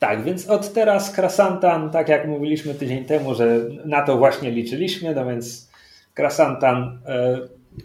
Tak, 0.01 0.25
więc 0.25 0.49
od 0.49 0.73
teraz 0.73 1.11
Krasantan, 1.15 1.91
tak 1.91 2.09
jak 2.09 2.29
mówiliśmy 2.29 2.75
tydzień 2.75 3.05
temu, 3.05 3.35
że 3.35 3.61
na 3.85 4.03
to 4.03 4.19
właśnie 4.19 4.51
liczyliśmy, 4.51 5.15
no 5.15 5.27
więc 5.27 5.71
Krasantan 6.15 7.01
e, 7.07 7.39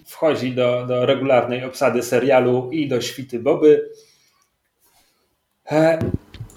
wchodzi 0.05 0.51
do, 0.51 0.85
do 0.85 1.05
regularnej 1.05 1.63
obsady 1.63 2.03
serialu 2.03 2.69
i 2.71 2.87
do 2.87 3.01
świty 3.01 3.39
Boby. 3.39 3.89
E, 5.71 5.99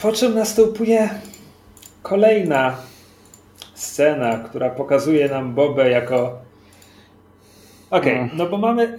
po 0.01 0.13
czym 0.13 0.35
następuje 0.35 1.09
kolejna 2.09 2.77
scena, 3.75 4.39
która 4.39 4.71
pokazuje 4.71 5.29
nam 5.29 5.55
Bobę 5.55 5.91
jako. 5.91 6.39
Okej, 7.91 8.15
okay, 8.15 8.29
no. 8.33 8.45
no 8.45 8.51
bo 8.51 8.59
mamy. 8.59 8.97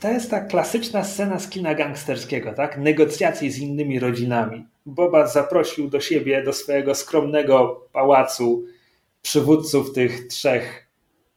To 0.00 0.08
jest 0.08 0.30
ta 0.30 0.40
klasyczna 0.40 1.04
scena 1.04 1.38
z 1.38 1.48
kina 1.48 1.74
gangsterskiego, 1.74 2.52
tak? 2.52 2.78
Negocjacje 2.78 3.50
z 3.50 3.58
innymi 3.58 3.98
rodzinami. 3.98 4.66
Boba 4.86 5.26
zaprosił 5.26 5.90
do 5.90 6.00
siebie, 6.00 6.42
do 6.42 6.52
swojego 6.52 6.94
skromnego 6.94 7.86
pałacu 7.92 8.64
przywódców 9.22 9.92
tych 9.92 10.28
trzech 10.28 10.86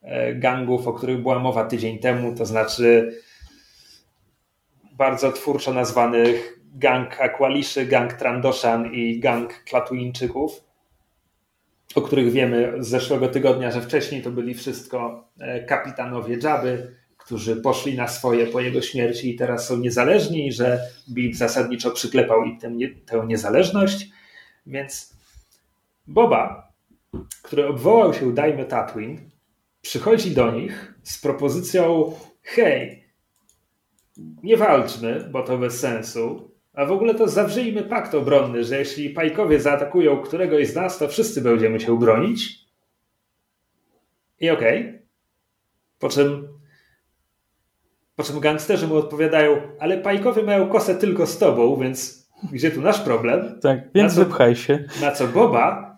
E, 0.01 0.35
gangów, 0.35 0.87
o 0.87 0.93
których 0.93 1.21
była 1.21 1.39
mowa 1.39 1.65
tydzień 1.65 1.99
temu, 1.99 2.35
to 2.35 2.45
znaczy 2.45 3.19
bardzo 4.91 5.31
twórczo 5.31 5.73
nazwanych 5.73 6.59
gang 6.75 7.21
Aqualiszy, 7.21 7.85
gang 7.85 8.13
Trandoshan 8.13 8.93
i 8.93 9.19
gang 9.19 9.63
Klatuińczyków, 9.63 10.63
o 11.95 12.01
których 12.01 12.31
wiemy 12.31 12.73
z 12.79 12.87
zeszłego 12.87 13.27
tygodnia, 13.27 13.71
że 13.71 13.81
wcześniej 13.81 14.21
to 14.21 14.31
byli 14.31 14.53
wszystko 14.53 15.27
e, 15.39 15.63
kapitanowie 15.63 16.37
Dżaby, 16.37 16.95
którzy 17.17 17.55
poszli 17.55 17.95
na 17.95 18.07
swoje 18.07 18.47
po 18.47 18.61
jego 18.61 18.81
śmierci 18.81 19.29
i 19.29 19.35
teraz 19.35 19.67
są 19.67 19.77
niezależni, 19.77 20.51
że 20.51 20.81
Bib 21.09 21.35
zasadniczo 21.35 21.91
przyklepał 21.91 22.43
im 22.43 22.59
tę, 22.59 22.71
tę 23.05 23.25
niezależność. 23.27 24.09
Więc 24.65 25.13
Boba, 26.07 26.71
który 27.41 27.67
obwołał 27.67 28.13
się 28.13 28.33
Dajmy 28.33 28.65
Tatooine, 28.65 29.29
przychodzi 29.81 30.31
do 30.31 30.51
nich 30.51 30.93
z 31.03 31.21
propozycją: 31.21 32.13
hej, 32.41 33.03
nie 34.43 34.57
walczmy, 34.57 35.29
bo 35.31 35.43
to 35.43 35.57
bez 35.57 35.79
sensu, 35.79 36.51
a 36.79 36.85
w 36.85 36.91
ogóle 36.91 37.15
to 37.15 37.27
zawrzyjmy 37.27 37.83
pakt 37.83 38.15
obronny, 38.15 38.63
że 38.63 38.79
jeśli 38.79 39.09
pajkowie 39.09 39.59
zaatakują 39.59 40.21
któregoś 40.21 40.67
z 40.67 40.75
nas, 40.75 40.97
to 40.97 41.07
wszyscy 41.07 41.41
będziemy 41.41 41.79
się 41.79 41.99
bronić. 41.99 42.59
I 44.39 44.49
okej. 44.49 44.79
Okay. 44.79 45.01
Po 45.99 46.09
czym 46.09 46.47
po 48.15 48.23
czym 48.23 48.39
gangsterzy 48.39 48.87
mu 48.87 48.95
odpowiadają, 48.95 49.61
ale 49.79 49.97
pajkowie 49.97 50.43
mają 50.43 50.69
kosę 50.69 50.95
tylko 50.95 51.27
z 51.27 51.37
tobą, 51.37 51.75
więc 51.75 52.29
gdzie 52.51 52.71
tu 52.71 52.81
nasz 52.81 52.99
problem? 53.01 53.59
Tak, 53.61 53.79
więc 53.95 54.15
co, 54.15 54.25
wypchaj 54.25 54.55
się. 54.55 54.83
Na 55.01 55.11
co 55.11 55.27
Boba, 55.27 55.97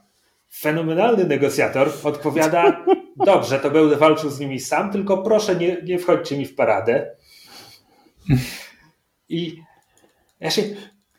fenomenalny 0.54 1.26
negocjator, 1.26 1.90
odpowiada, 2.04 2.86
Dobrze, 3.26 3.60
to 3.60 3.72
będę 3.72 3.96
walczył 3.96 4.30
z 4.30 4.40
nimi 4.40 4.60
sam, 4.60 4.92
tylko 4.92 5.18
proszę 5.18 5.56
nie, 5.56 5.82
nie 5.84 6.00
wchodźcie 6.00 6.38
mi 6.38 6.46
w 6.46 6.56
paradę. 6.56 7.16
I 9.30 9.62
ja 10.42 10.50
się. 10.50 10.62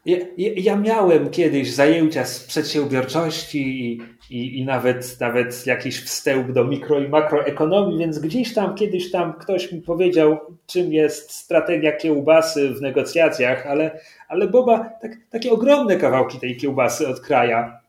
Ja, 0.07 0.17
ja 0.57 0.77
miałem 0.77 1.31
kiedyś 1.31 1.73
zajęcia 1.73 2.25
z 2.25 2.45
przedsiębiorczości 2.45 3.87
i, 3.87 4.03
i, 4.31 4.59
i, 4.59 4.65
nawet, 4.65 5.21
nawet 5.21 5.67
jakiś 5.67 6.01
wstęp 6.01 6.53
do 6.53 6.65
mikro 6.65 7.01
i 7.01 7.09
makroekonomii, 7.09 7.99
więc 7.99 8.19
gdzieś 8.19 8.55
tam 8.55 8.75
kiedyś 8.75 9.11
tam 9.11 9.33
ktoś 9.33 9.73
mi 9.73 9.81
powiedział, 9.81 10.39
czym 10.67 10.93
jest 10.93 11.31
strategia 11.31 11.93
kiełbasy 11.93 12.69
w 12.69 12.81
negocjacjach, 12.81 13.67
ale, 13.67 14.01
ale 14.29 14.49
Boba 14.49 14.91
tak, 15.03 15.13
takie 15.31 15.51
ogromne 15.51 15.97
kawałki 15.97 16.39
tej 16.39 16.57
kiełbasy 16.57 17.09
od 17.09 17.21
kraja. 17.21 17.81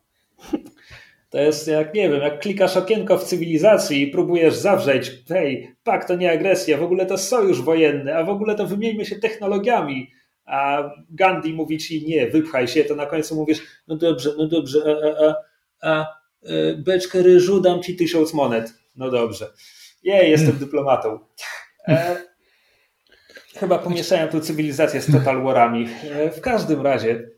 To 1.30 1.40
jest 1.42 1.68
jak, 1.68 1.94
nie 1.94 2.10
wiem, 2.10 2.22
jak 2.22 2.40
klikasz 2.40 2.78
okienko 2.78 3.18
w 3.18 3.24
cywilizacji 3.24 4.04
i 4.04 4.08
próbujesz 4.08 4.56
zawrzeć, 4.56 5.12
hej, 5.30 5.72
pak 5.84 6.08
to 6.08 6.16
nie 6.16 6.32
agresja, 6.32 6.78
w 6.78 6.84
ogóle 6.84 7.06
to 7.06 7.18
sojusz 7.18 7.62
wojenny, 7.62 8.18
a 8.18 8.24
w 8.24 8.30
ogóle 8.30 8.56
to 8.56 8.68
wymieńmy 8.68 9.06
się 9.06 9.16
technologiami. 9.16 10.12
A 10.46 10.90
Gandhi 11.10 11.54
mówi 11.54 11.78
ci 11.78 12.06
nie, 12.06 12.28
wypchaj 12.28 12.68
się, 12.68 12.84
to 12.84 12.96
na 12.96 13.06
końcu 13.06 13.36
mówisz, 13.36 13.62
no 13.88 13.96
dobrze, 13.96 14.34
no 14.38 14.48
dobrze, 14.48 14.80
a, 14.86 15.26
a, 15.26 15.28
a, 15.28 15.36
a 15.92 16.06
e, 16.44 16.74
beczkę 16.78 17.22
ryżu 17.22 17.62
dam 17.62 17.84
ci 17.84 17.96
tysiąc 17.96 18.34
monet. 18.34 18.74
No 18.96 19.12
dobrze. 19.12 19.48
Je, 20.04 20.30
jestem 20.30 20.58
dyplomatą. 20.58 21.20
E, 21.88 22.16
chyba 23.56 23.80
pomieszałem 23.80 24.30
tu 24.30 24.40
cywilizację 24.40 25.02
z 25.02 25.12
Total 25.12 25.44
Warami. 25.44 25.88
E, 26.04 26.32
w 26.32 26.42
każdym 26.42 26.82
razie 26.82 27.34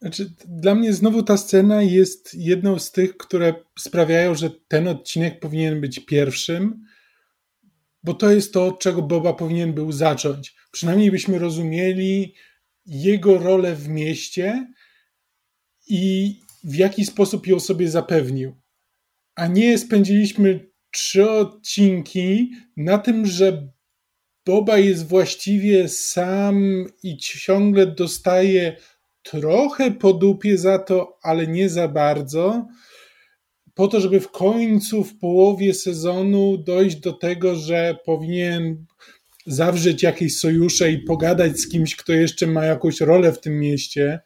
znaczy, 0.00 0.32
dla 0.48 0.74
mnie 0.74 0.92
znowu 0.92 1.22
ta 1.22 1.36
scena 1.36 1.82
jest 1.82 2.34
jedną 2.34 2.78
z 2.78 2.92
tych, 2.92 3.16
które 3.16 3.54
sprawiają, 3.78 4.34
że 4.34 4.50
ten 4.68 4.88
odcinek 4.88 5.40
powinien 5.40 5.80
być 5.80 6.06
pierwszym, 6.06 6.84
bo 8.02 8.14
to 8.14 8.30
jest 8.30 8.52
to, 8.52 8.66
od 8.66 8.80
czego 8.80 9.02
Boba 9.02 9.32
powinien 9.32 9.72
był 9.72 9.92
zacząć. 9.92 10.54
Przynajmniej 10.72 11.10
byśmy 11.10 11.38
rozumieli 11.38 12.34
jego 12.86 13.38
rolę 13.38 13.74
w 13.74 13.88
mieście 13.88 14.66
i 15.88 16.34
w 16.64 16.74
jaki 16.74 17.04
sposób 17.04 17.46
ją 17.46 17.60
sobie 17.60 17.90
zapewnił. 17.90 18.56
A 19.34 19.46
nie 19.46 19.78
spędziliśmy 19.78 20.70
trzy 20.90 21.30
odcinki 21.30 22.52
na 22.76 22.98
tym, 22.98 23.26
że 23.26 23.68
Boba 24.46 24.78
jest 24.78 25.06
właściwie 25.06 25.88
sam 25.88 26.86
i 27.02 27.16
ciągle 27.16 27.86
dostaje 27.86 28.76
trochę 29.22 29.90
po 29.90 30.12
dupie 30.12 30.58
za 30.58 30.78
to, 30.78 31.18
ale 31.22 31.46
nie 31.46 31.68
za 31.68 31.88
bardzo, 31.88 32.66
po 33.80 33.88
to, 33.88 34.00
żeby 34.00 34.20
w 34.20 34.30
końcu, 34.30 35.04
w 35.04 35.18
połowie 35.18 35.74
sezonu 35.74 36.58
dojść 36.58 36.96
do 36.96 37.12
tego, 37.12 37.54
że 37.54 37.96
powinien 38.04 38.86
zawrzeć 39.46 40.02
jakieś 40.02 40.38
sojusze 40.38 40.92
i 40.92 40.98
pogadać 40.98 41.58
z 41.58 41.68
kimś, 41.68 41.96
kto 41.96 42.12
jeszcze 42.12 42.46
ma 42.46 42.64
jakąś 42.64 43.00
rolę 43.00 43.32
w 43.32 43.40
tym 43.40 43.60
mieście. 43.60 44.20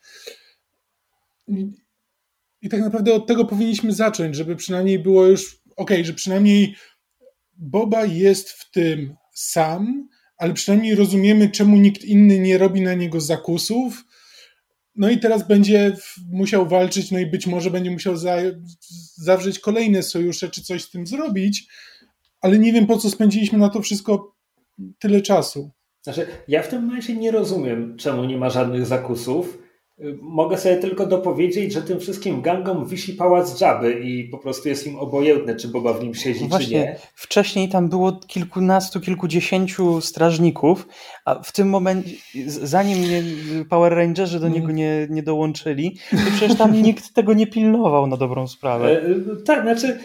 I, 2.63 2.69
tak 2.69 2.81
naprawdę 2.81 3.15
od 3.15 3.27
tego 3.27 3.45
powinniśmy 3.45 3.93
zacząć, 3.93 4.37
żeby 4.37 4.57
przynajmniej 4.57 4.99
było 4.99 5.27
już 5.27 5.61
ok, 5.77 5.91
że 6.03 6.15
przynajmniej 6.15 6.75
Boba 7.57 8.05
jest 8.05 8.51
w 8.51 8.71
tym 8.71 9.17
sam, 9.35 10.09
ale 10.37 10.55
przynajmniej 10.55 10.95
rozumiemy, 10.95 11.51
czemu 11.51 11.77
nikt 11.77 12.05
inny 12.05 12.39
nie 12.39 12.59
robi 12.59 12.81
na 12.81 12.95
niego 12.95 13.21
zakusów 13.21 14.05
no 14.97 15.11
i 15.11 15.19
teraz 15.19 15.47
będzie 15.47 15.97
musiał 16.31 16.69
walczyć, 16.69 17.11
no 17.11 17.19
i 17.19 17.27
być 17.27 17.47
może 17.47 17.71
będzie 17.71 17.91
musiał 17.91 18.17
za, 18.17 18.37
zawrzeć 19.15 19.59
kolejne 19.59 20.03
sojusze, 20.03 20.49
czy 20.49 20.63
coś 20.63 20.83
z 20.83 20.91
tym 20.91 21.07
zrobić, 21.07 21.69
ale 22.41 22.59
nie 22.59 22.73
wiem 22.73 22.87
po 22.87 22.99
co 22.99 23.11
spędziliśmy 23.11 23.59
na 23.59 23.69
to 23.69 23.83
wszystko 23.83 24.35
tyle 24.99 25.21
czasu. 25.21 25.71
Znaczy, 26.03 26.27
ja 26.49 26.63
w 26.63 26.69
tym 26.69 26.85
momencie 26.85 27.17
nie 27.17 27.31
rozumiem, 27.31 27.97
czemu 27.97 28.25
nie 28.25 28.37
ma 28.37 28.51
żadnych 28.51 28.87
zakusów, 28.87 29.59
Mogę 30.21 30.59
sobie 30.59 30.77
tylko 30.77 31.07
dopowiedzieć, 31.07 31.73
że 31.73 31.83
tym 31.83 32.01
wszystkim 32.01 32.43
gangom 32.43 32.87
wisi 32.87 33.13
pałac 33.13 33.59
Dżaby 33.59 34.01
i 34.01 34.29
po 34.29 34.39
prostu 34.39 34.69
jest 34.69 34.87
im 34.87 34.97
obojętne, 34.97 35.57
czy 35.57 35.69
Boba 35.69 35.93
w 35.93 36.03
nim 36.03 36.15
siedzi, 36.15 36.49
Właśnie, 36.49 36.67
czy 36.67 36.73
nie. 36.73 36.97
Wcześniej 37.15 37.69
tam 37.69 37.89
było 37.89 38.13
kilkunastu, 38.13 39.01
kilkudziesięciu 39.01 40.01
strażników, 40.01 40.89
a 41.25 41.43
w 41.43 41.53
tym 41.53 41.69
momencie, 41.69 42.11
zanim 42.47 43.03
nie, 43.03 43.23
Power 43.65 43.93
Rangerzy 43.93 44.41
do 44.41 44.49
niego 44.49 44.73
nie, 44.73 45.07
nie 45.11 45.23
dołączyli, 45.23 45.97
to 46.11 46.31
przecież 46.37 46.59
tam 46.59 46.73
nikt 46.83 47.15
tego 47.15 47.35
nie 47.35 47.47
pilnował 47.47 48.07
na 48.07 48.17
dobrą 48.17 48.49
sprawę. 48.49 49.03
E, 49.03 49.03
tak, 49.45 49.63
znaczy 49.63 49.99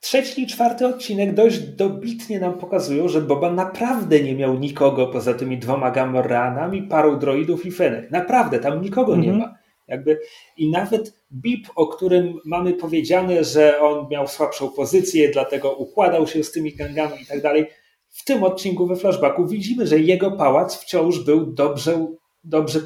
trzeci 0.00 0.42
i 0.42 0.46
czwarty 0.46 0.86
odcinek 0.86 1.34
dość 1.34 1.58
dobitnie 1.58 2.40
nam 2.40 2.58
pokazują, 2.58 3.08
że 3.08 3.20
Boba 3.20 3.52
naprawdę 3.52 4.20
nie 4.20 4.34
miał 4.34 4.58
nikogo 4.58 5.06
poza 5.06 5.34
tymi 5.34 5.58
dwoma 5.58 5.90
Gamorreanami, 5.90 6.82
parą 6.82 7.18
droidów 7.18 7.66
i 7.66 7.72
Fenek. 7.72 8.10
Naprawdę, 8.10 8.58
tam 8.58 8.82
nikogo 8.82 9.16
nie 9.16 9.30
mhm. 9.30 9.38
ma. 9.38 9.58
Jakby, 9.88 10.20
I 10.56 10.70
nawet 10.70 11.12
Bip, 11.32 11.66
o 11.76 11.86
którym 11.86 12.38
mamy 12.44 12.74
powiedziane, 12.74 13.44
że 13.44 13.80
on 13.80 14.08
miał 14.08 14.28
słabszą 14.28 14.68
pozycję, 14.68 15.28
dlatego 15.28 15.72
układał 15.72 16.26
się 16.26 16.44
z 16.44 16.52
tymi 16.52 16.74
gangami 16.74 17.22
i 17.22 17.26
tak 17.26 17.42
dalej. 17.42 17.66
W 18.08 18.24
tym 18.24 18.44
odcinku 18.44 18.86
we 18.86 18.96
flashbacku 18.96 19.46
widzimy, 19.46 19.86
że 19.86 19.98
jego 19.98 20.30
pałac 20.30 20.76
wciąż 20.76 21.18
był 21.18 21.46
dobrze, 21.46 22.06
dobrze, 22.44 22.80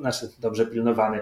znaczy, 0.00 0.28
dobrze 0.40 0.66
pilnowany 0.66 1.20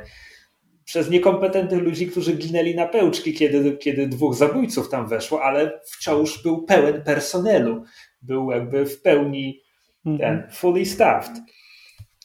przez 0.92 1.10
niekompetentnych 1.10 1.82
ludzi, 1.82 2.06
którzy 2.06 2.32
ginęli 2.32 2.74
na 2.74 2.86
pełczki, 2.86 3.32
kiedy, 3.32 3.76
kiedy 3.76 4.06
dwóch 4.06 4.34
zabójców 4.34 4.88
tam 4.88 5.08
weszło, 5.08 5.42
ale 5.42 5.80
wciąż 5.84 6.42
był 6.42 6.62
pełen 6.62 7.02
personelu. 7.02 7.84
Był 8.22 8.50
jakby 8.50 8.86
w 8.86 9.02
pełni 9.02 9.60
ten, 10.04 10.12
mhm. 10.12 10.50
fully 10.50 10.86
staffed. 10.86 11.32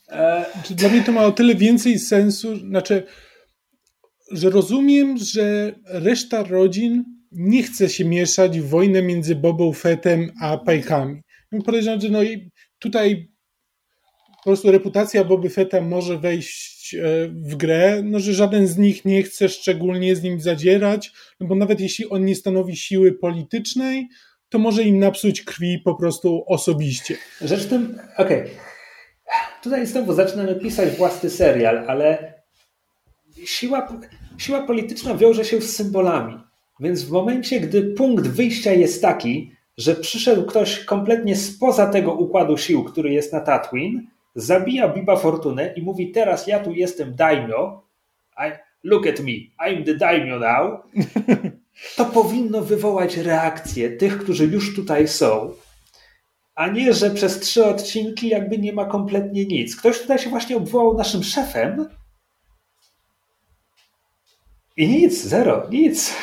E... 0.10 0.46
Dla 0.70 0.90
mnie 0.90 1.02
to 1.02 1.12
ma 1.12 1.26
o 1.26 1.32
tyle 1.32 1.56
więcej 1.56 2.00
sensu, 2.00 2.56
znaczy, 2.56 3.04
że 4.32 4.50
rozumiem, 4.50 5.18
że 5.18 5.76
reszta 5.86 6.44
rodzin 6.44 7.04
nie 7.32 7.64
chce 7.64 7.90
się 7.90 8.06
mieszać 8.06 8.60
w 8.60 8.70
wojnę 8.70 9.02
między 9.02 9.36
Bobą 9.36 9.74
Fettem 9.74 10.32
a 10.42 10.58
Pajkami. 10.58 11.22
Podejrzewam, 11.66 12.02
że 12.02 12.10
no 12.10 12.24
i 12.24 12.52
tutaj 12.80 13.28
po 14.38 14.44
prostu 14.44 14.72
reputacja 14.72 15.24
Boby 15.24 15.50
Fetta 15.50 15.82
może 15.82 16.18
wejść 16.18 16.77
e, 16.94 17.28
w 17.28 17.56
grę, 17.56 18.02
no, 18.04 18.20
że 18.20 18.34
żaden 18.34 18.68
z 18.68 18.78
nich 18.78 19.06
nie 19.06 19.24
chce 19.24 19.50
szczególnie 19.50 20.16
z 20.16 20.24
nim 20.24 20.40
zadzierać, 20.40 21.12
no 21.40 21.48
bo 21.48 21.56
nawet 21.56 21.80
jeśli 21.80 22.10
on 22.10 22.26
nie 22.26 22.36
stanowi 22.36 22.76
siły 22.76 23.12
politycznej, 23.12 24.08
to 24.50 24.60
może 24.60 24.84
im 24.84 25.00
napsuć 25.00 25.42
krwi 25.42 25.80
po 25.86 25.96
prostu 25.96 26.44
osobiście. 26.48 27.18
Rzecz 27.42 27.64
w 27.64 27.70
tym, 27.70 28.00
okej, 28.18 28.42
okay. 28.42 28.54
tutaj 29.64 29.88
znowu 29.88 30.14
zaczynamy 30.14 30.56
pisać 30.56 30.90
własny 30.90 31.30
serial, 31.30 31.84
ale 31.88 32.34
siła, 33.46 34.00
siła 34.38 34.68
polityczna 34.68 35.16
wiąże 35.16 35.46
się 35.46 35.62
z 35.62 35.76
symbolami. 35.76 36.40
Więc 36.80 37.04
w 37.04 37.12
momencie, 37.12 37.60
gdy 37.60 37.82
punkt 37.82 38.28
wyjścia 38.28 38.74
jest 38.74 39.02
taki, 39.02 39.52
że 39.78 39.96
przyszedł 39.96 40.46
ktoś 40.46 40.86
kompletnie 40.86 41.36
spoza 41.36 41.88
tego 41.88 42.14
układu 42.14 42.58
sił, 42.58 42.84
który 42.84 43.14
jest 43.14 43.34
na 43.34 43.40
Tatooine, 43.40 44.08
zabija 44.38 44.88
Biba 44.88 45.16
Fortunę 45.16 45.74
i 45.74 45.82
mówi 45.82 46.12
teraz 46.12 46.48
ja 46.48 46.60
tu 46.60 46.74
jestem 46.74 47.16
daimyo, 47.16 47.84
I, 48.38 48.52
look 48.84 49.08
at 49.08 49.20
me, 49.20 49.32
I'm 49.68 49.86
the 49.86 49.96
daimyo 49.96 50.40
now, 50.40 50.82
to 51.98 52.06
powinno 52.06 52.62
wywołać 52.62 53.18
reakcję 53.18 53.90
tych, 53.90 54.18
którzy 54.18 54.46
już 54.46 54.76
tutaj 54.76 55.08
są, 55.08 55.54
a 56.56 56.68
nie, 56.68 56.94
że 56.94 57.12
przez 57.12 57.40
trzy 57.40 57.66
odcinki 57.66 58.30
jakby 58.30 58.58
nie 58.58 58.74
ma 58.74 58.86
kompletnie 58.86 59.46
nic. 59.46 59.76
Ktoś 59.76 60.02
tutaj 60.02 60.20
się 60.20 60.30
właśnie 60.30 60.58
obwołał 60.58 60.98
naszym 60.98 61.24
szefem 61.24 61.90
i 64.78 64.88
nic, 64.88 65.24
zero, 65.24 65.68
nic. 65.72 66.16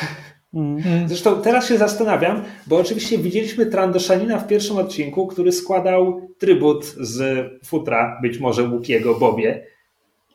Mm. 0.55 1.07
Zresztą 1.07 1.41
teraz 1.41 1.67
się 1.69 1.77
zastanawiam, 1.77 2.43
bo 2.67 2.77
oczywiście 2.77 3.17
widzieliśmy 3.17 3.65
Trandoszanina 3.65 4.39
w 4.39 4.47
pierwszym 4.47 4.77
odcinku, 4.77 5.27
który 5.27 5.51
składał 5.51 6.27
trybut 6.37 6.85
z 6.85 7.45
futra, 7.65 8.19
być 8.21 8.39
może 8.39 8.63
Łukiego 8.63 9.15
Bobie. 9.15 9.67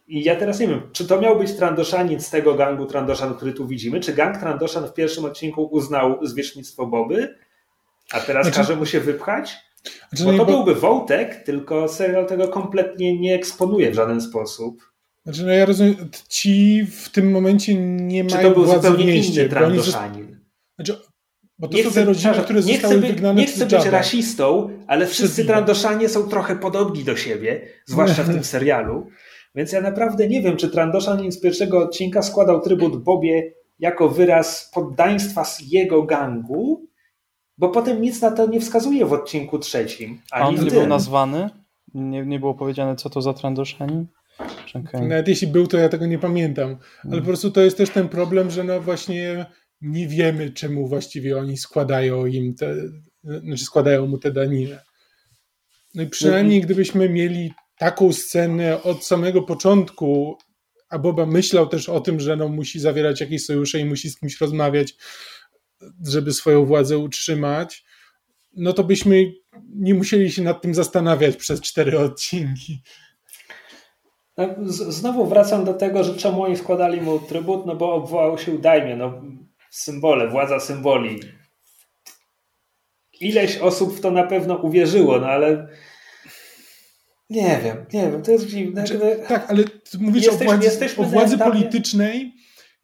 I 0.09 0.25
ja 0.25 0.37
teraz 0.37 0.61
nie 0.61 0.69
wiem, 0.69 0.81
czy 0.93 1.07
to 1.07 1.21
miał 1.21 1.39
być 1.39 1.53
Trandoszanin 1.53 2.21
z 2.21 2.31
tego 2.31 2.55
gangu 2.55 2.87
Trandoszan, 2.87 3.35
który 3.35 3.53
tu 3.53 3.67
widzimy, 3.67 4.01
czy 4.01 4.13
gang 4.13 4.39
Trandoszan 4.39 4.87
w 4.87 4.95
pierwszym 4.95 5.25
odcinku 5.25 5.65
uznał 5.65 6.27
zwierzchnictwo 6.27 6.87
Boby, 6.87 7.35
a 8.13 8.21
teraz 8.21 8.47
znaczy... 8.47 8.59
każe 8.61 8.77
mu 8.77 8.87
się 8.87 9.01
wypchać? 9.01 9.57
Znaczy, 10.13 10.25
bo 10.25 10.33
to 10.33 10.45
bo... 10.45 10.53
byłby 10.53 10.75
wątek, 10.81 11.45
tylko 11.45 11.89
serial 11.89 12.27
tego 12.27 12.49
kompletnie 12.49 13.21
nie 13.21 13.35
eksponuje 13.35 13.91
w 13.91 13.95
żaden 13.95 14.21
sposób. 14.21 14.90
Znaczy, 15.31 15.47
no 15.47 15.53
ja 15.53 15.67
rozumiem, 15.67 15.95
ci 16.29 16.87
w 16.87 17.09
tym 17.09 17.31
momencie 17.31 17.75
nie 17.75 18.25
Czy 18.25 18.35
mają 18.35 18.49
to 18.49 18.55
był 18.55 18.65
władzy 18.65 18.89
zupełnie 18.89 19.05
w 19.05 19.17
mieście. 19.17 19.41
inny 19.41 19.49
Trandoszanin? 19.51 20.41
Znaczy, 20.75 20.97
bo 21.59 21.69
to 21.69 21.77
nie 21.77 21.85
są 21.85 21.91
te 21.91 22.05
rodziny, 22.05 22.35
które 22.35 22.61
nie 22.61 22.73
zostały 22.73 22.99
chcę, 22.99 23.07
wygnane 23.07 23.41
Nie 23.41 23.47
chcę 23.47 23.67
być 23.67 23.87
rasistą, 23.87 24.71
ale 24.87 25.07
wszyscy 25.07 25.45
Trandoszanie 25.45 26.09
są 26.09 26.29
trochę 26.29 26.57
podobni 26.57 27.05
do 27.05 27.17
siebie, 27.17 27.67
zwłaszcza 27.87 28.23
w 28.23 28.27
tym 28.27 28.45
serialu. 28.55 29.07
Więc 29.55 29.73
ja 29.73 29.81
naprawdę 29.81 30.29
nie 30.29 30.43
wiem, 30.43 30.57
czy 30.57 30.71
Trandoszanin 30.71 31.33
z 31.33 31.41
pierwszego 31.41 31.79
odcinka 31.79 32.23
składał 32.23 32.61
trybut 32.61 33.03
Bobie 33.05 33.53
jako 33.79 34.09
wyraz 34.09 34.71
poddaństwa 34.75 35.45
z 35.45 35.73
jego 35.73 36.03
gangu, 36.03 36.87
bo 37.59 37.69
potem 37.69 38.03
nic 38.03 38.21
na 38.21 38.31
to 38.31 38.47
nie 38.47 38.61
wskazuje 38.61 39.07
w 39.07 39.13
odcinku 39.13 39.59
trzecim. 39.59 40.21
A 40.31 40.49
on 40.49 40.65
nie 40.65 40.71
był 40.71 40.87
nazwany? 40.87 41.51
Nie, 41.95 42.27
nie 42.27 42.41
było 42.41 42.55
powiedziane, 42.55 42.97
co 42.97 43.11
to 43.11 43.23
za 43.23 43.35
Trandoszanin? 43.35 44.07
Okay. 44.75 45.09
Nawet 45.09 45.29
jeśli 45.29 45.47
był, 45.47 45.67
to 45.67 45.79
ja 45.79 45.89
tego 45.89 46.07
nie 46.07 46.19
pamiętam. 46.19 46.77
Ale 47.05 47.13
mm. 47.13 47.21
po 47.21 47.27
prostu 47.27 47.51
to 47.51 47.61
jest 47.61 47.77
też 47.77 47.91
ten 47.91 48.09
problem, 48.09 48.51
że 48.51 48.65
no 48.65 48.81
właśnie 48.81 49.47
nie 49.81 50.09
wiemy, 50.09 50.51
czemu 50.51 50.89
właściwie 50.89 51.39
oni 51.39 51.57
składają 51.57 52.27
im 52.27 52.55
te, 52.55 52.75
znaczy 53.25 53.65
składają 53.65 54.07
mu 54.07 54.19
te 54.19 54.33
daniny. 54.33 54.79
No 55.95 56.03
i 56.03 56.07
przynajmniej 56.07 56.61
no 56.61 56.65
gdybyśmy 56.65 57.09
mieli 57.09 57.53
taką 57.79 58.13
scenę 58.13 58.83
od 58.83 59.07
samego 59.07 59.43
początku, 59.43 60.39
a 60.89 60.99
Boba 60.99 61.27
myślał 61.27 61.69
też 61.69 61.89
o 61.89 62.01
tym, 62.01 62.21
że 62.21 62.37
no 62.37 62.49
musi 62.49 62.81
zawierać 62.81 63.21
jakieś 63.21 63.45
sojusze 63.45 63.79
i 63.79 63.85
musi 63.85 64.11
z 64.11 64.19
kimś 64.19 64.41
rozmawiać, 64.41 64.95
żeby 66.07 66.33
swoją 66.33 66.65
władzę 66.65 66.99
utrzymać, 66.99 67.85
no 68.57 68.73
to 68.73 68.85
byśmy 68.85 69.33
nie 69.69 69.95
musieli 69.95 70.33
się 70.33 70.43
nad 70.43 70.63
tym 70.63 70.75
zastanawiać 70.75 71.37
przez 71.37 71.61
cztery 71.61 71.99
odcinki. 71.99 72.83
No, 74.41 74.73
znowu 74.73 75.27
wracam 75.27 75.65
do 75.65 75.75
tego, 75.75 76.05
że 76.05 76.15
czemu 76.15 76.43
oni 76.43 76.57
składali 76.57 77.01
mu 77.01 77.19
trybut, 77.19 77.67
no 77.67 77.77
bo 77.77 77.95
obwołał 77.95 78.39
się 78.39 78.59
Daimie, 78.59 78.97
no 78.97 79.23
symbole, 79.71 80.29
władza 80.29 80.61
symboli. 80.61 81.21
Ileś 83.21 83.59
osób 83.59 83.97
w 83.97 84.01
to 84.01 84.11
na 84.11 84.23
pewno 84.23 84.57
uwierzyło, 84.57 85.19
no 85.19 85.27
ale 85.27 85.69
nie 87.31 87.61
wiem, 87.65 87.87
nie 87.93 88.11
wiem, 88.11 88.23
to 88.23 88.31
jest 88.31 88.47
dziwne. 88.47 88.87
Znaczy, 88.87 89.21
tak, 89.29 89.51
ale 89.51 89.65
mówisz 89.99 90.25
jesteśmy, 90.63 91.05
o 91.05 91.09
władzy, 91.09 91.17
o 91.17 91.19
władzy 91.19 91.39
politycznej, 91.39 92.35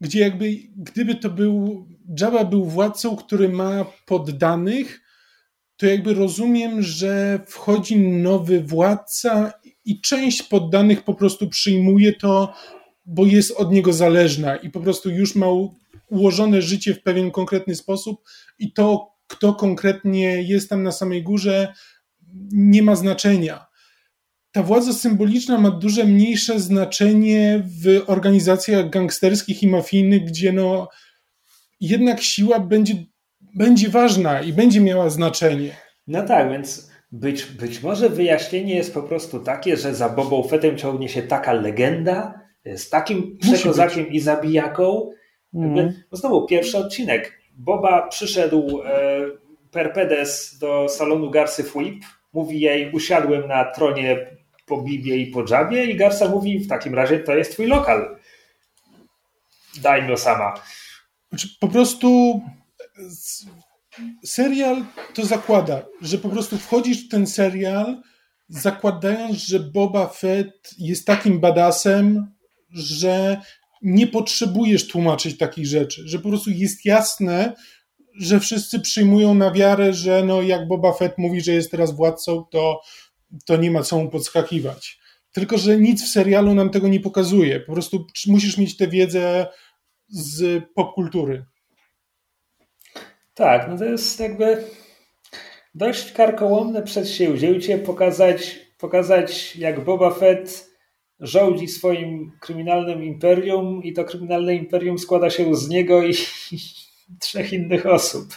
gdzie 0.01 0.19
jakby, 0.19 0.51
gdyby 0.77 1.15
to 1.15 1.29
był, 1.29 1.87
Jabba 2.21 2.45
był 2.45 2.65
władcą, 2.65 3.15
który 3.15 3.49
ma 3.49 3.85
poddanych, 4.05 5.01
to 5.77 5.85
jakby 5.85 6.13
rozumiem, 6.13 6.81
że 6.81 7.39
wchodzi 7.47 7.97
nowy 7.99 8.61
władca 8.61 9.53
i 9.87 10.01
część 10.01 10.43
poddanych 10.43 11.03
po 11.03 11.13
prostu 11.13 11.49
przyjmuje 11.49 12.13
to, 12.13 12.53
bo 13.05 13.25
jest 13.25 13.51
od 13.51 13.71
niego 13.71 13.93
zależna 13.93 14.55
i 14.55 14.69
po 14.69 14.79
prostu 14.79 15.09
już 15.09 15.35
ma 15.35 15.45
ułożone 16.09 16.61
życie 16.61 16.93
w 16.93 17.03
pewien 17.03 17.31
konkretny 17.31 17.75
sposób 17.75 18.21
i 18.59 18.73
to, 18.73 19.11
kto 19.27 19.53
konkretnie 19.53 20.41
jest 20.41 20.69
tam 20.69 20.83
na 20.83 20.91
samej 20.91 21.23
górze, 21.23 21.73
nie 22.51 22.83
ma 22.83 22.95
znaczenia. 22.95 23.65
Ta 24.51 24.63
władza 24.63 24.93
symboliczna 24.93 25.57
ma 25.57 25.71
duże 25.71 26.03
mniejsze 26.03 26.59
znaczenie 26.59 27.63
w 27.83 28.03
organizacjach 28.07 28.89
gangsterskich 28.89 29.63
i 29.63 29.67
mafijnych, 29.67 30.25
gdzie 30.25 30.53
no 30.53 30.89
jednak 31.79 32.21
siła 32.21 32.59
będzie, 32.59 32.93
będzie 33.55 33.89
ważna 33.89 34.41
i 34.41 34.53
będzie 34.53 34.81
miała 34.81 35.09
znaczenie. 35.09 35.75
No 36.07 36.25
tak, 36.25 36.51
więc 36.51 36.86
być, 37.11 37.45
być 37.45 37.83
może 37.83 38.09
wyjaśnienie 38.09 38.75
jest 38.75 38.93
po 38.93 39.03
prostu 39.03 39.39
takie, 39.39 39.77
że 39.77 39.95
za 39.95 40.09
Bobą 40.09 40.43
Fettem 40.43 40.77
ciągnie 40.77 41.09
się 41.09 41.21
taka 41.21 41.53
legenda 41.53 42.41
z 42.75 42.89
takim 42.89 43.37
przekozakiem 43.37 44.07
i 44.07 44.19
zabijaką. 44.19 45.11
Mm. 45.53 45.93
Znowu 46.11 46.45
pierwszy 46.45 46.77
odcinek. 46.77 47.41
Boba 47.57 48.07
przyszedł 48.07 48.81
e, 48.85 49.19
Perpedes 49.71 50.57
do 50.57 50.89
salonu 50.89 51.29
Garsy 51.29 51.63
Flip. 51.63 52.03
Mówi 52.33 52.59
jej, 52.59 52.91
usiadłem 52.91 53.47
na 53.47 53.65
tronie 53.65 54.37
po 54.65 54.81
Bibie 54.81 55.17
i 55.17 55.27
po 55.27 55.43
Dżabie 55.43 55.85
i 55.85 55.95
Garsa 55.95 56.29
mówi, 56.29 56.59
w 56.59 56.67
takim 56.67 56.95
razie 56.95 57.19
to 57.19 57.35
jest 57.35 57.51
twój 57.51 57.67
lokal. 57.67 58.17
Daj 59.81 60.03
mi 60.03 60.17
sama. 60.17 60.53
Znaczy, 61.29 61.47
po 61.59 61.67
prostu 61.67 62.41
serial 64.25 64.85
to 65.13 65.25
zakłada, 65.25 65.85
że 66.01 66.17
po 66.17 66.29
prostu 66.29 66.57
wchodzisz 66.57 67.05
w 67.05 67.09
ten 67.09 67.27
serial 67.27 68.01
zakładając, 68.49 69.37
że 69.37 69.59
Boba 69.59 70.07
Fett 70.07 70.69
jest 70.77 71.07
takim 71.07 71.39
badasem, 71.39 72.31
że 72.69 73.41
nie 73.81 74.07
potrzebujesz 74.07 74.87
tłumaczyć 74.87 75.37
takich 75.37 75.67
rzeczy, 75.67 76.03
że 76.05 76.19
po 76.19 76.29
prostu 76.29 76.49
jest 76.49 76.85
jasne, 76.85 77.53
że 78.19 78.39
wszyscy 78.39 78.79
przyjmują 78.79 79.33
na 79.33 79.51
wiarę, 79.51 79.93
że 79.93 80.23
no 80.23 80.41
jak 80.41 80.67
Boba 80.67 80.93
Fett 80.93 81.17
mówi, 81.17 81.41
że 81.41 81.51
jest 81.51 81.71
teraz 81.71 81.95
władcą, 81.95 82.45
to, 82.51 82.81
to 83.45 83.57
nie 83.57 83.71
ma 83.71 83.83
co 83.83 83.97
mu 83.97 84.09
podskakiwać. 84.09 84.99
Tylko, 85.31 85.57
że 85.57 85.77
nic 85.77 86.03
w 86.03 86.11
serialu 86.11 86.53
nam 86.53 86.69
tego 86.69 86.87
nie 86.87 86.99
pokazuje. 86.99 87.59
Po 87.59 87.73
prostu 87.73 88.07
musisz 88.27 88.57
mieć 88.57 88.77
tę 88.77 88.87
wiedzę 88.87 89.47
z 90.09 90.63
popkultury. 90.75 91.45
Tak, 93.37 93.67
no 93.69 93.77
to 93.77 93.85
jest 93.85 94.19
jakby 94.19 94.63
dość 95.75 96.11
karkołomne 96.11 96.83
przedsięwzięcie 96.83 97.77
pokazać, 97.77 98.59
pokazać 98.77 99.55
jak 99.55 99.83
Boba 99.83 100.11
Fett 100.11 100.69
żołdzi 101.19 101.67
swoim 101.67 102.31
kryminalnym 102.39 103.03
imperium 103.03 103.83
i 103.83 103.93
to 103.93 104.05
kryminalne 104.05 104.55
imperium 104.55 104.99
składa 104.99 105.29
się 105.29 105.55
z 105.55 105.69
niego 105.69 106.03
i, 106.03 106.11
i 106.51 106.57
trzech 107.21 107.53
innych 107.53 107.85
osób. 107.85 108.27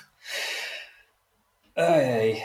Ojej. 1.77 2.37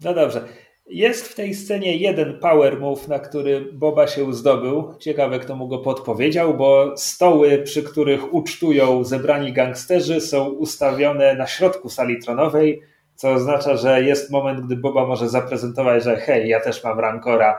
No 0.00 0.14
dobrze. 0.14 0.48
Jest 0.88 1.28
w 1.28 1.34
tej 1.34 1.54
scenie 1.54 1.96
jeden 1.96 2.38
power 2.38 2.80
move, 2.80 3.08
na 3.08 3.18
który 3.18 3.72
Boba 3.72 4.06
się 4.06 4.34
zdobył. 4.34 4.94
Ciekawe, 4.98 5.38
kto 5.38 5.56
mu 5.56 5.68
go 5.68 5.78
podpowiedział, 5.78 6.54
bo 6.54 6.96
stoły, 6.96 7.58
przy 7.58 7.82
których 7.82 8.34
ucztują 8.34 9.04
zebrani 9.04 9.52
gangsterzy, 9.52 10.20
są 10.20 10.48
ustawione 10.48 11.34
na 11.34 11.46
środku 11.46 11.88
sali 11.88 12.18
tronowej, 12.18 12.82
co 13.14 13.32
oznacza, 13.32 13.76
że 13.76 14.02
jest 14.02 14.30
moment, 14.30 14.60
gdy 14.60 14.76
Boba 14.76 15.06
może 15.06 15.28
zaprezentować, 15.28 16.04
że 16.04 16.16
hej, 16.16 16.48
ja 16.48 16.60
też 16.60 16.84
mam 16.84 17.00
rankora, 17.00 17.58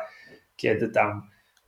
kiedy 0.55 0.89
tam, 0.89 1.21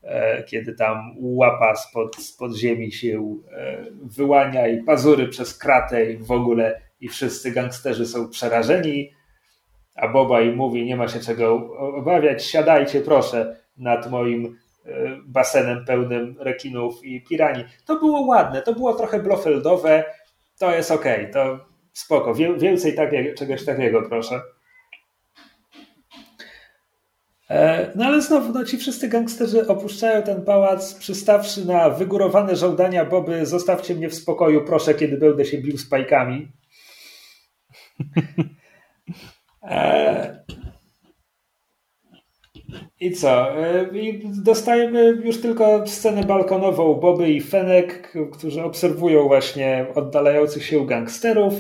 e, 0.04 0.44
kiedy 0.44 0.74
tam 0.74 1.16
łapa 1.18 1.76
spod, 1.76 2.16
spod 2.16 2.56
ziemi 2.56 2.92
się 2.92 3.36
e, 3.52 3.86
wyłania 4.04 4.68
i 4.68 4.84
pazury 4.84 5.28
przez 5.28 5.58
kratę 5.58 6.12
i 6.12 6.18
w 6.18 6.32
ogóle 6.32 6.82
i 7.02 7.08
wszyscy 7.08 7.52
gangsterzy 7.52 8.06
są 8.06 8.30
przerażeni 8.30 9.19
a 10.00 10.08
Boba 10.08 10.42
im 10.42 10.56
mówi, 10.56 10.86
nie 10.86 10.96
ma 10.96 11.08
się 11.08 11.20
czego 11.20 11.78
obawiać, 11.78 12.46
siadajcie 12.46 13.02
proszę 13.02 13.56
nad 13.78 14.12
moim 14.12 14.58
e, 14.86 14.90
basenem 15.26 15.86
pełnym 15.86 16.36
rekinów 16.40 17.06
i 17.06 17.24
pirani. 17.24 17.64
To 17.86 17.96
było 18.00 18.22
ładne, 18.22 18.62
to 18.62 18.74
było 18.74 18.94
trochę 18.94 19.20
blofeldowe, 19.20 20.04
to 20.60 20.76
jest 20.76 20.92
ok, 20.92 21.06
to 21.34 21.60
spoko, 21.94 22.34
więcej 22.58 22.96
takie, 22.96 23.34
czegoś 23.34 23.66
takiego 23.66 24.02
proszę. 24.02 24.42
E, 27.50 27.92
no 27.96 28.06
ale 28.06 28.22
znowu, 28.22 28.54
no 28.54 28.66
ci 28.66 28.78
wszyscy 28.78 29.08
gangsterzy 29.08 29.68
opuszczają 29.68 30.22
ten 30.22 30.46
pałac, 30.46 30.94
przystawszy 30.94 31.66
na 31.66 31.90
wygórowane 31.90 32.56
żądania 32.56 33.06
Boby, 33.06 33.46
zostawcie 33.46 33.96
mnie 33.96 34.10
w 34.10 34.16
spokoju, 34.16 34.66
proszę, 34.66 34.94
kiedy 34.94 35.18
będę 35.18 35.46
się 35.46 35.58
bił 35.58 35.78
z 35.78 35.90
pajkami. 35.90 36.52
E, 39.70 40.40
I 43.00 43.12
co? 43.12 43.58
E, 43.58 43.98
I 43.98 44.22
dostajemy 44.44 45.04
już 45.06 45.42
tylko 45.42 45.88
scenę 45.88 46.24
balkonową 46.24 46.96
Boby 46.96 47.30
i 47.30 47.42
Fenek, 47.42 48.14
którzy 48.34 48.64
obserwują 48.64 49.28
właśnie 49.28 49.86
oddalających 49.96 50.66
się 50.66 50.86
gangsterów, 50.86 51.54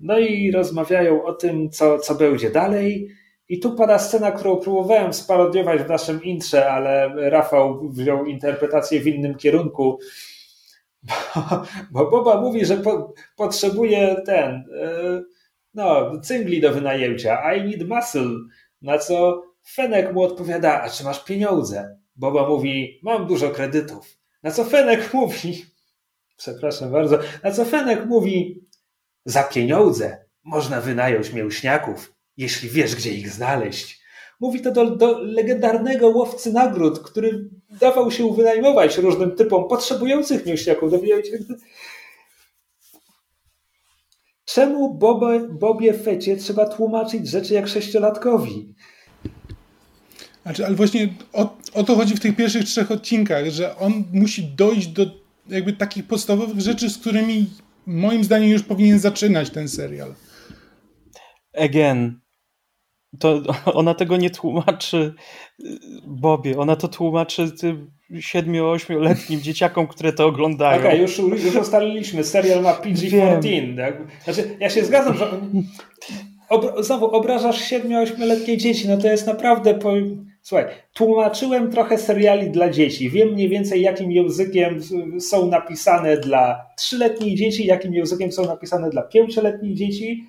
no 0.00 0.18
i 0.18 0.52
rozmawiają 0.52 1.24
o 1.24 1.32
tym, 1.32 1.70
co, 1.70 1.98
co 1.98 2.14
będzie 2.14 2.50
dalej. 2.50 3.08
I 3.48 3.60
tu 3.60 3.76
pada 3.76 3.98
scena, 3.98 4.30
którą 4.32 4.56
próbowałem 4.56 5.12
sparodiować 5.12 5.82
w 5.82 5.88
naszym 5.88 6.22
intrze, 6.22 6.70
ale 6.70 7.12
Rafał 7.30 7.88
wziął 7.88 8.24
interpretację 8.26 9.00
w 9.00 9.06
innym 9.06 9.34
kierunku. 9.34 9.98
Bo, 11.92 12.04
bo 12.04 12.10
Boba 12.10 12.40
mówi, 12.40 12.64
że 12.64 12.76
po, 12.76 13.12
potrzebuje 13.36 14.16
ten. 14.26 14.64
Yy, 14.74 15.24
no, 15.74 16.20
cyngli 16.20 16.60
do 16.60 16.72
wynajęcia, 16.72 17.54
I 17.54 17.64
need 17.64 17.88
muscle. 17.88 18.30
Na 18.82 18.98
co 18.98 19.42
Fenek 19.74 20.12
mu 20.12 20.22
odpowiada, 20.22 20.82
a 20.82 20.90
czy 20.90 21.04
masz 21.04 21.24
pieniądze? 21.24 21.96
Boba 22.16 22.48
mówi, 22.48 23.00
mam 23.02 23.26
dużo 23.26 23.50
kredytów. 23.50 24.18
Na 24.42 24.50
co 24.50 24.64
Fenek 24.64 25.10
mówi, 25.14 25.64
przepraszam 26.36 26.92
bardzo, 26.92 27.18
na 27.42 27.50
co 27.50 27.64
Fenek 27.64 28.06
mówi, 28.06 28.66
za 29.24 29.42
pieniądze 29.42 30.24
można 30.44 30.80
wynająć 30.80 31.32
mięśniaków, 31.32 32.14
jeśli 32.36 32.68
wiesz, 32.68 32.96
gdzie 32.96 33.10
ich 33.10 33.30
znaleźć. 33.30 34.02
Mówi 34.40 34.60
to 34.60 34.72
do, 34.72 34.96
do 34.96 35.18
legendarnego 35.18 36.08
łowcy 36.08 36.52
nagród, 36.52 36.98
który 36.98 37.48
dawał 37.80 38.10
się 38.10 38.34
wynajmować 38.34 38.98
różnym 38.98 39.36
typom 39.36 39.68
potrzebujących 39.68 40.46
mięśniaków. 40.46 40.92
Czemu 44.54 44.94
Bobie, 44.94 45.48
Bobie 45.48 45.94
Fecie 45.94 46.36
trzeba 46.36 46.68
tłumaczyć 46.68 47.28
rzeczy 47.28 47.54
jak 47.54 47.68
sześciolatkowi? 47.68 48.74
Znaczy, 50.42 50.66
ale 50.66 50.74
właśnie 50.74 51.14
o, 51.32 51.56
o 51.74 51.84
to 51.84 51.96
chodzi 51.96 52.16
w 52.16 52.20
tych 52.20 52.36
pierwszych 52.36 52.64
trzech 52.64 52.90
odcinkach, 52.90 53.48
że 53.48 53.76
on 53.76 54.04
musi 54.12 54.44
dojść 54.44 54.86
do 54.86 55.06
jakby 55.48 55.72
takich 55.72 56.06
podstawowych 56.06 56.60
rzeczy, 56.60 56.90
z 56.90 56.98
którymi 56.98 57.50
moim 57.86 58.24
zdaniem 58.24 58.50
już 58.50 58.62
powinien 58.62 58.98
zaczynać 58.98 59.50
ten 59.50 59.68
serial. 59.68 60.14
Again, 61.58 62.20
to 63.18 63.42
ona 63.74 63.94
tego 63.94 64.16
nie 64.16 64.30
tłumaczy 64.30 65.14
Bobie, 66.06 66.58
ona 66.58 66.76
to 66.76 66.88
tłumaczy 66.88 67.52
tym 67.52 67.90
7-8-letnim 68.12 69.40
dzieciakom, 69.40 69.86
które 69.86 70.12
to 70.12 70.26
oglądają. 70.26 70.78
Okej, 70.78 70.90
okay, 70.90 71.02
już, 71.02 71.44
już 71.44 71.56
ustaliliśmy, 71.56 72.24
serial 72.24 72.62
ma 72.62 72.72
PG-14. 72.72 73.76
Tak? 73.76 73.94
Znaczy, 74.24 74.56
ja 74.60 74.70
się 74.70 74.84
zgadzam, 74.84 75.16
że 75.16 75.30
ob, 76.48 76.84
znowu 76.84 77.06
obrażasz 77.06 77.70
7-8-letnie 77.70 78.56
dzieci, 78.56 78.88
no 78.88 78.96
to 78.96 79.08
jest 79.08 79.26
naprawdę... 79.26 79.74
Po... 79.74 79.92
Słuchaj, 80.42 80.64
tłumaczyłem 80.92 81.70
trochę 81.70 81.98
seriali 81.98 82.50
dla 82.50 82.70
dzieci. 82.70 83.10
Wiem 83.10 83.28
mniej 83.28 83.48
więcej, 83.48 83.82
jakim 83.82 84.12
językiem 84.12 84.80
są 85.20 85.46
napisane 85.46 86.16
dla 86.16 86.66
trzyletnich 86.78 87.38
dzieci, 87.38 87.66
jakim 87.66 87.94
językiem 87.94 88.32
są 88.32 88.46
napisane 88.46 88.90
dla 88.90 89.02
pięcioletnich 89.02 89.76
dzieci. 89.76 90.24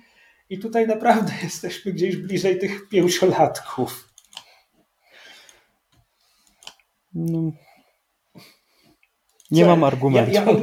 I 0.50 0.58
tutaj 0.58 0.86
naprawdę 0.86 1.32
jesteśmy 1.44 1.92
gdzieś 1.92 2.16
bliżej 2.16 2.58
tych 2.58 2.88
pięciolatków. 2.88 4.08
No, 7.14 7.52
nie 9.50 9.66
mam 9.66 9.84
argumentu. 9.84 10.32
Ja, 10.32 10.44
ja 10.44 10.56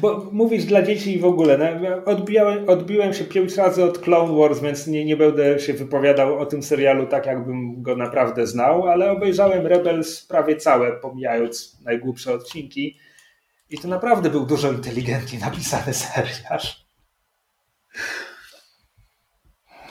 bo 0.00 0.28
mówisz 0.32 0.64
dla 0.64 0.82
dzieci 0.82 1.16
i 1.16 1.18
w 1.18 1.24
ogóle. 1.24 1.58
No, 1.58 2.04
odbiłem, 2.12 2.68
odbiłem 2.68 3.14
się 3.14 3.24
pięć 3.24 3.56
razy 3.56 3.84
od 3.84 3.98
Clone 3.98 4.38
Wars, 4.38 4.60
więc 4.60 4.86
nie, 4.86 5.04
nie 5.04 5.16
będę 5.16 5.58
się 5.60 5.74
wypowiadał 5.74 6.38
o 6.38 6.46
tym 6.46 6.62
serialu 6.62 7.06
tak, 7.06 7.26
jakbym 7.26 7.82
go 7.82 7.96
naprawdę 7.96 8.46
znał, 8.46 8.88
ale 8.88 9.10
obejrzałem 9.10 9.66
Rebels 9.66 10.26
prawie 10.26 10.56
całe, 10.56 10.92
pomijając 10.92 11.80
najgłupsze 11.84 12.34
odcinki. 12.34 12.96
I 13.70 13.78
to 13.78 13.88
naprawdę 13.88 14.30
był 14.30 14.46
dużo 14.46 14.72
inteligentnie 14.72 15.38
napisany 15.38 15.94
serial. 15.94 16.60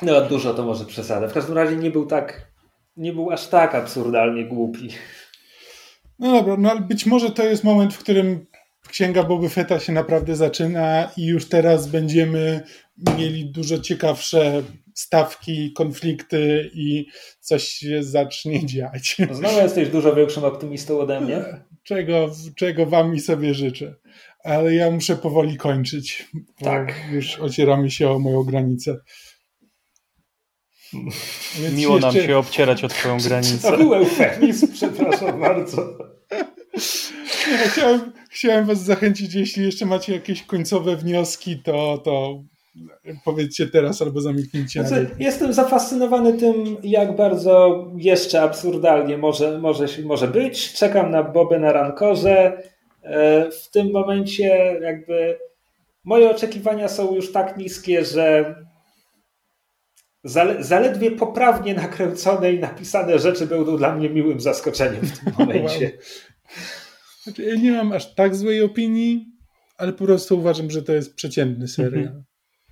No, 0.02 0.22
dużo 0.22 0.54
to 0.54 0.64
może 0.64 0.86
przesada. 0.86 1.28
W 1.28 1.34
każdym 1.34 1.56
razie 1.56 1.76
nie 1.76 1.92
był 1.92 2.06
tak, 2.06 2.52
nie 2.98 3.14
był 3.14 3.32
aż 3.32 3.48
tak 3.48 3.76
absurdalnie 3.76 4.46
głupi. 4.46 4.90
No 6.22 6.32
dobra, 6.32 6.58
no 6.58 6.72
ale 6.72 6.82
być 6.82 7.06
może 7.06 7.32
to 7.32 7.44
jest 7.46 7.64
moment, 7.64 7.94
w 7.94 8.00
którym 8.00 8.46
księga 8.90 9.24
Boby 9.24 9.50
Fetta 9.50 9.80
się 9.80 9.94
naprawdę 9.94 10.36
zaczyna 10.36 11.12
i 11.18 11.26
już 11.26 11.50
teraz 11.50 11.88
będziemy 11.88 12.62
mieli 13.18 13.46
dużo 13.46 13.80
ciekawsze 13.80 14.64
stawki, 14.96 15.74
konflikty 15.74 16.72
i 16.74 17.06
coś 17.40 17.64
się 17.64 18.04
zacznie 18.04 18.66
dziać. 18.66 19.18
Znowu 19.32 19.58
jesteś 19.58 19.90
dużo 19.90 20.16
większym 20.16 20.44
optymistą 20.44 21.00
ode 21.00 21.22
mnie. 21.22 21.44
Czego, 21.84 22.32
czego 22.56 22.86
wam 22.86 23.16
i 23.16 23.20
sobie 23.20 23.54
życzę. 23.54 23.96
Ale 24.44 24.76
ja 24.76 24.92
muszę 24.92 25.16
powoli 25.16 25.58
kończyć. 25.58 26.30
Tak. 26.60 26.94
Już 27.12 27.40
ocieramy 27.40 27.92
się 27.92 28.10
o 28.10 28.20
moją 28.20 28.44
granicę. 28.44 28.98
Więc 31.60 31.78
Miło 31.78 31.96
jeszcze... 31.96 32.14
nam 32.14 32.28
się 32.28 32.38
obcierać 32.38 32.84
o 32.84 32.88
twoją 32.88 33.18
granicę. 33.28 33.72
To 33.72 33.78
był 33.78 33.94
eufemizm, 33.94 34.68
przepraszam 34.74 35.40
bardzo. 35.40 35.98
Nie, 37.52 37.58
chciałem, 37.58 38.12
chciałem 38.30 38.66
was 38.66 38.84
zachęcić, 38.84 39.34
jeśli 39.34 39.66
jeszcze 39.66 39.86
macie 39.86 40.14
jakieś 40.14 40.44
końcowe 40.44 40.96
wnioski, 40.96 41.60
to, 41.60 41.98
to 41.98 42.44
powiedzcie 43.26 43.68
teraz 43.68 44.02
albo 44.02 44.22
zamknijcie. 44.22 44.84
Znaczy, 44.84 45.10
jestem 45.20 45.54
zafascynowany 45.54 46.34
tym, 46.34 46.78
jak 46.84 47.16
bardzo 47.16 47.86
jeszcze 47.98 48.42
absurdalnie 48.42 49.18
może, 49.18 49.60
może, 49.60 49.86
może 50.04 50.28
być. 50.28 50.74
Czekam 50.74 51.12
na 51.12 51.24
Bobę 51.24 51.60
na 51.60 51.72
rankorze. 51.72 52.64
E, 53.04 53.52
w 53.52 53.70
tym 53.72 53.92
momencie 53.92 54.78
jakby 54.82 55.40
moje 56.04 56.30
oczekiwania 56.30 56.88
są 56.88 57.16
już 57.16 57.32
tak 57.32 57.58
niskie, 57.58 58.06
że 58.06 58.56
Zale, 60.24 60.64
zaledwie 60.64 61.12
poprawnie 61.12 61.74
nakręcone 61.74 62.54
i 62.54 62.60
napisane 62.60 63.20
rzeczy 63.20 63.48
będą 63.48 63.78
dla 63.78 63.96
mnie 63.96 64.10
miłym 64.10 64.40
zaskoczeniem 64.40 65.06
w 65.06 65.20
tym 65.20 65.34
momencie. 65.40 65.86
Wow. 65.86 66.02
Znaczy, 67.24 67.44
ja 67.44 67.56
nie 67.56 67.72
mam 67.72 67.92
aż 67.92 68.16
tak 68.16 68.36
złej 68.36 68.62
opinii, 68.62 69.26
ale 69.78 69.94
po 69.94 70.06
prostu 70.06 70.38
uważam, 70.40 70.72
że 70.72 70.82
to 70.82 70.94
jest 70.94 71.16
przeciętny 71.16 71.68
serial. 71.68 72.04
Mhm. 72.04 72.24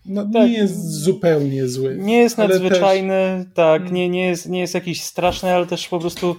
No, 0.06 0.24
Tak. 0.34 0.50
nie 0.50 0.58
jest 0.58 0.92
zupełnie 0.92 1.68
zły. 1.68 1.96
Nie 2.00 2.18
jest 2.18 2.38
nadzwyczajny, 2.38 3.46
tak, 3.54 3.82
Mm. 3.82 3.94
nie, 3.94 4.10
nie, 4.10 4.28
jest, 4.28 4.50
nie 4.50 4.60
jest 4.60 4.74
jakiś 4.74 5.02
straszny, 5.04 5.54
ale 5.54 5.66
też 5.66 5.88
po 5.88 6.00
prostu 6.00 6.36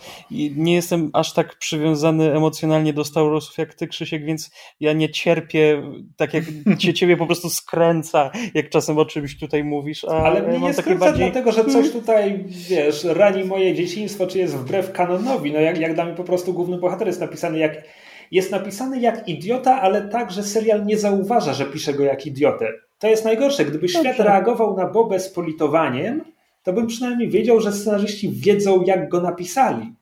nie 0.56 0.74
jestem 0.74 1.10
aż 1.12 1.32
tak 1.32 1.58
przywiązany 1.58 2.32
emocjonalnie 2.36 2.92
do 2.92 3.04
Star 3.04 3.24
Warsów 3.30 3.58
jak 3.58 3.74
ty, 3.74 3.86
Krzysiek, 3.88 4.24
więc 4.24 4.50
ja 4.80 4.92
nie 4.92 5.10
cierpię, 5.10 5.82
tak 6.16 6.34
jak 6.34 6.44
cię, 6.80 6.94
ciebie 6.94 7.16
po 7.16 7.26
prostu 7.26 7.50
skręca, 7.50 8.30
jak 8.54 8.68
czasem 8.68 8.98
o 8.98 9.04
czymś 9.04 9.38
tutaj 9.38 9.64
mówisz, 9.64 10.04
a 10.04 10.08
Ale 10.10 10.42
mnie 10.42 10.58
mam 10.58 10.68
nie 10.68 10.74
skręca 10.74 11.04
bardziej... 11.04 11.24
dlatego, 11.30 11.52
że 11.52 11.64
coś 11.64 11.90
tutaj, 11.90 12.44
wiesz, 12.68 13.04
rani 13.04 13.44
moje 13.44 13.74
dzieciństwo, 13.74 14.26
czy 14.26 14.38
jest 14.38 14.56
wbrew 14.56 14.92
kanonowi. 14.92 15.52
No 15.52 15.60
jak, 15.60 15.78
jak 15.78 15.94
dla 15.94 16.04
mnie 16.04 16.14
po 16.14 16.24
prostu 16.24 16.52
główny 16.52 16.78
bohater 16.78 17.06
jest 17.06 17.20
napisany 17.20 17.58
jak 17.58 17.82
jest 18.30 18.50
napisany 18.50 19.00
jak 19.00 19.28
idiota, 19.28 19.80
ale 19.80 20.08
tak, 20.08 20.30
że 20.32 20.42
serial 20.42 20.86
nie 20.86 20.98
zauważa, 20.98 21.52
że 21.54 21.64
pisze 21.66 21.94
go 21.94 22.04
jak 22.04 22.26
idiotę. 22.26 22.66
To 23.00 23.08
jest 23.08 23.24
najgorsze. 23.24 23.64
Gdyby 23.64 23.88
świat 23.88 24.04
Dobrze. 24.04 24.24
reagował 24.24 24.76
na 24.76 24.86
Bobę 24.86 25.20
z 25.20 25.28
politowaniem, 25.28 26.24
to 26.62 26.72
bym 26.72 26.86
przynajmniej 26.86 27.28
wiedział, 27.28 27.60
że 27.60 27.72
scenarzyści 27.72 28.30
wiedzą, 28.30 28.82
jak 28.82 29.08
go 29.08 29.20
napisali. 29.20 29.94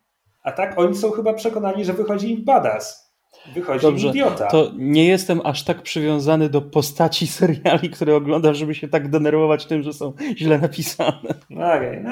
A 0.43 0.53
tak 0.53 0.79
oni 0.79 0.97
są 0.97 1.11
chyba 1.11 1.35
przekonani, 1.35 1.85
że 1.85 1.93
wychodzi 1.93 2.33
im 2.33 2.45
badass. 2.45 3.09
Wychodzi 3.55 3.83
Dobrze, 3.83 4.07
im 4.07 4.13
idiota. 4.13 4.47
To 4.47 4.71
nie 4.79 5.09
jestem 5.09 5.41
aż 5.45 5.65
tak 5.65 5.83
przywiązany 5.83 6.49
do 6.49 6.63
postaci 6.63 7.27
seriali, 7.39 7.91
które 7.91 8.17
oglądam, 8.17 8.55
żeby 8.55 8.75
się 8.75 8.89
tak 8.89 9.11
denerwować 9.11 9.67
tym, 9.67 9.83
że 9.83 9.93
są 9.93 10.13
źle 10.37 10.59
napisane. 10.59 11.35
No 11.51 11.67
Okej, 11.67 12.01
no, 12.03 12.11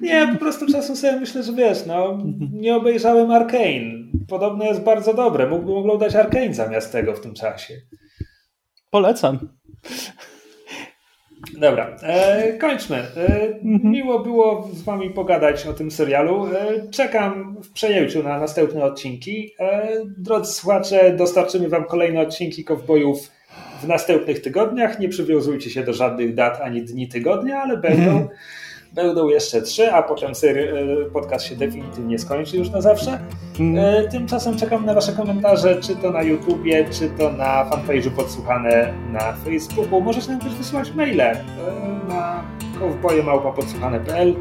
nie, 0.00 0.28
po 0.32 0.38
prostu 0.38 0.66
czasem 0.72 0.96
sobie 0.96 1.20
myślę, 1.20 1.42
że 1.42 1.52
wiesz, 1.52 1.86
no, 1.86 2.18
nie 2.52 2.76
obejrzałem 2.76 3.30
Arkane. 3.30 4.06
Podobno 4.28 4.64
jest 4.64 4.80
bardzo 4.80 5.14
dobre. 5.14 5.46
Mógłbym 5.46 5.76
oglądać 5.76 6.14
Arkane 6.14 6.54
zamiast 6.54 6.92
tego 6.92 7.14
w 7.14 7.20
tym 7.20 7.34
czasie. 7.34 7.74
Polecam. 8.90 9.55
Dobra, 11.60 11.96
e, 12.02 12.52
kończmy. 12.58 12.96
E, 12.96 13.46
Mhm. 13.64 13.92
miło 13.92 14.18
było 14.18 14.68
z 14.72 14.82
wami 14.82 15.10
pogadać 15.10 15.66
o 15.66 15.72
tym 15.72 15.90
serialu. 15.90 16.46
E, 16.46 16.88
czekam 16.90 17.56
w 17.62 17.72
przejęciu 17.72 18.22
na 18.22 18.38
następne 18.38 18.84
odcinki. 18.84 19.54
E, 19.60 19.88
drodzy 20.18 20.52
słuchacze, 20.52 21.12
dostarczymy 21.16 21.68
wam 21.68 21.84
kolejne 21.84 22.20
odcinki 22.20 22.64
Kowbojów 22.64 23.30
w 23.82 23.86
następnych 23.88 24.42
tygodniach. 24.42 24.98
Nie 25.00 25.08
przywiązujcie 25.08 25.70
się 25.70 25.82
do 25.82 25.92
żadnych 25.92 26.34
dat 26.34 26.60
ani 26.60 26.82
dni 26.82 27.08
tygodnia, 27.08 27.58
ale 27.62 27.76
będą. 27.76 28.28
Będą 28.92 29.28
jeszcze 29.28 29.62
trzy, 29.62 29.92
a 29.92 30.02
potem 30.02 30.30
e, 30.30 31.10
podcast 31.12 31.44
się 31.46 31.56
definitywnie 31.56 32.18
skończy 32.18 32.56
już 32.56 32.70
na 32.70 32.80
zawsze. 32.80 33.18
Mm, 33.60 33.84
E, 33.84 34.08
Tymczasem 34.08 34.56
czekam 34.58 34.86
na 34.86 34.94
Wasze 34.94 35.12
komentarze, 35.12 35.80
czy 35.80 35.96
to 35.96 36.10
na 36.10 36.22
YouTubie, 36.22 36.84
czy 36.90 37.10
to 37.10 37.30
na 37.32 37.70
fanpage'u 37.70 38.10
podsłuchane 38.10 38.92
na 39.12 39.32
Facebooku. 39.32 40.00
Możecie 40.00 40.30
nam 40.30 40.40
też 40.40 40.54
wysyłać 40.54 40.92
maile 40.94 41.20
e, 41.20 41.42
na 42.08 42.42
kowbojemałpa.podsłuchane.pl 42.80 44.34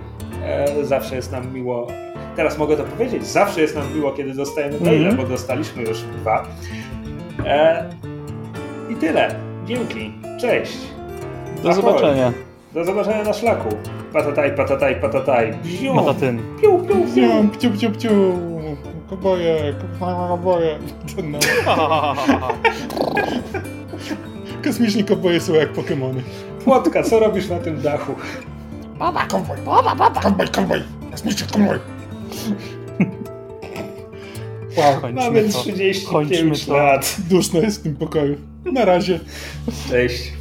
Zawsze 0.83 1.15
jest 1.15 1.31
nam 1.31 1.53
miło, 1.53 1.87
teraz 2.35 2.57
mogę 2.57 2.77
to 2.77 2.83
powiedzieć, 2.83 3.27
zawsze 3.27 3.61
jest 3.61 3.75
nam 3.75 3.95
miło, 3.95 4.11
kiedy 4.11 4.33
dostajemy 4.33 4.79
maile, 4.79 4.95
Mhm. 5.07 5.17
bo 5.17 5.23
dostaliśmy 5.23 5.83
już 5.83 6.01
dwa. 6.01 6.47
E, 7.45 7.89
I 8.89 8.95
tyle. 8.95 9.35
Dzięki. 9.65 10.13
Cześć. 10.41 10.77
Do 11.63 11.73
zobaczenia. 11.73 12.33
Do 12.73 12.85
zobaczenia 12.85 13.23
na 13.23 13.33
szlaku. 13.33 13.69
Patataj, 14.15 14.55
patataj, 14.55 14.95
patataj. 15.01 15.51
Bziu. 15.63 15.93
Matatyn. 15.93 16.39
Piu, 16.61 16.79
piu, 16.87 17.03
piu. 17.15 17.49
Pciu, 17.51 17.69
pciu, 17.71 17.91
pciu. 17.91 18.11
Koboje, 19.09 19.75
koboje. 19.99 20.79
No. 21.23 21.39
Kosmiczni 24.63 25.03
koboje 25.03 25.41
są 25.41 25.53
jak 25.53 25.73
Pokemony. 25.73 26.23
Płotka, 26.63 27.03
co 27.03 27.19
robisz 27.19 27.49
na 27.49 27.59
tym 27.59 27.81
dachu? 27.81 28.15
Kowboj, 28.99 29.23
kowboj, 30.21 30.47
kowboj. 30.47 30.81
Kosmiczny 31.11 31.47
kowboj. 31.47 31.79
Wow, 34.77 35.01
Kończmy 35.01 35.21
Mamy 35.23 35.43
to. 35.43 35.59
35 35.59 36.05
Kończmy 36.05 36.51
to. 36.67 36.77
lat. 36.77 37.15
duszno 37.29 37.59
jest 37.59 37.79
w 37.79 37.83
tym 37.83 37.95
pokoju. 37.95 38.35
Na 38.65 38.85
razie. 38.85 39.19
Cześć. 39.89 40.33